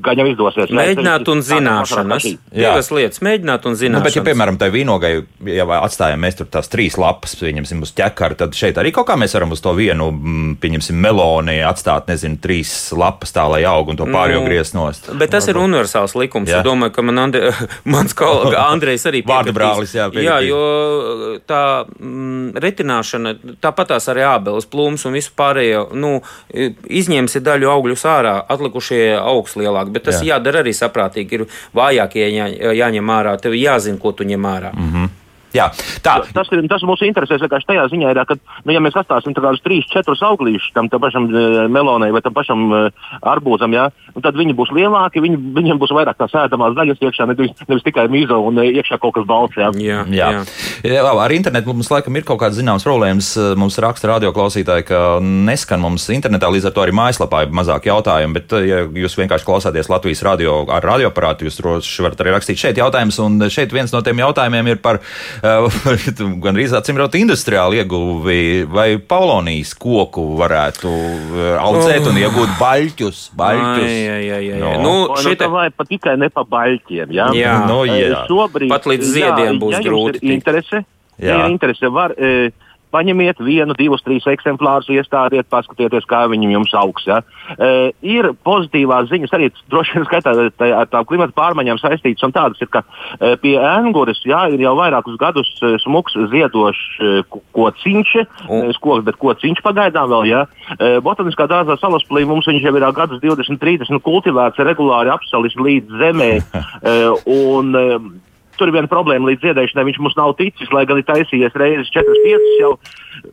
gan 0.03 0.19
jau 0.19 0.27
izdosies. 0.27 0.71
Mēģināt 0.71 1.29
un 1.29 1.41
Tā- 1.41 1.45
tā- 1.45 1.49
zināšanas. 1.53 2.25
tā- 2.25 2.39
Jā. 2.57 2.71
Divas 2.73 2.91
lietas- 2.91 3.19
mēģināt 3.27 3.67
un 3.67 3.73
Nu, 3.73 3.79
zināšanas. 3.79 4.03
bet, 4.05 4.17
ja, 4.17 4.23
piemēram, 4.23 4.59
tai 4.59 4.71
vīnogai 4.71 5.25
ja 5.45 5.65
atstājam 5.67 6.21
mēs 6.21 6.37
tur 6.39 6.47
tās 6.47 6.69
trīs 6.69 6.97
lapas, 6.97 7.35
pieņemsim, 7.37 7.83
uz 7.83 7.93
ķekara, 7.93 8.37
tad 8.37 8.51
šeit 8.53 8.75
arī 8.77 8.93
kaut 8.93 9.07
kā 9.07 9.17
mēs 9.17 9.35
varam 9.35 9.51
uz 9.53 9.61
to 9.61 9.75
vienu, 9.75 10.11
mm, 10.13 10.57
pieņemsim, 10.59 10.95
meloni 10.95 11.61
atstāt, 11.63 12.07
nezinu, 12.07 12.39
trīs 12.39 12.93
lapas 12.97 13.33
tā, 13.33 13.49
lai 13.51 13.63
aug 13.65 13.89
un 13.89 13.97
to 13.97 14.05
pārējo 14.05 14.41
Nu, 14.43 14.47
griezt 14.49 14.75
nost. 14.75 15.11
Bet 15.19 15.31
tas 15.31 15.47
ir 15.49 15.55
universāls 15.55 16.15
likums. 16.15 16.49
Jā. 16.49 16.59
Es 16.61 16.65
domāju, 16.65 16.93
ka 16.93 17.03
man 17.03 17.19
Andre, 17.19 17.53
mans 17.85 18.15
kolēģis 18.15 18.55
Andrejs 18.73 19.05
arī 19.07 19.23
Vārdu 19.25 19.53
piekritīs. 19.53 19.55
brālis, 19.55 19.93
jā, 19.95 20.11
jā, 20.11 20.41
piekritīs. 20.41 20.49
jo 20.49 21.39
tā 21.47 21.87
mm, 22.01 22.53
retināšana, 22.55 23.35
tāpat 23.61 23.87
tās 23.89 24.09
arī 24.09 24.23
ābeles, 24.25 24.67
plūms 24.67 25.05
un 25.07 25.13
visu 25.13 25.31
pārējo, 25.37 25.93
nu, 25.95 26.21
izņemsi 26.55 27.41
daļu 27.41 27.69
augļus 27.71 28.05
ārā, 28.09 28.35
atlikušie 28.49 29.17
augs 29.19 29.55
lielāk, 29.67 29.93
bet 29.95 30.07
tas 30.09 30.21
Jā. 30.21 30.23
jā. 30.23 30.33
jādara 30.35 30.63
arī 30.65 30.75
saprātīgi. 30.77 31.41
Ir 31.41 31.47
vājākie 31.77 32.27
jā, 32.31 32.49
jāņem 32.81 33.15
ārā, 33.19 33.37
tev 33.43 33.57
jāzina, 33.59 34.01
ko 34.03 34.15
tu 34.17 34.27
ņem 34.29 34.51
ārā. 34.51 34.73
Mm. 34.75 35.09
Jā, 35.55 35.69
tā. 36.05 36.19
Tas, 36.35 36.51
ir, 36.53 36.65
tas 36.71 36.85
mūsu 36.87 37.07
interesēs 37.07 37.43
vienkārši 37.45 37.69
tajā 37.71 37.87
ziņā, 37.93 38.13
ir, 38.13 38.23
ka, 38.29 38.37
nu, 38.65 38.75
ja 38.75 38.83
mēs 38.83 38.97
atstāsim 38.99 39.37
tādus 39.37 39.63
trīs, 39.65 39.87
četrus 39.93 40.25
auglīšus 40.27 40.75
tam, 40.75 40.91
tam 40.93 41.03
pašam 41.05 41.29
e, 41.31 41.45
melonai 41.73 42.11
vai 42.15 42.23
tam 42.25 42.35
pašam 42.37 42.67
e, 42.67 42.83
arbūzam, 43.23 43.77
jā, 43.77 43.87
un 44.15 44.25
tad 44.25 44.37
viņi 44.39 44.57
būs 44.59 44.73
lielāki, 44.77 45.23
viņi, 45.25 45.39
viņiem 45.57 45.81
būs 45.81 45.95
vairāk 45.97 46.19
tās 46.21 46.35
ēdamās 46.47 46.77
daļas 46.77 47.03
iekšā, 47.03 47.29
nevis, 47.31 47.55
nevis 47.71 47.87
tikai 47.87 48.09
mīza 48.13 48.39
un 48.43 48.61
e, 48.63 48.69
iekšā 48.81 49.01
kaut 49.03 49.17
kas 49.17 49.29
balts. 49.29 49.57
Jā. 49.57 49.71
Jā, 49.81 50.03
Jā. 50.13 50.31
Jā. 50.35 50.43
Jā, 50.87 51.03
ar 51.07 51.33
internetu 51.35 51.73
mums 51.73 51.89
laikam 51.91 52.17
ir 52.19 52.27
kaut 52.27 52.41
kādas 52.43 52.59
zināmas 52.59 52.85
problēmas. 52.87 53.31
Mums 53.59 53.79
raksta 53.83 54.11
radioklausītāji, 54.13 54.87
ka 54.89 55.01
neskan 55.23 55.83
mums 55.83 56.07
internetā, 56.13 56.51
līdz 56.53 56.69
ar 56.69 56.75
to 56.77 56.85
arī 56.85 56.95
mājaslapā 56.97 57.43
ir 57.47 57.55
mazāk 57.57 57.89
jautājumu. 57.89 58.37
Bet, 58.37 58.55
ja 58.67 58.83
jūs 58.87 59.17
vienkārši 59.19 59.49
klausāties 59.49 59.91
Latvijas 59.93 60.23
radio 60.27 60.59
ar 60.73 60.85
radioaparātu, 60.87 61.49
jūs 61.49 61.59
droši 61.61 62.07
varat 62.07 62.23
arī 62.23 62.37
rakstīt 62.37 62.61
šeit 62.63 62.81
jautājumus. 62.81 63.19
Un 63.25 63.49
šeit 63.53 63.75
viens 63.75 63.93
no 63.95 64.03
tiem 64.07 64.23
jautājumiem 64.23 64.73
ir 64.75 64.83
par 64.85 65.01
gan 66.45 66.57
arī 66.57 66.67
atsimrot 66.79 67.15
industriālu 67.19 67.77
ieguvi, 67.81 68.65
vai 68.69 68.97
Paulonijas 68.99 69.75
koku 69.79 70.25
varētu 70.39 70.89
uh, 70.91 71.47
audzēt 71.61 72.07
un 72.11 72.19
iegūt 72.21 72.55
baļķus. 72.61 73.23
baļķus. 73.37 73.87
Ai, 73.87 74.09
ai, 74.09 74.27
ai, 74.39 74.45
ai. 74.55 74.61
No. 74.61 74.75
Nu, 74.83 74.95
Nu, 75.07 75.17
šita- 75.23 75.45
tā 75.47 75.51
vai 75.53 75.69
pat 75.71 75.89
tikai 75.93 76.17
ne 76.21 76.29
pa 76.33 76.45
baļķiem. 76.49 77.13
Jā, 77.13 77.31
Jā. 77.37 77.57
Nu, 77.69 77.83
jā. 77.89 78.25
Šobrīd, 78.31 78.71
Pat 78.73 78.87
līdz 78.89 79.11
ziediem 79.17 79.59
būs 79.61 79.77
ja 79.77 79.83
grūti. 79.85 80.23
Interese, 80.37 80.85
Jā. 81.21 81.33
ja 81.33 81.37
ir 81.47 81.53
interese, 81.55 81.89
var 81.93 82.15
e, 82.17 82.51
paņemiet 82.95 83.41
vienu, 83.45 83.75
divus, 83.79 84.03
trīs 84.07 84.27
eksemplārus, 84.31 84.89
iestādiet, 84.93 85.49
paskatieties, 85.53 86.07
kā 86.09 86.25
viņi 86.31 86.53
jums 86.55 86.75
augs. 86.79 87.07
Ja. 87.09 87.21
E, 87.57 87.93
ir 88.07 88.31
pozitīvās 88.47 89.11
ziņas, 89.11 89.35
arī 89.37 89.51
droši 89.73 89.97
vien 89.97 90.07
skaitā 90.09 90.35
tā, 90.59 90.71
ar 90.83 90.91
tām 90.93 91.07
klimata 91.09 91.35
pārmaiņām 91.37 91.81
saistītas, 91.83 92.25
un 92.27 92.35
tādas 92.37 92.63
ir, 92.63 92.71
ka 92.73 92.85
e, 93.19 93.35
pie 93.43 93.57
ēnguras 93.61 94.23
jā, 94.27 94.47
ir 94.55 94.63
jau 94.65 94.75
vairākus 94.79 95.19
gadus 95.21 95.51
e, 95.63 95.75
smuks 95.85 96.17
ziedošs 96.33 96.85
e, 97.01 97.15
ko- 97.31 97.43
kociņš, 97.57 98.15
Un- 98.47 98.67
nevis 98.67 98.81
koks, 98.83 99.05
bet 99.07 99.19
kociņš 99.23 99.65
pagaidām 99.65 100.11
vēl. 100.13 100.29
Ja. 100.31 100.45
E, 100.77 100.97
Botaniskā 101.05 101.49
dārzā 101.51 101.79
salaspīlī 101.81 102.27
mums 102.29 102.49
viņš 102.51 102.69
jau 102.69 102.75
ir 102.77 102.89
gadus 102.97 103.23
20, 103.25 103.61
30 103.63 104.05
kultivēts, 104.07 104.63
regulāri 104.67 105.13
apsalis 105.13 105.57
līdz 105.59 106.01
zemē. 106.03 106.31
e, 106.93 106.97
un, 107.27 107.75
e, 107.75 108.26
Tur 108.57 108.71
ir 108.71 108.77
viena 108.77 108.91
problēma 108.91 109.31
līdz 109.31 109.45
ziedēšanai. 109.45 109.85
Viņš 109.91 110.01
mums 110.01 110.17
nav 110.19 110.35
ticis, 110.39 110.73
lai 110.73 110.87
gan 110.89 111.01
ir 111.01 111.07
taisījies 111.09 111.57
reizes 111.61 111.93
4-5 111.95 112.49
jau. 112.61 112.73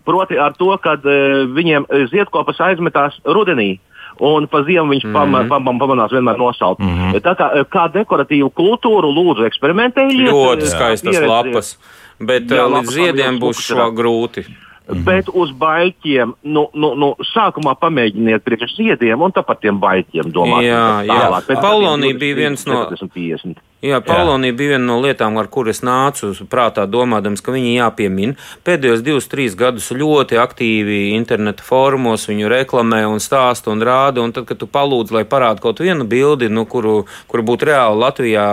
Proti 0.07 0.39
ar 0.39 0.55
to, 0.59 0.71
ka 0.83 0.97
uh, 0.99 1.43
viņiem 1.55 1.87
eh, 1.89 2.05
ziedkopas 2.11 2.61
aizmetās 2.63 3.19
rudenī. 3.25 3.77
Un 4.21 4.45
pa 4.47 4.61
ziemu 4.63 4.93
viņš 4.93 5.07
mm 5.07 5.15
-hmm. 5.15 5.49
pam, 5.49 5.65
pam, 5.65 5.79
pamanās 5.79 6.11
vienmēr 6.13 6.37
nosaukt. 6.37 6.79
Mm 6.79 6.97
-hmm. 6.97 7.21
Tā 7.25 7.33
kā, 7.35 7.47
eh, 7.57 7.65
kā 7.65 7.87
dekoratīvu 7.93 8.51
kultūru 8.53 9.09
lūdzu 9.09 9.45
eksperimentējiet. 9.49 10.29
ļoti 10.29 10.65
skaistas 10.65 11.15
pieredzi- 11.15 11.27
lapas. 11.27 11.77
Bet 12.19 12.43
Jā, 12.43 12.67
līdz 12.67 12.73
lapas 12.73 12.93
ziediem 12.93 13.39
būs 13.39 13.57
šo 13.67 13.89
grūti. 13.91 14.45
Bet 15.05 15.29
uz 15.31 15.51
baļķiem, 15.51 16.33
nu, 16.43 16.67
nu, 16.73 16.95
nu, 16.95 17.15
sākumā 17.31 17.75
pamēģiniet 17.79 18.43
priekš 18.43 18.75
ziediem 18.75 19.21
un 19.21 19.31
tāpat 19.31 19.61
tiem 19.63 19.79
baļķiem 19.79 20.31
domāt. 20.35 20.65
Jā, 20.67 21.07
jā. 21.07 21.13
tālāk. 21.13 21.45
Pēc 21.47 21.61
gadiem 21.61 22.19
bija 22.19 22.35
viens 22.35 22.65
no- 22.67 22.85
40, 22.91 23.13
50. 23.13 23.61
Jā, 23.83 23.97
Paulonija 23.99 24.55
bija 24.55 24.77
viena 24.77 24.85
no 24.85 25.01
lietām, 25.03 25.35
ar 25.35 25.49
kuras 25.51 25.81
nācu 25.83 26.29
prātā, 26.47 26.85
domādams, 26.87 27.41
ka 27.43 27.51
viņi 27.51 27.73
jāpiemina. 27.75 28.37
Pēdējos 28.63 29.01
divus, 29.03 29.27
trīs 29.27 29.57
gadus 29.59 29.89
ļoti 29.91 30.37
aktīvi 30.39 30.99
interneta 31.17 31.65
formos 31.67 32.23
viņu 32.29 32.47
reklamē 32.53 33.01
un 33.11 33.19
stāsta 33.19 33.73
un 33.73 33.83
rāda. 33.83 34.23
Un 34.23 34.31
tad, 34.31 34.47
kad 34.47 34.61
tu 34.61 34.69
palūdz, 34.71 35.11
lai 35.11 35.25
parāda 35.27 35.59
kaut 35.59 35.81
vienu 35.83 36.07
bildi, 36.07 36.47
nu, 36.47 36.63
kuru, 36.63 37.01
kuru 37.27 37.43
būtu 37.49 37.67
reāli 37.67 37.99
Latvijā 38.05 38.45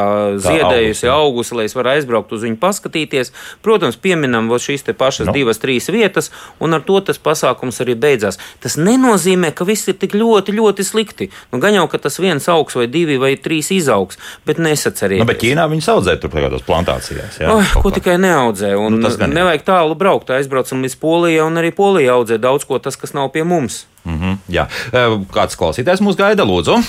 ziedējusi, 0.42 1.06
augusi, 1.14 1.54
lai 1.60 1.68
es 1.70 1.78
varētu 1.78 2.02
aizbraukt 2.02 2.34
uz 2.34 2.48
viņu 2.48 2.58
paskatīties, 2.66 3.30
protams, 3.62 4.00
pieminam 4.02 4.50
šīs 4.50 4.82
te 4.88 4.96
pašas 4.98 5.28
Nu. 5.28 5.30
no. 5.30 5.36
divas, 5.38 5.62
trīs 5.62 5.86
vietas, 5.94 6.32
un 6.58 6.74
ar 6.74 6.82
to 6.82 6.98
tas 7.06 7.22
pasākums 7.22 7.78
arī 7.84 7.94
beidzās. 7.94 8.40
Tas 8.58 8.74
nenozīmē, 8.80 9.54
ka 9.54 9.64
viss 9.68 9.86
ir 9.86 9.94
tik 10.00 10.18
ļoti, 10.18 10.58
ļoti 10.58 10.86
slikti. 10.90 11.30
Nu, 11.52 11.62
gan 11.62 11.78
jau, 11.78 11.86
ka 11.86 12.02
tas 12.02 12.18
viens 12.18 12.50
augs 12.50 12.74
vai 12.74 12.90
divi 12.90 13.20
vai 13.20 13.36
trīs 13.38 13.70
izaugs, 13.70 14.18
bet 14.48 14.58
nesacerieties. 14.58 15.19
Nu, 15.20 15.26
bet 15.28 15.40
Ķīnā 15.42 15.66
viņi 15.68 15.84
audzē 15.92 16.14
tur 16.20 16.32
kādās 16.32 16.64
plantācijās. 16.64 17.36
Jā, 17.42 17.52
Oh, 17.52 17.72
ko 17.82 17.90
kā. 17.90 17.98
tikai 17.98 18.16
neaudzē. 18.22 18.72
Un 18.80 18.96
Nu, 18.96 19.02
tas 19.04 19.18
gan 19.20 19.34
nevajag 19.36 19.64
tālu 19.68 19.96
braukt. 19.98 20.32
Aizbraucam 20.32 20.80
līdz 20.84 20.96
Polijai, 21.02 21.44
un 21.44 21.60
arī 21.60 21.70
Polija 21.76 22.16
audzē 22.16 22.38
daudz 22.40 22.64
ko 22.64 22.78
tas, 22.80 22.96
kas 22.96 23.12
nav 23.12 23.28
pie 23.34 23.44
mums. 23.44 23.84
Mhm, 24.08 24.38
jā. 24.48 24.66
Eh, 24.92 25.18
Kāds 25.34 25.58
klausītājs 25.60 26.00
mūs 26.00 26.16
gaida, 26.16 26.46
lūdzu? 26.48 26.80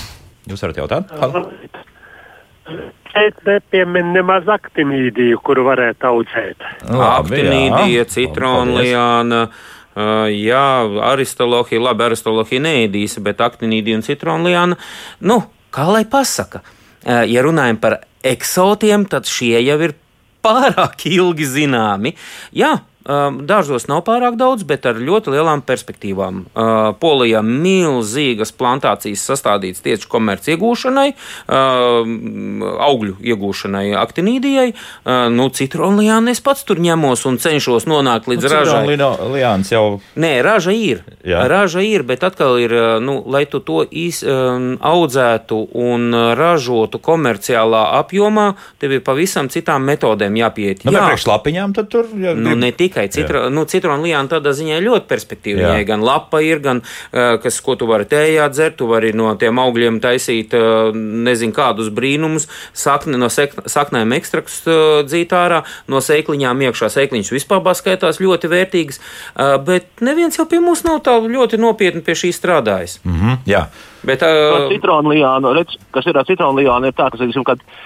Jūs 0.48 0.64
varat 0.64 0.80
jautāt? 0.80 1.12
Šeit 3.12 3.36
nepiemin 3.44 4.12
nemaz 4.16 4.48
aktinīdiju, 4.48 5.36
kuru 5.44 5.66
varētu 5.68 6.08
audzēt. 6.08 6.64
Aktinīdija, 6.88 8.06
citronlijāna. 8.08 9.48
Uh, 9.92 10.24
jā, 10.32 10.64
aristolohija, 11.12 11.82
labi, 11.84 12.06
aristolohija 12.06 12.62
neēdīs, 12.64 13.18
bet 13.20 13.42
aktinīdija 13.44 13.98
un 13.98 14.04
citronlijāna. 14.06 14.78
Nu, 15.20 15.42
kā 15.68 15.84
lai 15.92 16.06
pasaka, 16.08 16.62
uh, 16.64 16.78
ja 17.06 17.42
runājam 17.42 17.80
par 17.82 17.98
eksotiem, 18.22 19.06
tad 19.10 19.26
šie 19.30 19.58
jau 19.64 19.78
ir 19.82 19.96
pārāk 20.42 21.06
ilgi 21.10 21.46
zināmi. 21.48 22.14
Jā, 22.56 22.76
dārzos 23.04 23.88
nav 23.90 24.02
pārāk 24.06 24.36
daudz, 24.40 24.64
bet 24.68 24.86
ar 24.86 24.98
ļoti 25.00 25.34
lielām 25.34 25.62
perspektīvām. 25.66 26.42
Polijā 27.02 27.42
milzīgas 27.46 28.52
plantācijas 28.54 29.24
sastādītas 29.30 29.82
tieši 29.84 30.08
komerci 30.10 30.54
iegūšanai, 30.54 31.08
augļu 32.88 33.16
iegūšanai, 33.32 33.84
aktinīdijai. 33.98 34.68
Nu, 35.34 35.48
Citronlijāni 35.54 36.34
es 36.34 36.42
pats 36.44 36.66
tur 36.68 36.82
ņemos 36.82 37.26
un 37.30 37.38
cenšos 37.42 37.88
nonākt 37.90 38.30
līdz 38.30 38.46
nu, 38.46 38.52
ražai. 38.54 38.82
Citronlijāns 38.92 39.72
jau. 39.74 39.84
Nē, 40.22 40.32
raža 40.46 40.74
ir. 40.76 41.02
Jā. 41.26 41.44
Raža 41.50 41.82
ir, 41.86 42.06
bet 42.06 42.24
atkal 42.26 42.60
ir, 42.62 42.74
nu, 43.02 43.18
lai 43.26 43.44
tu 43.50 43.62
to 43.64 43.82
iz, 43.88 44.22
audzētu 44.22 45.60
un 45.78 46.14
ražotu 46.38 47.00
komerciālā 47.02 47.82
apjomā, 48.00 48.52
tev 48.82 48.96
ir 48.98 49.02
pavisam 49.06 49.50
citām 49.52 49.86
metodēm 49.88 50.38
jāpiet. 50.38 50.86
Nu, 50.86 50.94
Jā, 50.94 51.08
priekš 51.10 51.26
lapiņām 51.30 51.74
tad 51.76 51.90
tur. 51.92 52.10
Jā, 52.12 52.34
nu, 52.38 52.54
ne 52.58 52.72
tikai 52.92 53.08
citro, 53.12 53.46
nu, 53.50 53.64
citronu 53.68 54.04
lijāna 54.06 54.30
tādā 54.30 54.52
ziņā 54.56 54.78
ļoti 54.84 55.08
perspektīva. 55.10 55.64
Viņai 55.64 55.86
gan 55.88 56.04
lapa 56.04 56.42
ir, 56.44 56.60
gan 56.62 56.82
uh, 56.84 57.38
kas, 57.42 57.60
ko 57.64 57.76
tu 57.80 57.88
vari 57.90 58.06
tējā 58.08 58.48
dzert, 58.52 58.78
tu 58.80 58.88
vari 58.90 59.12
no 59.16 59.32
tiem 59.40 59.58
augļiem 59.62 60.00
taisīt 60.04 60.54
uh, 60.58 60.92
nezinu 60.94 61.56
kādus 61.56 61.90
brīnumus, 61.94 62.48
sakni, 62.76 63.18
no 63.20 63.30
sek, 63.32 63.56
saknēm 63.70 64.14
ekstraktus 64.18 64.60
uh, 64.68 65.00
dzīt 65.06 65.32
ārā, 65.36 65.62
no 65.90 66.02
sēkliņām 66.04 66.66
iekšā 66.68 66.92
sēkliņas 66.92 67.32
vispār 67.32 67.62
skaitās 67.72 68.20
ļoti 68.20 68.50
vērtīgas, 68.52 68.98
bet 69.64 70.02
neviens 70.04 70.36
jau 70.36 70.44
pie 70.48 70.60
mums 70.60 70.82
nav 70.84 71.00
tā 71.06 71.14
ļoti 71.24 71.60
nopietni 71.62 72.02
pie 72.04 72.14
šī 72.18 72.32
strādājis. 72.36 72.98
Mm 73.06 73.16
-hmm, 73.16 73.38
jā. 73.48 73.64
Bet, 74.02 74.22
uh, 74.26 74.66
citronlijāna, 74.72 75.52
redz, 75.54 75.76
kas 75.94 76.06
ir 76.10 76.16
ar 76.18 76.26
citronlijānu, 76.26 76.90
ir 76.90 76.96
tā, 76.98 77.06
ka 77.12 77.20
teiksim, 77.20 77.44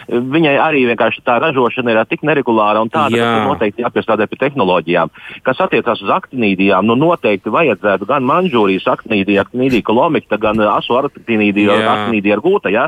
viņai 0.09 0.55
arī 0.63 0.87
vienkārši 0.89 1.21
tā 1.27 1.37
ražošana 1.43 1.93
ir 1.93 2.01
tik 2.09 2.23
neregulāra 2.25 2.81
un 2.81 2.91
tāda, 2.93 3.19
Jā. 3.19 3.27
ka 3.35 3.51
noteikti 3.51 3.85
jāpiestrādā 3.85 4.29
pie 4.31 4.39
tehnoloģijām. 4.41 5.13
Kas 5.45 5.61
attiecās 5.61 6.01
uz 6.05 6.13
aktinīdijām, 6.17 6.89
nu 6.89 6.97
noteikti 6.97 7.53
vajadzētu 7.53 8.09
gan 8.09 8.25
manžūrijas 8.29 8.89
aktinīdija, 8.95 9.45
aktinīdija 9.45 9.85
kolomikta, 9.87 10.39
gan 10.41 10.63
asu 10.71 10.97
aktinīdija, 11.03 11.77
aktinīdija 11.93 12.39
ar 12.39 12.45
gūta. 12.45 12.73
Ja? 12.73 12.87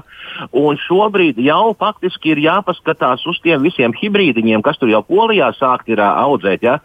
Un 0.57 0.81
šobrīd 0.87 1.41
jau 1.45 1.75
faktiski 1.79 2.33
ir 2.33 2.43
jāpaskatās 2.47 3.27
uz 3.29 3.43
tiem 3.45 3.67
visiem 3.67 3.93
hibrīdiņiem, 3.93 4.65
kas 4.65 4.81
tur 4.81 4.93
jau 4.93 5.03
polijā 5.05 5.51
sākt 5.59 5.93
ir 5.93 6.01
audzēt. 6.01 6.65
Ja? 6.65 6.79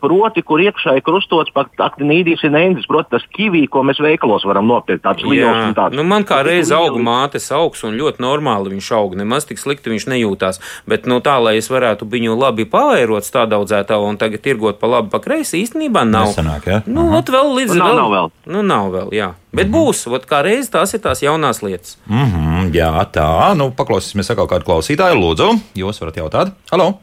Proti, 0.00 0.44
kur 0.46 0.62
iekšā 0.64 0.96
ir 0.98 1.04
krustots 1.04 1.52
aktinīdijas 1.52 2.46
ir 2.48 2.54
neindas, 2.56 2.88
proti 2.88 3.12
tas 3.16 3.28
kivī, 3.36 3.66
ko 3.68 3.84
mēs 3.84 4.00
veikalos 4.02 4.46
varam 4.48 4.70
nopirkt, 4.70 5.04
tāds 5.04 5.26
liels 5.26 5.72
tāds. 5.82 5.98
Nu, 5.98 6.04
man 6.08 6.24
kā 6.28 6.40
reiz 6.46 6.72
auga 6.74 7.00
mātes 7.02 7.50
augs 7.54 7.84
un 7.86 7.96
ļoti 7.98 8.22
normāli 8.22 8.74
viņš 8.74 8.90
aug. 8.96 9.16
Nemaz 9.18 9.46
tik 9.48 9.60
slikti 9.60 9.92
viņš 9.92 10.08
nejūtās. 10.12 10.60
Bet 10.88 11.06
nu, 11.10 11.20
tā, 11.24 11.38
lai 11.42 11.56
es 11.60 11.70
varētu 11.72 12.08
viņu 12.12 12.36
labi 12.38 12.66
pavairot 12.70 13.26
stādaudzētā 13.26 13.98
un 14.02 14.18
tagad 14.20 14.42
tirgot 14.44 14.80
pa 14.80 14.90
labi, 14.90 15.12
pa 15.12 15.20
kreisi, 15.22 15.62
īstenībā 15.62 16.04
nav. 16.08 16.32
Nesanāk, 16.32 16.66
ja? 16.66 16.82
Nu, 16.86 17.08
uh 17.08 17.14
-huh. 17.18 17.32
vēl 17.36 17.54
līdz 17.58 17.74
nu, 17.74 17.78
nav, 17.78 17.88
vēl. 17.88 17.96
nav 18.00 18.10
vēl. 18.16 18.30
Nu, 18.46 18.62
nav 18.62 18.90
vēl, 18.92 19.12
jā. 19.12 19.32
Bet 19.52 19.68
mm 19.68 19.74
-hmm. 19.74 19.86
būs, 19.86 20.06
ot, 20.14 20.26
kā 20.26 20.42
reiz 20.42 20.70
tās 20.70 20.94
ir 20.94 21.00
tās 21.00 21.22
jaunās 21.22 21.62
lietas. 21.62 21.98
Mm 22.06 22.26
-hmm, 22.32 22.72
jā, 22.72 23.06
tā. 23.12 23.54
Nu, 23.56 23.70
paklausīsimies 23.70 24.30
atkal 24.30 24.48
kādu 24.48 24.64
klausītāju. 24.64 25.20
Lūdzu, 25.20 25.60
jūs 25.74 26.00
varat 26.00 26.16
jautāt. 26.16 26.52
Halo! 26.70 26.94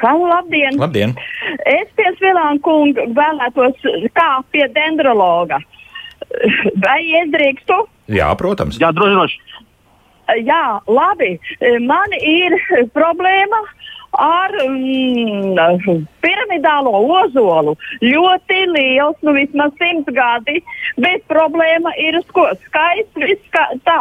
Halo, 0.00 0.26
labdien! 0.28 0.78
labdien. 0.80 1.14
Es 1.66 1.88
pie 1.96 2.08
Svilāna 2.16 2.60
kunga 2.64 3.02
vēlētos 3.02 3.74
kā 4.16 4.42
pie 4.50 4.68
dendrologa. 4.72 5.58
Vai 6.84 7.00
es 7.20 7.32
drīkstu? 7.34 7.82
Jā, 8.14 8.30
protams. 8.38 8.78
Jā, 8.80 8.92
droši. 8.94 9.40
Jā, 10.46 10.64
labi. 10.86 11.34
Man 11.82 12.12
ir 12.14 12.54
problēma 12.94 13.60
ar 14.14 14.54
mm, 14.62 16.04
piramidālo 16.22 16.92
ozolu. 17.20 17.76
Ļoti 18.02 18.60
liels, 18.74 19.18
nu 19.26 19.34
vismaz 19.34 19.74
simts 19.78 20.10
gadi, 20.14 20.62
bet 21.02 21.26
problēma 21.30 21.94
ir 21.98 22.20
ko? 22.34 22.46
Skaists, 22.66 23.18
viss 23.18 23.54
kā 23.54 23.66
tā. 23.86 24.00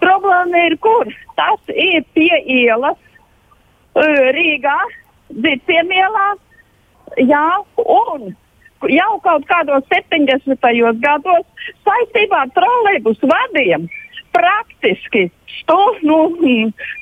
Problēma 0.00 0.66
ir 0.70 0.78
kur? 0.82 1.10
Tas 1.38 1.74
ir 1.74 2.06
pie 2.14 2.32
ielas 2.46 2.98
Rīgā, 3.94 4.78
Dzirciemielā, 5.30 6.28
jā, 7.22 7.46
un 7.78 8.30
jau 8.88 9.10
kaut 9.24 9.44
kādos 9.50 9.84
70. 9.92 10.56
gados 11.02 11.72
saistībā 11.84 12.44
ar 12.46 12.54
trolēļus 12.56 13.20
vadiem 13.32 13.88
praktiski 14.32 15.26
stāv 15.58 15.98
nu, 16.06 16.18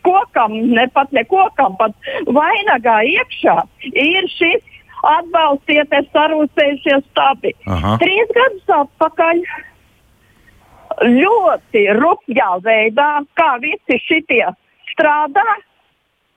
kokam, 0.07 0.55
ne 0.73 0.89
pat 0.95 1.13
ne 1.13 1.25
kokam, 1.29 1.77
pat 1.79 1.95
vainagā 2.27 3.03
iekšā 3.05 3.57
ir 3.93 4.29
šis 4.33 4.65
atbalstiet, 5.07 5.93
ir 5.95 6.09
sarūsējušies 6.15 7.05
stabi. 7.13 7.55
Aha. 7.71 7.97
Trīs 8.03 8.33
gadus 8.35 8.73
atpakaļ 8.81 9.43
ļoti 11.05 11.85
rupjā 12.01 12.49
veidā, 12.65 13.11
kā 13.39 13.51
visi 13.63 14.01
šitie 14.09 14.43
strādā, 14.91 15.47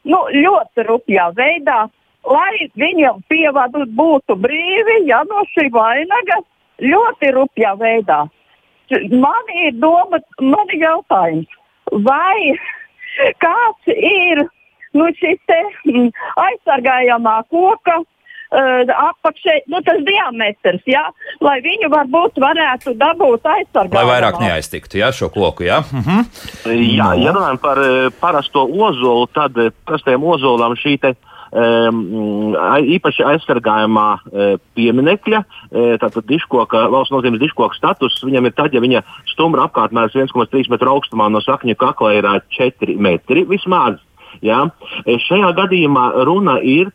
nu, 0.05 0.21
ļoti 0.35 0.85
rupjā 0.85 1.31
veidā 1.37 1.87
lai 2.27 2.69
viņam 2.77 3.23
pievadu 3.29 3.85
būtu 3.97 4.37
brīvi, 4.37 5.01
ja 5.09 5.23
no 5.29 5.43
šī 5.55 5.69
vainaga 5.73 6.41
ļoti 6.81 7.33
rupjā 7.35 7.73
veidā. 7.79 8.25
Man 8.91 9.51
ir 9.55 9.75
doma, 9.79 10.19
man 10.43 10.71
ir 10.73 10.81
jautājums, 10.83 11.59
vai 12.03 12.57
kāds 13.39 13.93
ir 13.95 14.43
nu, 14.97 15.07
šis 15.15 15.39
te, 15.47 15.59
mm, 15.87 16.09
aizsargājamā 16.43 17.37
koka 17.47 18.01
uh, 18.01 18.91
apakšē, 18.91 19.61
nu, 19.71 19.79
tas 19.87 20.01
diametrs, 20.03 20.83
ja, 20.91 21.05
lai 21.39 21.61
viņu 21.63 21.87
varbūt 21.93 22.41
varētu 22.43 22.97
dabūt 22.99 23.47
aizsargāt. 23.53 23.95
Lai 23.95 24.05
vairāk 24.09 24.41
neaiztiktu, 24.43 24.99
ja, 24.99 25.13
šo 25.15 25.31
koku, 25.31 25.69
jā. 25.69 25.79
Mhm. 25.87 26.27
Jā, 26.67 27.13
no. 27.13 27.23
ja 27.23 27.35
runājam 27.37 27.63
par 27.63 27.79
uh, 27.79 28.11
parasto 28.19 28.67
ozolu, 28.67 29.29
tad 29.31 29.55
uh, 29.55 29.71
parastiem 29.87 30.27
ozolam 30.27 30.75
šī 30.75 30.97
te 30.99 31.15
uh, 31.15 31.30
īpaši 31.51 33.25
aizsargājumā 33.27 34.07
uh, 34.15 34.53
pieminekļa, 34.77 35.41
uh, 35.43 35.95
tātad 35.99 36.27
diškoka, 36.29 36.85
valsts 36.93 37.11
nozīmes 37.11 37.41
diškoka 37.41 37.75
status, 37.75 38.21
viņam 38.23 38.47
ir 38.47 38.55
tad, 38.55 38.73
ja 38.73 38.79
viņa 38.79 39.03
stumbra 39.33 39.67
apkārtmērs 39.67 40.15
1,3 40.15 40.71
metru 40.71 40.95
augstumā 40.95 41.27
no 41.29 41.41
sakņa 41.43 41.75
kakla 41.75 42.13
ir 42.19 42.29
4 42.55 42.97
metri 42.97 43.43
vismaz. 43.49 43.99
Ja? 44.39 44.63
Šajā 45.03 45.51
gadījumā 45.57 46.23
runa 46.23 46.61
ir 46.63 46.91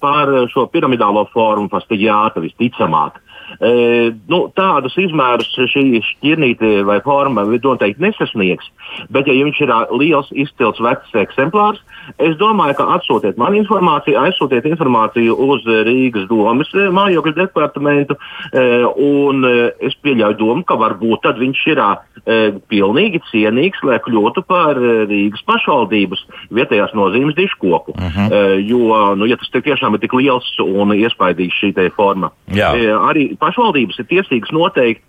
par 0.00 0.32
šo 0.48 0.66
piramidālo 0.72 1.26
formu, 1.34 1.68
fastiģiāta 1.68 2.40
visticamāk. 2.40 3.20
E, 3.60 4.12
nu, 4.30 4.40
tādus 4.56 4.96
izmērus 5.00 5.48
šī 5.72 6.00
šķirnīte 6.04 6.82
vai 6.86 6.98
forma 7.04 7.46
noteikti 7.48 8.04
nesasniegs. 8.04 8.68
Bet, 9.12 9.28
ja 9.28 9.36
viņš 9.36 9.60
ir 9.64 9.72
liels, 9.98 10.28
izcils 10.32 10.80
vecs 10.84 11.14
eksemplārs, 11.18 11.80
es 12.22 12.36
domāju, 12.40 12.76
ka 12.78 12.88
atsūtiet 12.96 13.38
man 13.40 13.56
informāciju, 13.58 14.18
aizsūtiet 14.20 14.68
informāciju 14.68 15.36
uz 15.48 15.66
Rīgas 15.88 16.28
domas 16.30 16.70
mājokļu 16.72 17.34
departamentu. 17.38 18.18
E, 18.52 18.66
un 18.84 19.44
es 19.84 19.96
pieļauju 20.04 20.38
domu, 20.40 20.66
ka 20.68 20.78
varbūt 20.80 21.24
tad 21.26 21.40
viņš 21.40 21.64
ir 21.72 21.82
e, 21.82 22.38
pilnīgi 22.70 23.22
cienīgs, 23.30 23.82
lai 23.88 23.98
kļūtu 24.04 24.44
par 24.48 24.78
Rīgas 24.78 25.44
pašvaldības 25.48 26.24
vietējās 26.54 26.94
nozīmes 26.98 27.36
diškoku. 27.38 27.96
Uh 27.96 28.04
mhm. 28.04 28.28
-huh. 28.28 28.56
Jo, 28.68 29.14
nu, 29.16 29.26
ja 29.26 29.36
tas 29.38 29.50
tiešām 29.52 29.94
ir 29.94 30.02
tik 30.02 30.14
liels 30.18 30.46
un 30.62 30.92
iespaidīgs 30.92 31.58
šī 31.62 31.72
forma, 31.96 32.30
Jā. 32.52 32.72
arī 33.08 33.37
pašvaldības 33.42 34.00
ir 34.02 34.08
tiesīgas 34.12 34.54
noteikt 34.54 35.04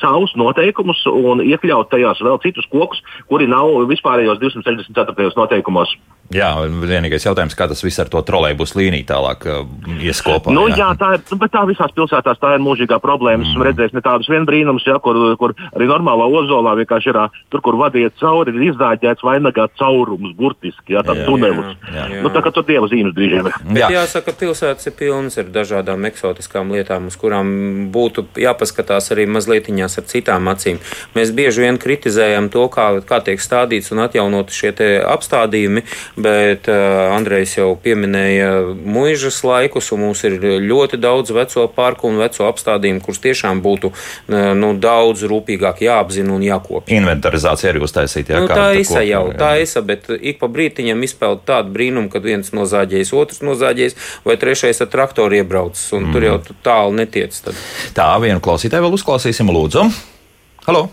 savus 0.00 0.34
noteikumus 0.38 1.04
un 1.10 1.42
iekļaut 1.44 1.92
tajās 1.92 2.22
vēl 2.24 2.40
citus 2.44 2.68
kokus, 2.72 3.02
kuri 3.30 3.48
nav 3.50 3.84
vispārējos 3.90 4.42
264. 4.42 5.32
noteikumos. 5.36 5.96
Jā, 6.32 6.48
vienīgais 6.64 7.26
jautājums, 7.26 7.52
kā 7.54 7.66
tas 7.68 7.82
viss 7.84 8.00
ar 8.00 8.08
to 8.08 8.22
trolēļus 8.24 8.72
līniju 8.78 9.04
tālāk 9.06 9.44
uh, 9.44 9.66
ies 10.00 10.22
kopā. 10.24 10.54
Nu, 10.56 10.64
jā, 10.70 10.78
jā 10.80 10.86
tā, 10.96 11.10
ir, 11.18 11.24
nu, 11.28 11.48
tā 11.52 11.64
visās 11.68 11.92
pilsētās 11.92 12.40
tā 12.40 12.54
ir 12.56 12.62
mūžīgā 12.64 12.96
problēma. 13.02 13.42
Mm. 13.44 13.50
Esmu 13.52 13.66
redzējis 13.68 13.92
ne 13.94 14.02
tādus 14.04 14.30
vien 14.32 14.46
brīnumus, 14.48 14.86
ja, 14.88 14.96
kur, 15.04 15.18
kur 15.40 15.52
arī 15.76 15.88
normālā 15.90 16.24
ozolā 16.40 16.72
vienkārši 16.80 17.12
ir 17.12 17.18
tur, 17.52 17.60
kur 17.66 17.76
vadiet 17.76 18.16
cauri, 18.22 18.54
ir 18.56 18.70
izdāģēts 18.70 19.26
vainagā 19.26 19.68
caurums, 19.76 20.32
burtiski, 20.38 20.96
ja, 20.96 21.04
tāds 21.04 21.26
tunelis. 21.28 21.76
Jā, 21.92 22.08
jā. 22.16 22.24
Nu, 22.24 22.32
tā 22.32 22.40
kā 22.46 22.54
tur 22.56 22.64
dieva 22.66 22.88
zīmes 22.90 23.14
brīžiem 23.14 23.50
ir. 23.52 23.60
Jā. 23.82 23.92
Jāsaka, 23.98 24.32
pilsētas 24.40 24.88
ir 24.88 24.96
pilnas 24.96 25.36
ar 25.38 25.52
dažādām 25.52 26.08
eksotiskām 26.08 26.72
lietām, 26.72 27.12
uz 27.12 27.20
kurām 27.20 27.52
būtu 27.94 28.26
jāpaskatās 28.40 29.12
arī 29.14 29.28
mazliet 29.28 29.53
mazlietiņās 29.54 29.98
ar 29.98 30.06
citām 30.10 30.48
acīm. 30.50 30.80
Mēs 31.14 31.32
bieži 31.34 31.64
vien 31.64 31.78
kritizējam 31.78 32.50
to, 32.50 32.66
kā, 32.68 33.00
kā 33.06 33.20
tiek 33.24 33.40
stādīts 33.40 33.92
un 33.92 34.02
atjaunot 34.04 34.50
šie 34.50 34.72
apstādījumi, 35.06 35.84
bet 36.16 36.68
uh, 36.68 37.14
Andrejs 37.14 37.58
jau 37.58 37.74
pieminēja 37.78 38.74
muižas 38.74 39.42
laikus, 39.44 39.92
un 39.94 40.04
mums 40.08 40.24
ir 40.24 40.38
ļoti 40.42 40.98
daudz 40.98 41.30
veco 41.34 41.66
parku 41.68 42.08
un 42.08 42.18
veco 42.18 42.46
apstādījumu, 42.48 43.02
kurus 43.04 43.22
tiešām 43.22 43.62
būtu 43.62 43.92
uh, 43.92 44.52
nu, 44.58 44.74
daudz 44.74 45.24
rūpīgāk 45.30 45.84
jāapzina 45.84 46.34
un 46.34 46.42
jākopja. 46.44 46.94
Inventorizācija 46.96 47.72
arī 47.72 47.84
uztaisīta. 47.84 48.40
Nu, 48.42 48.50
tā 48.50 48.72
ir 48.74 49.08
jau, 49.08 49.24
tā 49.38 49.54
ir, 49.62 49.70
bet 49.86 50.10
ik 50.18 50.40
pa 50.40 50.50
brītiņam 50.50 51.06
izpeld 51.06 51.44
tādu 51.46 51.72
brīnumu, 51.74 52.10
kad 52.12 52.26
viens 52.26 52.50
nozāģējis, 52.56 53.14
otrs 53.14 53.42
nozāģējis, 53.46 53.98
vai 54.26 54.36
trešais 54.40 54.82
ar 54.82 54.90
traktoru 54.90 55.38
iebraucis, 55.38 55.86
un 55.94 56.08
mm. 56.08 56.14
tur 56.16 56.28
jau 56.28 56.36
tālu 56.66 56.98
netiec. 56.98 57.36
Tad. 57.44 57.58
Tā, 57.96 58.08
vienu 58.22 58.42
klausītāju 58.44 58.86
vēl 58.86 58.96
uzklausīsim, 58.98 59.43
lūdzu. 59.52 59.88
Halo! 60.64 60.86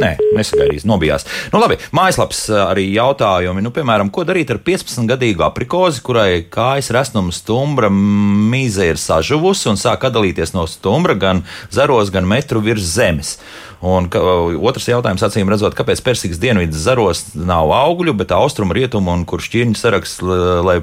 Nē, 0.00 0.14
nesagaidīs, 0.32 0.86
nobijās. 0.88 1.26
Nu, 1.52 1.58
labi, 1.60 1.76
mājaslapas 1.92 2.46
arī 2.64 2.86
jautājumi. 2.94 3.60
Nu, 3.60 3.72
piemēram, 3.76 4.08
ko 4.14 4.24
darīt 4.24 4.48
ar 4.54 4.60
15-gadīgu 4.64 5.44
aprikozi, 5.44 6.00
kurai 6.06 6.40
kājas 6.48 6.88
resnuma 6.96 7.34
stumbra 7.36 7.90
mīze 7.92 8.86
ir 8.88 9.00
sažuvusi 9.00 9.68
un 9.68 9.76
sāk 9.80 10.06
atdalīties 10.08 10.54
no 10.56 10.64
stumbra 10.70 11.18
gan 11.20 11.44
zaros, 11.74 12.12
gan 12.14 12.24
metru 12.30 12.64
virs 12.64 12.88
zemes? 12.94 13.34
Un 13.84 14.08
ka, 14.08 14.22
otrs 14.62 14.88
jautājums, 14.88 15.26
acīm 15.26 15.52
redzot, 15.52 15.76
kāpēc 15.76 16.00
Persijas 16.06 16.40
dienvidu 16.40 16.78
zaros 16.78 17.26
nav 17.36 17.74
augļu, 17.76 18.16
bet 18.16 18.32
austrumu, 18.32 18.72
rietumu 18.78 19.12
un 19.12 19.26
kur 19.28 19.44
šķirņu 19.44 19.76
saraksts, 19.76 20.24
lai 20.64 20.80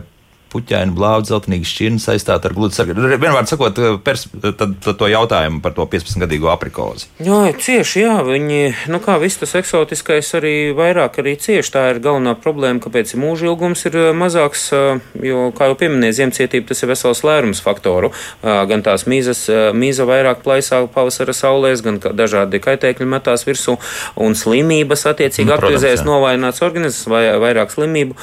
puķaini, 0.50 0.96
blāvi, 0.98 1.28
zeltainīgi 1.30 1.68
šķirni 1.70 2.02
saistīti 2.02 2.50
ar 2.50 2.56
gludu 2.58 2.76
sargu. 2.76 2.96
Vienmēr 2.98 3.48
sakot, 3.50 3.78
pers, 4.06 4.26
tad, 4.42 4.76
tad 4.82 4.98
to 5.00 5.10
jautājumu 5.10 5.62
par 5.64 5.76
to 5.78 5.86
15-gadīgo 5.90 6.50
aprikozi. 6.52 7.10
Jā, 7.24 7.42
cieši, 7.54 8.02
jā, 8.04 8.16
viņi, 8.26 8.62
nu 8.92 9.02
kā 9.04 9.18
viss 9.22 9.40
tas 9.42 9.56
eksotiskais 9.60 10.32
arī 10.40 10.54
vairāk 10.78 11.20
arī 11.22 11.36
cieši. 11.40 11.74
Tā 11.74 11.86
ir 11.94 12.02
galvenā 12.04 12.36
problēma, 12.40 12.82
kāpēc 12.84 13.14
mūža 13.20 13.50
ilgums 13.50 13.86
ir 13.90 13.98
eh, 14.00 14.10
mazāks, 14.18 14.66
eh, 14.76 15.04
jo, 15.30 15.50
kā 15.56 15.70
jau 15.70 15.78
pieminēja, 15.80 16.18
ziemcietība 16.24 16.72
tas 16.72 16.84
ir 16.84 16.92
vesels 16.94 17.24
lērums 17.28 17.62
faktoru. 17.66 18.12
Eh, 18.12 18.62
gan 18.70 18.84
tās 18.86 19.06
mīzas, 19.10 19.46
mīza 19.78 20.08
vairāk 20.10 20.44
plaisā 20.46 20.82
pavasara 20.94 21.36
saulēs, 21.36 21.84
gan 21.86 22.02
dažādi 22.02 22.62
kaitēkļi 22.64 23.10
metās 23.10 23.46
virsū 23.48 23.78
un 24.20 24.38
slimības 24.38 25.06
attiecīgi 25.14 25.50
nu, 25.50 25.56
aktivizējas 25.58 26.06
novājināts 26.08 26.64
organisms 26.66 27.06
vai 27.12 27.24
vairāk 27.42 27.74
slimību. 27.74 28.18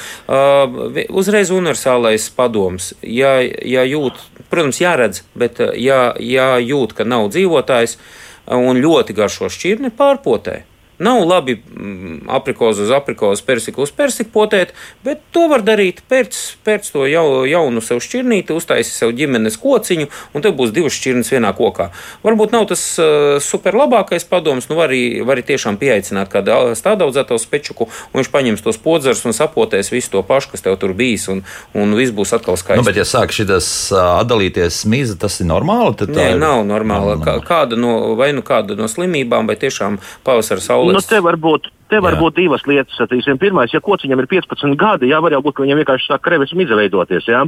Uzreiz 1.16 1.53
universālais 1.55 2.16
pirmais 2.17 2.31
padoms, 2.31 2.95
ja, 3.03 3.41
ja 3.64 3.85
jūt, 3.85 4.14
protams, 4.51 4.81
jāredz, 4.81 5.23
bet 5.35 5.61
ja, 5.77 6.14
ja 6.19 6.59
jūt, 6.59 6.95
ka 6.97 7.05
nav 7.05 7.31
dzīvotājs 7.31 7.99
un 8.47 8.81
ļoti 8.81 9.12
garšo 9.14 9.49
šķirni, 9.51 9.91
pārpotē. 9.91 10.64
Nav 10.99 11.26
labi 11.28 11.57
mm, 11.57 12.20
aprikozu 12.28 12.86
uz 12.86 12.90
aprikozu, 12.90 13.44
persiku 13.47 13.82
uz 13.84 13.90
persiku 13.92 14.30
potēt, 14.32 14.72
bet 15.05 15.20
to 15.34 15.44
var 15.51 15.61
darīt 15.66 16.01
pēc, 16.09 16.38
pēc 16.64 16.88
to 16.94 17.05
jau, 17.11 17.44
jaunu 17.44 17.82
sev 17.84 18.01
šķirnīti, 18.01 18.55
uztaisīt 18.57 18.94
sev 18.94 19.12
ģimenes 19.16 19.59
kociņu, 19.61 20.09
un 20.32 20.44
tev 20.44 20.57
būs 20.57 20.72
divas 20.72 20.97
šķirnes 20.97 21.32
vienā 21.34 21.53
kokā. 21.57 21.90
Varbūt 22.24 22.57
nav 22.57 22.64
tas 22.70 22.84
uh, 23.03 23.36
super 23.44 23.76
labākais 23.76 24.24
padoms, 24.30 24.70
nu 24.70 24.78
var 24.78 24.88
arī, 24.88 25.20
var 25.20 25.36
arī 25.36 25.44
tiešām 25.53 25.76
pieaicināt 25.80 26.32
kādu 26.32 26.72
stādaudzēto 26.78 27.36
spečuku, 27.42 27.90
un 28.12 28.22
viņš 28.22 28.32
paņems 28.32 28.64
tos 28.64 28.80
podzars 28.80 29.24
un 29.28 29.36
sapotēs 29.36 29.92
visu 29.92 30.14
to 30.16 30.24
pašu, 30.24 30.55
kas 30.55 30.64
tev 30.64 30.78
tur 30.80 30.97
bijis, 30.97 31.28
un, 31.32 31.44
un 31.76 31.92
viss 31.99 32.14
būs 32.16 32.32
atkal 32.38 32.57
skaisti. 32.57 32.80
Nu, 32.80 32.88
bet, 32.88 32.97
ja 32.97 33.05
sāk 33.05 33.36
šis 33.36 33.92
atdalīties 34.01 34.80
mīza, 34.88 35.18
tas 35.20 35.42
ir 35.44 35.51
normāli? 35.53 36.09
Nē, 36.09 36.32
ir... 36.32 36.40
nav 36.40 36.64
normāli. 36.64 37.18
Kā, 37.20 37.36
kāda 37.44 37.76
no, 37.76 38.16
vai 38.16 38.32
nu 38.36 38.40
kāda 38.47 38.78
no 38.78 38.88
slimībām, 38.90 39.49
vai 39.51 39.59
tiešām 39.61 40.01
pavasara 40.24 40.64
saule 40.64 40.86
Nu, 40.95 41.01
te 41.03 41.18
var 41.24 41.37
būt, 41.41 41.68
te 41.91 42.01
var 42.03 42.16
jā. 42.16 42.20
būt 42.20 42.37
divas 42.37 42.64
lietas. 42.68 42.95
Satīsim. 42.99 43.39
Pirmais, 43.41 43.72
ja 43.74 43.80
kociņam 43.84 44.22
ir 44.22 44.28
15 44.30 44.76
gadi, 44.78 45.11
jā, 45.11 45.20
var 45.24 45.34
jau 45.34 45.41
būt, 45.45 45.57
ka 45.57 45.64
viņam 45.64 45.80
vienkārši 45.82 46.11
sāk 46.11 46.22
krevis 46.24 46.55
izveidoties, 46.55 47.28
jā, 47.30 47.43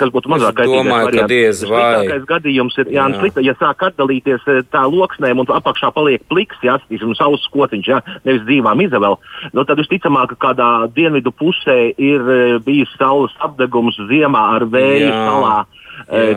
kas 0.00 0.12
būtu 0.14 0.32
mazāk 0.32 0.58
kaitīgais. 0.60 1.62
Sliktākais 1.62 2.26
gadījums 2.28 2.78
ir, 2.82 2.92
jā, 2.94 3.06
jā. 3.06 3.20
Slikta, 3.20 3.44
ja 3.46 3.56
sāk 3.60 3.86
atdalīties 3.90 4.46
tā 4.72 4.84
loksnēm 4.90 5.42
un 5.42 5.54
apakšā 5.58 5.92
paliek 5.96 6.24
pliks, 6.30 6.60
jā, 6.66 6.78
satīsim, 6.82 7.16
saules 7.18 7.46
kociņš, 7.54 7.90
jā, 7.94 8.02
nevis 8.28 8.44
dzīvām 8.48 8.84
izavēl, 8.86 9.18
nu, 9.52 9.66
tad 9.66 9.82
visticamāk, 9.82 10.34
ka 10.34 10.50
kādā 10.50 10.70
dienvidu 10.96 11.34
pusē 11.34 11.78
ir 11.96 12.60
bijis 12.66 12.92
saules 13.00 13.34
apdegums 13.44 13.98
ziemā 14.10 14.46
ar 14.58 14.68
vēju 14.70 15.10
salā. 15.10 15.58
Jā. 15.64 15.85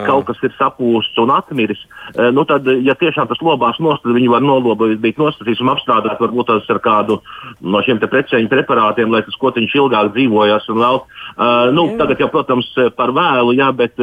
Kaut 0.06 0.26
kas 0.30 0.40
ir 0.44 0.54
sapūsts 0.58 1.20
un 1.22 1.34
atmiris, 1.36 1.82
nu 2.34 2.46
tad, 2.48 2.68
ja 2.86 2.96
tiešām 3.00 3.28
tas 3.30 3.42
lobās 3.46 3.80
nost, 3.84 4.04
tad 4.04 4.16
viņi 4.16 4.30
var 4.32 4.44
nolobīt 4.46 5.20
nostatīt 5.20 5.62
un 5.62 5.74
apstrādāt 5.74 6.22
varbūt 6.22 6.50
tas 6.50 6.70
ar 6.74 6.80
kādu 6.84 7.20
no 7.62 7.82
šiem 7.86 8.00
precēņu 8.02 8.50
preparātiem, 8.52 9.12
lai 9.14 9.22
tas 9.26 9.38
kotiņš 9.40 9.76
ilgāk 9.80 10.14
dzīvojas 10.16 10.70
un 10.74 10.82
vēl. 10.84 11.02
Uh, 11.40 11.70
nu, 11.76 11.86
jā. 11.92 11.98
tagad 12.02 12.24
jau, 12.24 12.30
protams, 12.34 12.68
par 12.98 13.14
vēlu, 13.16 13.54
jā, 13.58 13.70
bet 13.76 14.00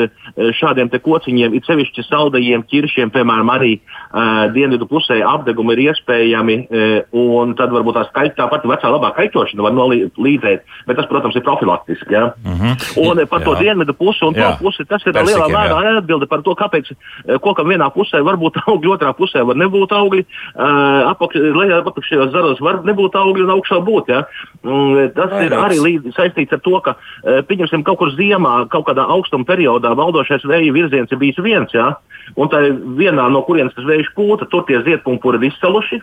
šādiem 0.57 0.91
te 0.93 1.01
kociņiem, 1.03 1.57
it 1.59 1.67
sevišķi 1.69 2.05
saldajiem 2.07 2.65
ķiršiem, 2.71 3.11
piemēram, 3.15 3.51
arī 3.53 3.73
uh, 3.77 4.47
dienvidu 4.55 4.89
pusē 4.91 5.19
apdegumi 5.27 5.75
ir 5.75 5.83
iespējami, 5.89 6.57
uh, 6.65 6.95
un 7.19 7.57
tad 7.59 7.75
varbūt 7.75 7.99
tā 7.99 8.07
skaita, 8.11 8.37
tā 8.39 8.49
pati 8.53 8.71
vecā 8.71 8.93
labā 8.93 9.13
kaitošana 9.19 9.67
var 9.67 9.75
nolīdzēt, 9.77 10.65
bet 10.89 11.01
tas, 11.01 11.09
protams, 11.11 11.37
ir 11.37 11.45
profilaktiski. 11.47 12.15
Jā. 12.15 12.31
Mm 12.45 12.57
-hmm. 12.61 12.87
Un 13.03 13.27
par 13.27 13.41
jā. 13.41 13.45
to 13.45 13.55
dienvidu 13.61 13.95
pusi 13.95 14.25
un 14.25 14.35
to 14.35 14.51
pusi 14.61 14.85
tas 14.85 15.03
ir 15.07 15.13
lielā 15.13 15.46
lielā 15.51 15.79
mērā 15.81 16.01
atbilde 16.01 16.29
par 16.31 16.43
to, 16.47 16.55
kāpēc 16.59 16.91
eh, 16.93 17.37
kokam 17.43 17.71
vienā 17.73 17.89
pusē 17.95 18.23
var 18.27 18.39
būt 18.41 18.59
augļi, 18.65 18.93
otrā 18.97 19.13
pusē 19.17 19.45
var 19.47 19.59
nebūt 19.61 19.95
augļi, 19.97 20.25
uh, 20.55 21.13
apakšējos 21.13 22.33
zaros 22.35 22.63
var 22.65 22.83
nebūt 22.87 23.17
augļi 23.19 23.47
un 23.47 23.55
augšā 23.57 23.81
būt. 23.87 24.13
Ja? 24.13 24.25
Un, 24.65 24.99
tas 25.17 25.33
Vai, 25.33 25.47
ir 25.49 25.57
arī 25.59 25.79
līdz, 25.83 26.15
saistīts 26.17 26.57
ar 26.57 26.63
to, 26.65 26.77
ka, 26.85 26.97
uh, 26.97 27.41
pieņemsim, 27.49 27.85
kaut 27.87 28.01
kur 28.03 28.13
ziemā, 28.17 28.59
kaut 28.73 28.89
kādā 28.91 29.07
augstuma 29.17 29.49
periodā 29.49 29.95
valdošais 29.99 30.47
vēja 30.49 30.75
virziens 30.75 31.13
ir 31.13 31.23
bijis 31.23 31.41
viens, 31.45 31.73
ja? 31.77 31.95
un 32.35 32.51
tā 32.51 32.63
vienā 32.99 33.29
no 33.31 33.45
kurienes 33.47 33.75
tas 33.77 33.87
vējš 33.87 34.13
pūta, 34.17 34.49
tur 34.51 34.67
tie 34.69 34.83
ziedpumpuri 34.87 35.41
ir 35.43 35.51
izsaluši. 35.53 36.03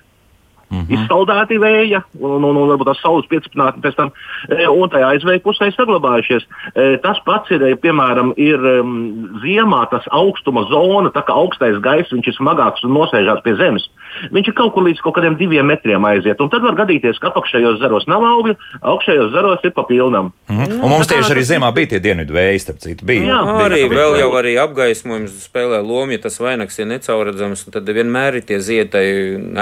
Mm 0.69 0.79
-hmm. 0.79 0.93
Izsaldēti 0.95 1.57
vēja, 1.59 2.01
un, 2.19 2.43
un, 2.43 2.55
un 2.57 2.69
varbūt 2.71 2.89
tās 2.89 3.01
saules 3.01 3.27
piecpatnātni 3.29 3.83
pēc 3.83 3.95
tam, 3.95 4.11
e, 4.49 4.67
un 4.67 4.89
tajā 4.89 5.07
aizvēja 5.13 5.43
pusē 5.45 5.69
saglabājušies. 5.75 6.43
E, 6.75 6.97
tas 7.03 7.19
pats 7.25 7.51
ir, 7.51 7.61
e, 7.61 7.75
piemēram, 7.75 8.33
ir 8.37 8.59
um, 8.59 9.29
ziemā 9.43 9.85
tas 9.91 10.05
augstuma 10.09 10.63
zona, 10.71 11.09
tā 11.09 11.21
kā 11.27 11.33
augstais 11.33 11.77
gaiss, 11.81 12.13
viņš 12.13 12.27
ir 12.27 12.35
smagāks 12.39 12.83
un 12.83 12.95
nosēžās 12.97 13.43
pie 13.43 13.55
zemes. 13.55 13.89
Viņš 14.33 14.51
ir 14.51 14.55
kaut 14.57 14.73
kur 14.75 14.85
līdz 14.85 15.01
kaut 15.03 15.15
kādiem 15.17 15.35
diviem 15.39 15.65
metriem 15.65 16.05
aiziet, 16.05 16.41
un 16.43 16.49
tad 16.53 16.61
var 16.65 16.75
gadīties, 16.77 17.17
ka 17.21 17.31
apakšējos 17.31 17.79
zaros 17.81 18.05
nav 18.09 18.23
augļu, 18.27 18.55
augšējos 18.93 19.31
zaros 19.33 19.65
ir 19.65 19.73
pa 19.73 19.83
pilnam. 19.89 20.31
Mm 20.49 20.59
-hmm. 20.59 20.83
Un 20.83 20.89
mums 20.89 21.09
tieši 21.09 21.33
arī 21.33 21.43
ziemā 21.49 21.71
bija 21.73 21.93
tie 21.93 21.99
dienvidu 21.99 22.33
vēji, 22.33 22.59
starp 22.59 22.79
citu, 22.79 23.05
bija. 23.05 23.23
Jā, 23.23 23.39
bija 23.43 23.65
arī 23.69 23.81
vēl 23.89 24.19
jau 24.19 24.31
arī 24.37 24.53
apgaismojums 24.61 25.49
spēlē 25.49 25.81
lomu, 25.81 26.11
ja 26.11 26.17
tas 26.17 26.39
vainags 26.39 26.79
ir 26.79 26.85
necauredzams, 26.85 27.65
tad 27.73 27.89
vienmēr 27.89 28.35
ir 28.35 28.45
tie 28.45 28.59
ziedai 28.59 29.07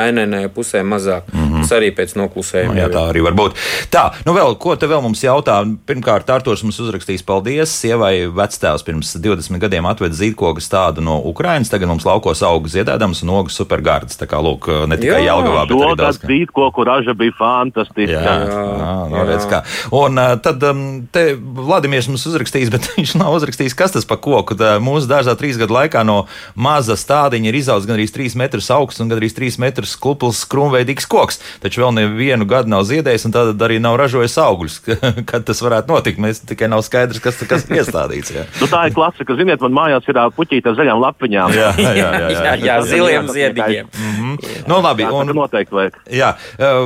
ainēnē 0.05 0.49
pusē 0.55 0.83
mazāk 0.91 1.27
mazāk. 1.31 1.50
Mm 1.61 1.65
-hmm. 1.65 1.69
Tas 1.69 1.77
arī 1.77 1.91
pēc 1.95 2.15
noklusējuma. 2.17 2.73
No, 2.73 2.81
jā, 2.81 2.89
tā 2.89 3.03
arī 3.11 3.23
var 3.23 3.33
būt. 3.33 3.57
Tā, 3.91 4.03
nu 4.25 4.33
vēl, 4.33 4.55
ko 4.57 4.75
te 4.75 4.87
vēl 4.87 5.01
mums 5.01 5.21
jautā? 5.23 5.61
Pirmkārt, 5.85 6.29
Arturs 6.29 6.63
mums 6.63 6.79
uzrakstīs 6.79 7.23
paldies. 7.23 7.69
Sievai 7.81 8.27
vectēvs 8.27 8.83
pirms 8.85 9.15
20 9.17 9.59
gadiem 9.59 9.85
atveda 9.85 10.15
zīdkogas 10.15 10.69
tādu 10.69 11.01
no 11.01 11.19
Ukrainas, 11.19 11.69
tagad 11.69 11.87
mums 11.87 12.05
laukos 12.05 12.41
auga 12.41 12.69
ziedēdams 12.69 13.23
un 13.23 13.29
ogas 13.29 13.57
supergārdas. 13.59 14.17
Tā 14.17 14.27
kā, 14.27 14.41
lūk, 14.41 14.67
ne 14.87 14.97
tikai 14.97 15.25
Jelgavā, 15.25 15.65
bet 15.67 15.77
arī 15.77 15.97
daudz. 15.97 16.21
Zīdkoku 16.21 16.85
raža 16.85 17.13
bija 17.13 17.31
fantastiska. 17.37 18.11
Jā, 18.11 18.21
jā, 18.21 18.61
jā, 18.81 19.09
no, 19.11 19.25
redz, 19.25 19.45
kā. 19.49 19.63
Un 19.91 20.15
tad 20.41 20.63
te 21.11 21.25
Vladimirs 21.37 22.07
mums 22.07 22.25
uzrakstīs, 22.25 22.71
bet 22.73 22.89
viņš 22.95 23.15
nav 23.15 23.33
uzrakstījis, 23.33 23.75
kas 23.75 23.91
tas 23.91 24.05
pa 24.05 24.17
koku. 24.17 24.55
Tā, 24.55 24.77
mūsu 24.79 25.07
dārzā 25.07 25.35
trīs 25.35 25.57
gadu 25.57 25.73
laikā 25.73 26.03
no 26.05 26.25
maza 26.55 26.95
stādiņa 26.95 27.47
ir 27.47 27.55
izaugs 27.55 27.85
gan 27.85 27.97
arī 27.97 28.07
3 28.07 28.35
metrus 28.35 28.71
augsts 28.71 29.01
un 29.01 29.09
gan 29.09 29.19
arī 29.19 29.29
3 29.29 29.59
metrus 29.61 29.95
klupls 29.95 30.45
krūmveidi 30.45 30.91
milzīgs 30.91 31.07
koks, 31.07 31.39
taču 31.63 31.83
vēl 31.83 31.95
nevienu 31.97 32.47
gadu 32.49 32.71
nav 32.71 32.85
ziedējis 32.89 33.27
un 33.27 33.35
tad 33.35 33.65
arī 33.65 33.79
nav 33.83 33.97
ražojis 34.01 34.37
augļus. 34.41 34.79
Kad 35.29 35.47
tas 35.47 35.61
varētu 35.63 35.91
notikt, 35.91 36.21
mēs 36.21 36.43
tikai 36.47 36.69
nav 36.71 36.83
skaidrs, 36.87 37.21
kas, 37.23 37.41
kas 37.49 37.67
ir 37.69 37.81
iestādīts. 37.81 38.33
nu, 38.61 38.69
tā 38.71 38.85
ir 38.87 38.95
klasika. 38.95 39.35
Ziniet, 39.39 39.61
man 39.65 39.75
mājās 39.75 40.07
ir 40.11 40.19
puķīte 40.37 40.71
ar 40.71 40.77
zaļām 40.79 41.01
lapiņām. 41.01 41.55
jā, 41.59 41.71
jā, 41.77 41.93
jā, 41.97 42.11
jā, 42.21 42.31
jā, 42.37 42.55
jā 42.67 42.77
ziliem 42.87 43.29
ziediņiem. 43.31 43.91
Mm 43.91 44.13
-hmm. 44.19 44.63
nu, 44.67 44.81
labi, 44.81 45.05
un, 45.09 45.35
noteikti 45.35 45.75
vajag. 45.75 45.99
Jā, 46.11 46.33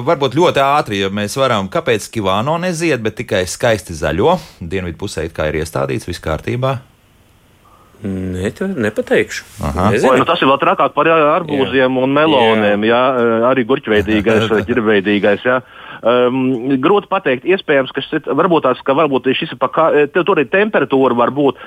varbūt 0.05 0.37
ļoti 0.39 0.63
ātri, 0.63 1.03
ja 1.03 1.09
mēs 1.09 1.37
varam, 1.37 1.69
kāpēc 1.69 2.09
Kivāno 2.11 2.57
nezied, 2.61 3.01
bet 3.01 3.15
tikai 3.21 3.45
skaisti 3.47 3.93
zaļo. 3.93 4.39
Dienvidu 4.59 4.97
pusē 4.97 5.27
kā 5.29 5.49
ir 5.49 5.61
iestādīts, 5.63 6.07
viss 6.07 6.23
kārtībā. 6.23 6.77
Ne, 8.05 8.51
nepateikšu. 8.85 9.45
Oi, 9.65 10.17
nu 10.19 10.25
tas 10.27 10.41
ir 10.43 10.49
vēl 10.51 10.59
trakāk 10.61 10.93
par 10.93 11.09
arbūziem 11.09 11.87
jā. 11.87 12.03
un 12.03 12.13
meloniem. 12.13 12.85
Jā. 12.85 13.01
Jā, 13.15 13.39
arī 13.49 13.65
gurķveidīgais, 13.69 14.51
ģirveidīgais. 14.69 15.45
Jā. 15.49 15.59
Um, 16.05 16.77
grūti 16.83 17.09
pateikt, 17.09 17.47
iespējams, 17.49 17.89
ka 17.89 18.03
šis, 18.03 18.27
varbūt 18.37 18.67
tās, 18.67 18.81
ka 18.85 18.93
varbūt 18.93 19.31
šis 19.33 19.55
ir 19.55 19.59
pa 19.61 19.71
kā, 19.73 19.85
tur 20.13 20.37
ir 20.37 20.51
temperatūra, 20.53 21.15
varbūt, 21.17 21.57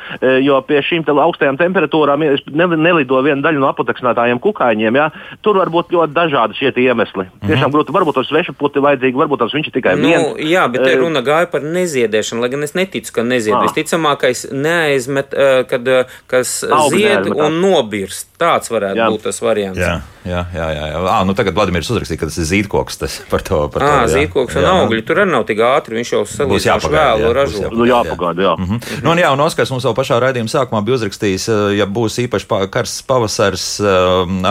jo 0.45 0.61
pie 0.69 0.79
šīm 0.87 1.03
augstajām 1.09 1.59
temperatūrām 1.59 2.23
ne, 2.23 2.69
nelido 2.79 3.19
viena 3.27 3.43
daļa 3.43 3.63
no 3.63 3.71
apoteksnētājiem 3.73 4.39
kukaiņiem. 4.45 4.99
Ja? 5.01 5.09
Tur 5.43 5.59
var 5.59 5.73
būt 5.75 5.91
ļoti 5.97 6.15
dažādi 6.15 6.59
šie 6.61 6.71
iemesli. 6.85 7.27
Mm 7.27 7.35
-hmm. 7.35 7.51
Tiešām 7.51 7.75
grūti, 7.75 7.95
varbūt 7.97 8.21
tos 8.21 8.31
svešu 8.31 8.55
puti 8.59 8.79
vajadzīgi, 8.85 9.19
varbūt 9.19 9.43
tās 9.43 9.57
viņš 9.57 9.73
ir 9.73 9.75
tikai 9.75 9.97
nu, 9.97 10.07
viens. 10.07 10.39
Jā, 10.39 10.69
bet 10.71 10.87
te 10.87 10.95
runa 10.97 11.25
gāja 11.27 11.51
par 11.51 11.67
neziedēšanu, 11.67 12.41
lai 12.41 12.53
gan 12.55 12.63
es 12.63 12.75
neticu, 12.79 13.13
ka 13.13 13.27
nezied. 13.27 13.55
Ah. 13.55 13.67
Visticamākais 13.67 14.47
neaizmet, 14.53 15.35
kad, 15.69 15.91
kas 16.31 16.63
Augi 16.63 16.97
zied 16.97 17.27
neaizmet, 17.27 17.43
un 17.43 17.61
nobirst. 17.61 18.38
Tāds 18.39 18.71
varētu 18.71 19.01
jā. 19.01 19.07
būt 19.11 19.25
tas 19.27 19.41
variants. 19.43 19.79
Jā, 19.81 19.97
jā, 20.23 20.43
jā. 20.55 20.67
jā, 20.77 20.85
jā. 20.93 20.99
À, 21.11 21.17
nu 21.27 21.35
tagad 21.35 21.57
Vladimirs 21.57 21.89
uzrakstīja, 21.91 22.21
ka 22.21 22.29
tas 22.31 22.37
ir 22.39 22.47
zīdkoks. 22.47 22.99
Tas 23.01 23.17
par 23.27 23.43
to, 23.43 23.65
par 23.75 23.83
à, 23.83 23.89
to, 24.05 24.13
zīdkoks 24.13 24.59
un 24.61 24.67
jā. 24.67 24.75
augļi. 24.85 25.03
Tur 25.09 25.23
arī 25.25 25.33
nav 25.33 25.47
tik 25.49 25.63
ātri. 25.67 25.99
Viņš 25.99 26.13
jau 26.15 26.21
salīdzinoši 26.31 26.93
vēlu 26.93 27.33
ražo. 27.35 27.63
Jā, 27.65 27.73
nu, 27.75 27.89
jāpagaida, 27.89 28.45
jā. 28.47 28.53
Mm 28.55 28.69
-hmm. 28.69 29.01
nu, 29.03 29.11
un, 29.11 29.23
jā, 29.25 29.33
un 29.35 29.43
Oskars 29.43 29.73
mums 29.75 29.89
jau 29.89 29.95
pašā 29.99 30.21
raidījuma 30.23 30.53
sākumā 30.53 30.85
bija 30.87 31.01
uzrakstījis, 31.01 31.49
ja 31.81 31.87
būs 31.87 32.21
īpaši 32.23 32.47
karsts 32.71 33.03
pavasars, 33.03 33.67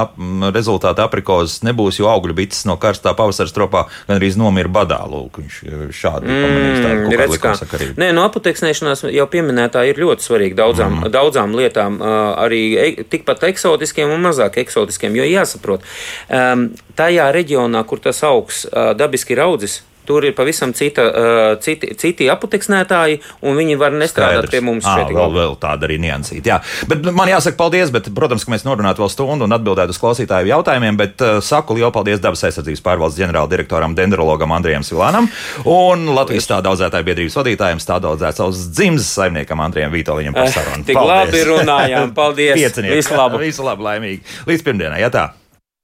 ap, 0.02 0.20
rezultāti 0.52 1.02
aprikozes 1.02 1.64
nebūs, 1.64 2.02
jo 2.02 2.12
augļu 2.12 2.36
bites 2.36 2.66
no 2.68 2.76
karstā 2.76 3.16
pavasara 3.16 3.48
stropā 3.48 3.86
gan 4.08 4.20
arī 4.20 4.34
nomira 4.36 4.70
badā. 4.70 5.00
Lūk, 5.08 5.40
viņš 5.40 5.62
šādi 5.96 6.28
mm, 6.28 6.44
pamanīs 6.44 7.16
redz, 7.16 7.40
kā. 7.40 7.56
Nē, 7.96 8.12
no 8.12 8.28
apoteksnēšanās 8.28 9.08
jau 9.16 9.28
pieminētā 9.32 9.88
ir 9.88 10.04
ļoti 10.04 10.28
svarīga 10.28 10.60
daudzām, 10.64 11.00
mm. 11.00 11.12
daudzām 11.14 11.56
lietām, 11.56 12.02
arī 12.36 12.62
e, 12.76 12.88
tikpat 13.08 13.40
eksotiskiem 13.78 14.12
un 14.12 14.24
mazāk 14.26 14.58
eksotiskiem, 14.62 15.16
jo 15.16 15.26
jāsaprot, 15.28 15.86
um, 16.30 16.68
tajā 16.98 17.30
reģionā, 17.34 17.84
kur 17.88 18.00
tas 18.02 18.24
augs 18.24 18.66
uh, 18.66 18.94
dabiski 18.98 19.36
ir 19.36 19.44
audzis, 19.46 19.84
Tur 20.08 20.24
ir 20.24 20.36
pavisam 20.38 20.72
cita, 20.78 21.04
uh, 21.04 21.50
citi, 21.64 21.92
citi 22.00 22.30
apoteksnētāji, 22.32 23.20
un 23.44 23.58
viņi 23.60 23.76
var 23.80 23.96
nestrādāt 23.96 24.48
Skaidrs. 24.48 24.54
pie 24.54 24.62
mums 24.64 24.88
à. 24.88 24.96
Vēl, 25.08 25.34
vēl 25.36 25.56
tāda 25.60 25.88
arī 25.88 25.98
niansīta. 26.04 26.48
Jā, 26.48 26.58
bet 26.88 27.04
man 27.12 27.28
jāsaka 27.32 27.60
paldies, 27.60 27.92
bet, 27.94 28.08
protams, 28.16 28.46
ka 28.48 28.54
mēs 28.54 28.64
norunātu 28.68 29.04
vēl 29.04 29.12
stundu 29.12 29.48
un 29.48 29.56
atbildētu 29.58 29.96
uz 29.96 30.00
klausītāju 30.02 30.52
jautājumiem, 30.54 31.00
bet 31.00 31.24
uh, 31.26 31.40
saku 31.44 31.76
lielu 31.78 31.92
paldies 31.96 32.22
dabas 32.24 32.46
aizsardzības 32.48 32.84
pārvaldes 32.86 33.20
ģenerāldirektoram, 33.20 33.96
dendrologam 33.98 34.56
Andrijam 34.56 34.86
Silānam 34.88 35.28
un 35.68 36.08
Latvijas 36.16 36.48
stāda 36.48 36.72
audzētāju 36.72 37.10
biedrības 37.10 37.40
vadītājiem, 37.42 37.82
stāda 37.84 38.14
audzētājs 38.14 38.70
dzimzes 38.78 39.10
saimniekam 39.20 39.66
Andrijam 39.66 39.92
Vitoļņam 39.96 40.38
par 40.38 40.54
sarunu. 40.54 40.88
Tik 40.88 41.00
paldies. 41.00 41.34
labi 41.34 41.44
runājām, 41.52 42.16
paldies! 42.18 42.80
Visu 42.98 43.18
labu! 43.18 43.42
Visu 43.44 43.68
labu, 43.68 43.86
laimīgi! 43.88 44.24
Līdz 44.48 44.66
pirmdienai, 44.70 45.04
jā 45.04 45.12
tā! 45.14 45.28